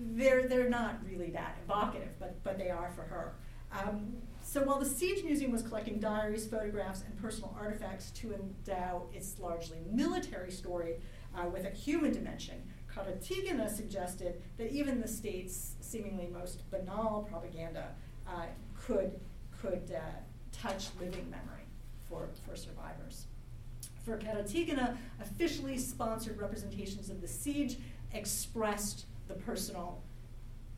they're, 0.00 0.48
they're 0.48 0.68
not 0.68 0.98
really 1.04 1.30
that 1.30 1.58
evocative, 1.64 2.10
but, 2.18 2.42
but 2.44 2.58
they 2.58 2.70
are 2.70 2.90
for 2.94 3.02
her. 3.02 3.34
Um, 3.72 4.14
so 4.42 4.62
while 4.62 4.78
the 4.78 4.86
Siege 4.86 5.24
Museum 5.24 5.52
was 5.52 5.62
collecting 5.62 5.98
diaries, 5.98 6.46
photographs, 6.46 7.02
and 7.02 7.16
personal 7.20 7.56
artifacts 7.58 8.10
to 8.12 8.34
endow 8.34 9.04
its 9.12 9.38
largely 9.38 9.78
military 9.90 10.50
story 10.50 10.96
uh, 11.36 11.48
with 11.48 11.64
a 11.64 11.70
human 11.70 12.12
dimension, 12.12 12.62
Karatygina 12.94 13.70
suggested 13.74 14.42
that 14.58 14.70
even 14.70 15.00
the 15.00 15.08
state's 15.08 15.76
seemingly 15.80 16.26
most 16.26 16.70
banal 16.70 17.26
propaganda 17.30 17.94
uh, 18.26 18.46
could, 18.78 19.18
could 19.60 19.90
uh, 19.96 20.00
touch 20.62 20.88
living 21.00 21.28
memory 21.30 21.66
for, 22.08 22.28
for 22.46 22.56
survivors. 22.56 23.26
For 24.04 24.16
Karatygina, 24.16 24.96
officially 25.20 25.78
sponsored 25.78 26.38
representations 26.38 27.10
of 27.10 27.20
the 27.20 27.28
siege 27.28 27.78
expressed 28.12 29.06
the 29.28 29.34
personal 29.34 30.02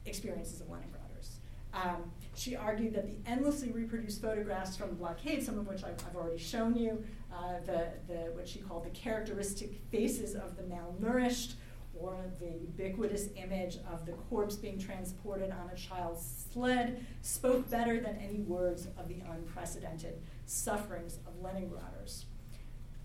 experiences 0.07 0.61
of 0.61 0.69
Leningraders. 0.69 1.37
Um, 1.73 2.11
she 2.35 2.55
argued 2.55 2.95
that 2.95 3.07
the 3.07 3.17
endlessly 3.29 3.73
reproduced 3.73 4.21
photographs 4.21 4.77
from 4.77 4.91
the 4.91 4.95
blockade, 4.95 5.43
some 5.43 5.59
of 5.59 5.67
which 5.67 5.83
I've, 5.83 5.97
I've 6.09 6.17
already 6.17 6.39
shown 6.39 6.77
you, 6.77 7.03
uh, 7.33 7.61
the, 7.67 7.89
the, 8.07 8.31
what 8.33 8.47
she 8.47 8.61
called 8.61 8.85
the 8.85 8.91
characteristic 8.91 9.75
faces 9.91 10.35
of 10.35 10.57
the 10.57 10.63
malnourished, 10.63 11.55
or 11.99 12.17
the 12.41 12.47
ubiquitous 12.47 13.29
image 13.37 13.79
of 13.91 14.07
the 14.07 14.13
corpse 14.13 14.57
being 14.57 14.79
transported 14.79 15.51
on 15.51 15.71
a 15.73 15.77
child's 15.77 16.47
sled, 16.53 17.05
spoke 17.23 17.69
better 17.71 18.01
than 18.01 18.17
any 18.17 18.41
words 18.41 18.89
of 18.99 19.09
the 19.09 19.17
unprecedented 19.31 20.21
sufferings 20.47 21.19
of 21.27 21.35
Leningraders. 21.43 22.25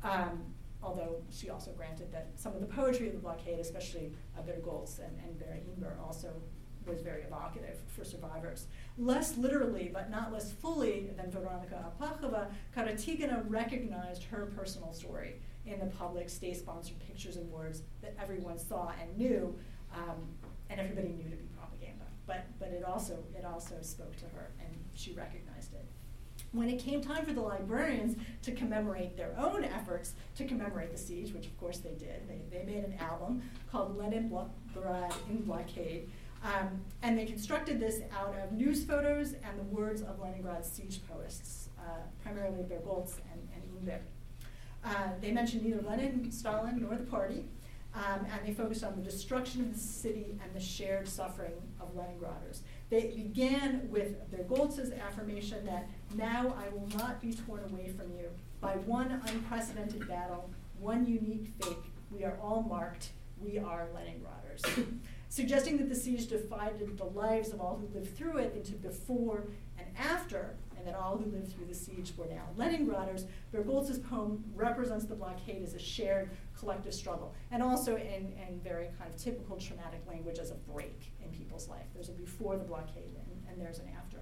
Um, 0.03 0.53
although 0.81 1.17
she 1.31 1.49
also 1.49 1.71
granted 1.71 2.11
that 2.11 2.31
some 2.35 2.53
of 2.53 2.61
the 2.61 2.67
poetry 2.67 3.07
of 3.07 3.13
the 3.13 3.19
blockade, 3.19 3.59
especially 3.59 4.13
uh, 4.37 4.41
Berggolts 4.41 4.99
and, 4.99 5.17
and 5.23 5.37
Vera 5.77 5.95
also 6.05 6.29
was 6.85 7.01
very 7.01 7.21
evocative 7.21 7.77
for 7.87 8.03
survivors. 8.03 8.67
Less 8.97 9.37
literally, 9.37 9.91
but 9.93 10.09
not 10.09 10.31
less 10.31 10.51
fully 10.51 11.09
than 11.15 11.29
Veronika 11.29 11.91
Apachova, 11.99 12.47
Karatygina 12.75 13.43
recognized 13.47 14.23
her 14.23 14.51
personal 14.57 14.93
story 14.93 15.35
in 15.70 15.80
the 15.80 15.86
public 15.86 16.30
state-sponsored 16.30 16.99
pictures 16.99 17.38
and 17.38 17.49
words 17.51 17.84
that 18.01 18.15
everyone 18.22 18.57
saw 18.57 18.91
and 19.01 19.17
knew, 19.17 19.55
um, 19.93 20.17
and 20.70 20.80
everybody 20.80 21.09
knew 21.09 21.30
to 21.30 21.36
be 21.36 21.47
propaganda. 21.57 22.05
But, 22.26 22.45
but 22.59 22.70
it, 22.70 22.84
also, 22.84 23.24
it 23.38 23.45
also 23.45 23.76
spoke 23.82 24.15
to 24.17 24.26
her, 24.36 24.49
and 24.59 24.70
she 24.95 25.13
recognized 25.13 25.74
it. 25.74 25.86
When 26.51 26.70
it 26.70 26.80
came 26.80 27.01
time 27.01 27.26
for 27.26 27.34
the 27.34 27.41
librarians 27.41 28.15
to 28.41 28.51
commemorate 28.51 29.15
their 29.15 29.36
own 29.38 29.63
efforts 29.63 30.13
to 30.36 30.45
commemorate 30.45 30.91
the 30.91 30.97
siege, 30.97 31.32
which 31.34 31.45
of 31.45 31.55
course 31.59 31.78
they 31.80 31.91
did, 31.91 32.28
they, 32.28 32.41
they 32.51 32.63
made 32.63 32.84
an 32.84 32.95
album 32.99 33.43
called 33.72 33.97
Leningrad 33.97 35.13
in 35.30 35.41
Blockade, 35.43 36.09
um, 36.43 36.82
and 37.03 37.17
they 37.17 37.26
constructed 37.26 37.80
this 37.80 37.99
out 38.17 38.36
of 38.41 38.53
news 38.53 38.84
photos 38.84 39.34
and 39.34 39.59
the 39.59 39.63
words 39.63 40.01
of 40.01 40.20
Leningrad's 40.20 40.67
siege 40.67 41.01
poets, 41.07 41.70
uh, 41.78 42.01
primarily 42.24 42.63
Berggolts 42.63 43.17
and, 43.32 43.47
and 43.53 43.63
Inber. 43.78 43.99
Uh, 44.89 45.09
they 45.21 45.31
mentioned 45.31 45.63
neither 45.63 45.81
Lenin, 45.81 46.31
Stalin, 46.31 46.81
nor 46.81 46.95
the 46.95 47.03
party, 47.03 47.45
um, 47.93 48.25
and 48.31 48.45
they 48.45 48.53
focused 48.53 48.83
on 48.83 48.95
the 48.95 49.03
destruction 49.03 49.61
of 49.61 49.73
the 49.73 49.79
city 49.79 50.39
and 50.43 50.53
the 50.53 50.59
shared 50.59 51.07
suffering 51.07 51.53
of 51.79 51.95
Leningraders. 51.95 52.61
They 52.89 53.13
began 53.15 53.87
with 53.91 54.15
Berggolts's 54.31 54.91
affirmation 54.91 55.63
that 55.65 55.87
now 56.15 56.55
I 56.57 56.69
will 56.73 56.87
not 56.97 57.21
be 57.21 57.33
torn 57.33 57.61
away 57.71 57.89
from 57.89 58.11
you 58.17 58.29
by 58.61 58.77
one 58.77 59.21
unprecedented 59.27 60.07
battle, 60.07 60.49
one 60.79 61.05
unique 61.05 61.49
fate. 61.61 61.77
We 62.09 62.23
are 62.23 62.37
all 62.41 62.63
marked. 62.63 63.11
We 63.39 63.59
are 63.59 63.87
Leningraders. 63.95 64.87
Suggesting 65.29 65.77
that 65.77 65.89
the 65.89 65.95
siege 65.95 66.27
divided 66.27 66.97
the 66.97 67.05
lives 67.05 67.53
of 67.53 67.61
all 67.61 67.77
who 67.77 67.99
lived 67.99 68.17
through 68.17 68.37
it 68.37 68.55
into 68.55 68.71
before 68.73 69.45
and 69.77 69.87
after 69.97 70.55
and 70.80 70.88
that 70.88 70.95
all 70.95 71.17
who 71.17 71.30
lived 71.30 71.53
through 71.53 71.65
the 71.65 71.75
siege 71.75 72.13
were 72.17 72.25
now 72.25 72.45
Leningraders, 72.57 73.25
Berggolts's 73.51 73.99
poem 73.99 74.43
represents 74.55 75.05
the 75.05 75.15
blockade 75.15 75.61
as 75.61 75.73
a 75.73 75.80
shared 75.80 76.30
collective 76.57 76.93
struggle, 76.93 77.36
and 77.51 77.61
also 77.61 77.97
in, 77.97 78.34
in 78.47 78.59
very 78.63 78.88
kind 78.97 79.13
of 79.13 79.17
typical 79.17 79.57
traumatic 79.57 80.01
language 80.07 80.39
as 80.39 80.51
a 80.51 80.55
break 80.55 81.11
in 81.23 81.30
people's 81.32 81.67
life. 81.67 81.86
There's 81.93 82.09
a 82.09 82.13
before 82.13 82.57
the 82.57 82.63
blockade, 82.63 83.15
and, 83.15 83.43
and 83.49 83.61
there's 83.61 83.80
an 83.80 83.89
after. 83.97 84.17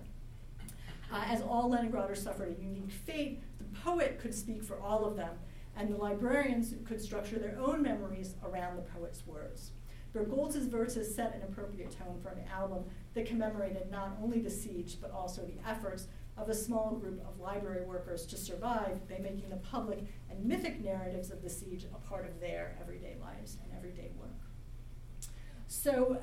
Uh, 1.14 1.24
as 1.28 1.42
all 1.42 1.70
Leningraders 1.70 2.18
suffered 2.18 2.58
a 2.58 2.62
unique 2.62 2.92
fate, 2.92 3.42
the 3.60 3.80
poet 3.80 4.20
could 4.20 4.34
speak 4.34 4.64
for 4.64 4.80
all 4.82 5.06
of 5.06 5.16
them, 5.16 5.38
and 5.78 5.94
the 5.94 5.98
librarians 5.98 6.74
could 6.86 7.00
structure 7.00 7.38
their 7.38 7.58
own 7.60 7.82
memories 7.82 8.36
around 8.44 8.76
the 8.76 8.82
poet's 8.82 9.26
words. 9.28 9.72
Berggolts's 10.14 10.66
verses 10.66 11.14
set 11.14 11.36
an 11.36 11.44
appropriate 11.44 11.92
tone 11.92 12.20
for 12.22 12.30
an 12.30 12.44
album 12.52 12.84
that 13.14 13.26
commemorated 13.26 13.92
not 13.92 14.18
only 14.22 14.40
the 14.40 14.50
siege, 14.50 14.98
but 15.00 15.12
also 15.12 15.44
the 15.44 15.70
efforts 15.70 16.08
of 16.38 16.50
a 16.50 16.54
small 16.54 16.92
group 16.96 17.20
of 17.28 17.40
library 17.40 17.84
workers 17.86 18.26
to 18.28 18.38
survive 18.38 19.08
by 19.10 19.18
making 19.18 19.50
the 19.50 19.58
public 19.58 20.00
and 20.30 20.44
mythic 20.46 20.84
narratives 20.84 21.32
of 21.32 21.42
the 21.42 21.50
siege 21.50 21.86
a 21.86 22.08
part 22.08 22.26
of 22.26 22.40
their 22.40 22.78
everyday 22.80 23.16
lives 23.20 23.58
and 23.64 23.72
everyday 23.76 24.12
work. 24.20 24.30
So, 25.68 26.22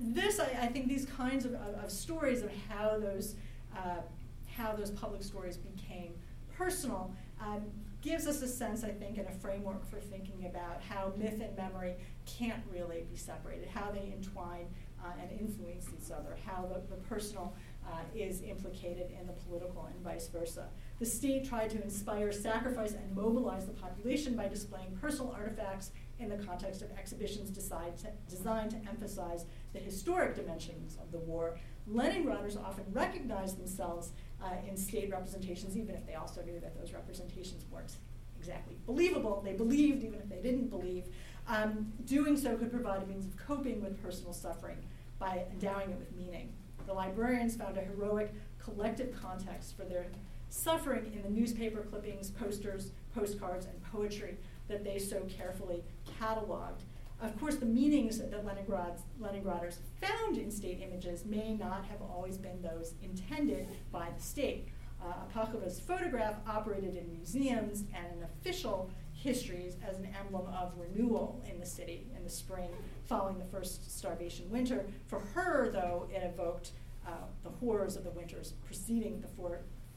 this, 0.00 0.38
I, 0.38 0.44
I 0.62 0.66
think, 0.66 0.88
these 0.88 1.06
kinds 1.06 1.44
of, 1.44 1.54
of, 1.54 1.74
of, 1.84 1.90
stories 1.90 2.42
of 2.42 2.50
how 2.68 2.98
those, 2.98 3.34
uh, 3.76 4.02
how 4.46 4.74
those 4.74 4.92
public 4.92 5.24
stories 5.24 5.56
became 5.56 6.14
personal 6.56 7.12
um, 7.40 7.62
gives 8.00 8.28
us 8.28 8.42
a 8.42 8.48
sense, 8.48 8.84
I 8.84 8.90
think, 8.90 9.18
and 9.18 9.26
a 9.26 9.32
framework 9.32 9.88
for 9.90 9.98
thinking 9.98 10.46
about 10.46 10.80
how 10.82 11.12
myth 11.16 11.40
and 11.40 11.56
memory 11.56 11.96
can't 12.26 12.62
really 12.72 13.04
be 13.10 13.16
separated, 13.16 13.68
how 13.68 13.90
they 13.90 14.12
entwine 14.16 14.66
uh, 15.02 15.08
and 15.20 15.32
influence 15.40 15.86
each 15.92 16.12
other, 16.12 16.36
how 16.44 16.66
the, 16.66 16.80
the 16.94 17.00
personal 17.02 17.54
uh, 17.90 18.00
is 18.14 18.42
implicated 18.42 19.10
in 19.18 19.26
the 19.26 19.32
political 19.32 19.86
and 19.86 20.04
vice 20.04 20.28
versa. 20.28 20.68
The 20.98 21.06
state 21.06 21.48
tried 21.48 21.70
to 21.70 21.82
inspire 21.82 22.32
sacrifice 22.32 22.92
and 22.92 23.16
mobilize 23.16 23.66
the 23.66 23.72
population 23.72 24.36
by 24.36 24.48
displaying 24.48 24.96
personal 25.00 25.32
artifacts 25.32 25.92
in 26.18 26.28
the 26.28 26.36
context 26.36 26.82
of 26.82 26.90
exhibitions 26.98 27.50
to, 27.50 28.10
designed 28.28 28.70
to 28.72 28.76
emphasize 28.88 29.46
the 29.72 29.78
historic 29.78 30.34
dimensions 30.34 30.98
of 31.00 31.12
the 31.12 31.18
war. 31.18 31.58
Leningraders 31.90 32.62
often 32.62 32.84
recognized 32.92 33.58
themselves 33.58 34.12
uh, 34.42 34.50
in 34.68 34.76
state 34.76 35.10
representations, 35.10 35.76
even 35.76 35.94
if 35.94 36.06
they 36.06 36.14
also 36.14 36.42
knew 36.42 36.60
that 36.60 36.78
those 36.78 36.92
representations 36.92 37.64
weren't 37.70 37.96
exactly 38.38 38.76
believable. 38.86 39.40
They 39.44 39.52
believed, 39.52 40.02
even 40.02 40.18
if 40.20 40.28
they 40.28 40.40
didn't 40.42 40.68
believe. 40.68 41.06
Um, 41.46 41.92
doing 42.04 42.36
so 42.36 42.56
could 42.56 42.70
provide 42.70 43.02
a 43.02 43.06
means 43.06 43.24
of 43.24 43.36
coping 43.36 43.80
with 43.80 44.02
personal 44.02 44.32
suffering 44.32 44.78
by 45.18 45.44
endowing 45.50 45.90
it 45.90 45.98
with 45.98 46.14
meaning. 46.14 46.52
The 46.88 46.94
librarians 46.94 47.54
found 47.54 47.76
a 47.76 47.82
heroic 47.82 48.32
collective 48.58 49.14
context 49.20 49.76
for 49.76 49.84
their 49.84 50.06
suffering 50.48 51.12
in 51.14 51.22
the 51.22 51.28
newspaper 51.28 51.82
clippings, 51.82 52.30
posters, 52.30 52.92
postcards, 53.14 53.66
and 53.66 53.82
poetry 53.92 54.38
that 54.68 54.84
they 54.84 54.98
so 54.98 55.20
carefully 55.28 55.84
cataloged. 56.18 56.80
Of 57.20 57.38
course, 57.38 57.56
the 57.56 57.66
meanings 57.66 58.18
that 58.18 58.32
Leningrad's, 58.42 59.02
Leningraders 59.20 59.76
found 60.00 60.38
in 60.38 60.50
state 60.50 60.80
images 60.82 61.26
may 61.26 61.52
not 61.52 61.84
have 61.84 62.00
always 62.00 62.38
been 62.38 62.62
those 62.62 62.94
intended 63.02 63.68
by 63.92 64.08
the 64.16 64.22
state. 64.22 64.68
Uh, 65.04 65.44
photograph 65.86 66.36
operated 66.48 66.96
in 66.96 67.12
museums 67.12 67.84
and 67.94 68.06
in 68.16 68.22
official 68.22 68.90
histories 69.12 69.76
as 69.86 69.98
an 69.98 70.08
emblem 70.18 70.46
of 70.54 70.72
renewal 70.78 71.42
in 71.50 71.60
the 71.60 71.66
city 71.66 72.06
in 72.16 72.24
the 72.24 72.30
spring 72.30 72.70
following 73.08 73.38
the 73.38 73.44
first 73.46 73.90
starvation 73.96 74.48
winter. 74.50 74.84
For 75.06 75.20
her, 75.20 75.70
though, 75.72 76.08
it 76.14 76.22
evoked 76.22 76.72
uh, 77.06 77.10
the 77.42 77.50
horrors 77.50 77.96
of 77.96 78.04
the 78.04 78.10
winters 78.10 78.52
preceding 78.66 79.20
the 79.20 79.28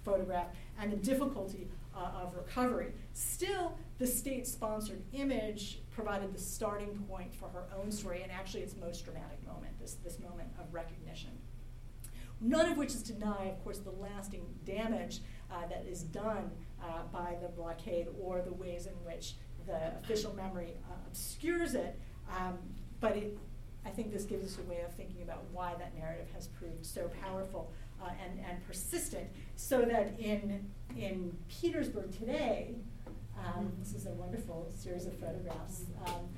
photograph 0.04 0.48
and 0.80 0.92
the 0.92 0.98
difficulty 0.98 1.68
uh, 1.96 2.24
of 2.24 2.34
recovery. 2.36 2.94
Still, 3.14 3.78
the 4.00 4.08
state 4.08 4.48
sponsored 4.48 5.04
image 5.12 5.80
provided 5.92 6.34
the 6.34 6.40
starting 6.40 6.98
point 7.10 7.34
for 7.34 7.50
her 7.50 7.66
own 7.78 7.92
story 7.92 8.22
and 8.24 8.32
actually 8.32 8.62
its 8.62 8.76
most 8.78 9.04
dramatic 9.04 9.46
moment, 9.46 9.78
this, 9.80 9.96
this 9.96 10.18
moment 10.20 10.50
of 10.58 10.74
recognition. 10.74 11.32
None 12.40 12.72
of 12.72 12.78
which 12.78 12.90
is 12.90 13.04
to 13.04 13.14
deny, 13.14 13.46
of 13.46 13.64
course, 13.64 13.80
the 13.80 13.92
lasting 13.92 14.46
damage 14.66 15.20
uh, 15.52 15.68
that 15.68 15.86
is 15.88 16.04
done 16.04 16.50
uh, 16.82 17.04
by 17.12 17.36
the 17.42 17.50
blockade 17.50 18.08
or 18.20 18.42
the 18.42 18.54
ways 18.54 18.88
in 18.88 18.94
which 19.06 19.36
the 19.68 19.98
official 20.02 20.34
memory 20.34 20.74
uh, 20.90 20.94
obscures 21.06 21.76
it. 21.76 22.00
Um, 22.36 22.58
but 23.02 23.18
it, 23.18 23.38
I 23.86 23.90
think 23.90 24.14
this 24.14 24.24
gives 24.24 24.46
us 24.46 24.60
a 24.64 24.70
way 24.70 24.82
of 24.82 24.94
thinking 24.94 25.24
about 25.24 25.44
why 25.52 25.74
that 25.80 25.98
narrative 25.98 26.28
has 26.34 26.48
proved 26.48 26.86
so 26.86 27.10
powerful 27.22 27.74
uh, 28.02 28.10
and, 28.24 28.40
and 28.48 28.66
persistent, 28.66 29.28
so 29.56 29.82
that 29.82 30.14
in, 30.20 30.70
in 30.96 31.36
Petersburg 31.50 32.16
today, 32.18 32.76
um, 33.38 33.72
this 33.80 33.94
is 33.94 34.06
a 34.06 34.12
wonderful 34.12 34.72
series 34.76 35.08
of 35.08 35.14
photographs 35.18 35.86
um, 36.06 36.30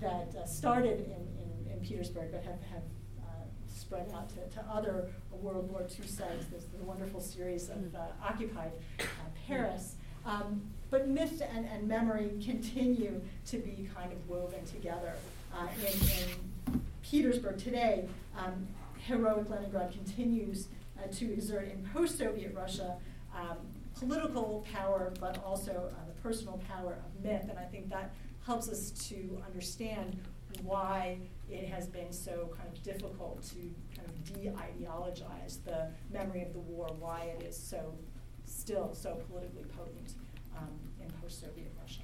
that 0.00 0.34
uh, 0.40 0.46
started 0.46 1.00
in, 1.00 1.42
in, 1.42 1.72
in, 1.72 1.80
Petersburg 1.80 2.30
but 2.30 2.44
have, 2.44 2.60
have 2.70 2.82
uh, 3.20 3.30
spread 3.72 4.12
out 4.14 4.28
to, 4.28 4.36
to 4.54 4.64
other 4.70 5.08
World 5.32 5.70
War 5.70 5.82
II 5.82 6.06
sites. 6.06 6.46
There's 6.50 6.64
the 6.66 6.84
wonderful 6.84 7.20
series 7.20 7.68
of 7.68 7.94
uh, 7.94 7.98
occupied 8.22 8.72
uh, 9.00 9.04
Paris. 9.46 9.96
Um, 10.24 10.62
but 10.90 11.08
myth 11.08 11.42
and, 11.54 11.66
and 11.66 11.86
memory 11.86 12.30
continue 12.44 13.20
to 13.46 13.58
be 13.58 13.88
kind 13.94 14.12
of 14.12 14.28
woven 14.28 14.64
together 14.64 15.14
uh, 15.56 15.66
in, 15.80 15.86
in, 15.86 16.80
Petersburg 17.02 17.56
today. 17.56 18.04
Um, 18.36 18.66
heroic 18.98 19.48
Leningrad 19.48 19.92
continues 19.92 20.66
uh, 20.98 21.06
to 21.12 21.32
exert 21.32 21.70
in 21.70 21.88
post-Soviet 21.94 22.52
Russia 22.52 22.96
um, 23.32 23.58
political 23.98 24.66
power, 24.72 25.12
but 25.20 25.42
also 25.44 25.70
uh, 25.70 26.06
the 26.06 26.20
personal 26.20 26.60
power 26.68 26.94
of 26.94 27.24
myth. 27.24 27.46
And 27.48 27.58
I 27.58 27.64
think 27.64 27.88
that 27.90 28.12
helps 28.44 28.68
us 28.68 28.90
to 29.08 29.40
understand 29.46 30.18
why 30.62 31.18
it 31.50 31.68
has 31.68 31.86
been 31.86 32.12
so 32.12 32.50
kind 32.56 32.68
of 32.68 32.82
difficult 32.82 33.42
to 33.44 33.56
kind 33.96 34.08
of 34.08 34.34
de-ideologize 34.34 35.58
the 35.64 35.88
memory 36.12 36.42
of 36.42 36.52
the 36.52 36.60
war, 36.60 36.88
why 36.98 37.32
it 37.38 37.44
is 37.44 37.56
so 37.56 37.94
still 38.46 38.94
so 38.94 39.20
politically 39.28 39.64
potent 39.76 40.14
um, 40.56 40.68
in 41.00 41.10
post-Soviet 41.20 41.72
Russia. 41.80 42.02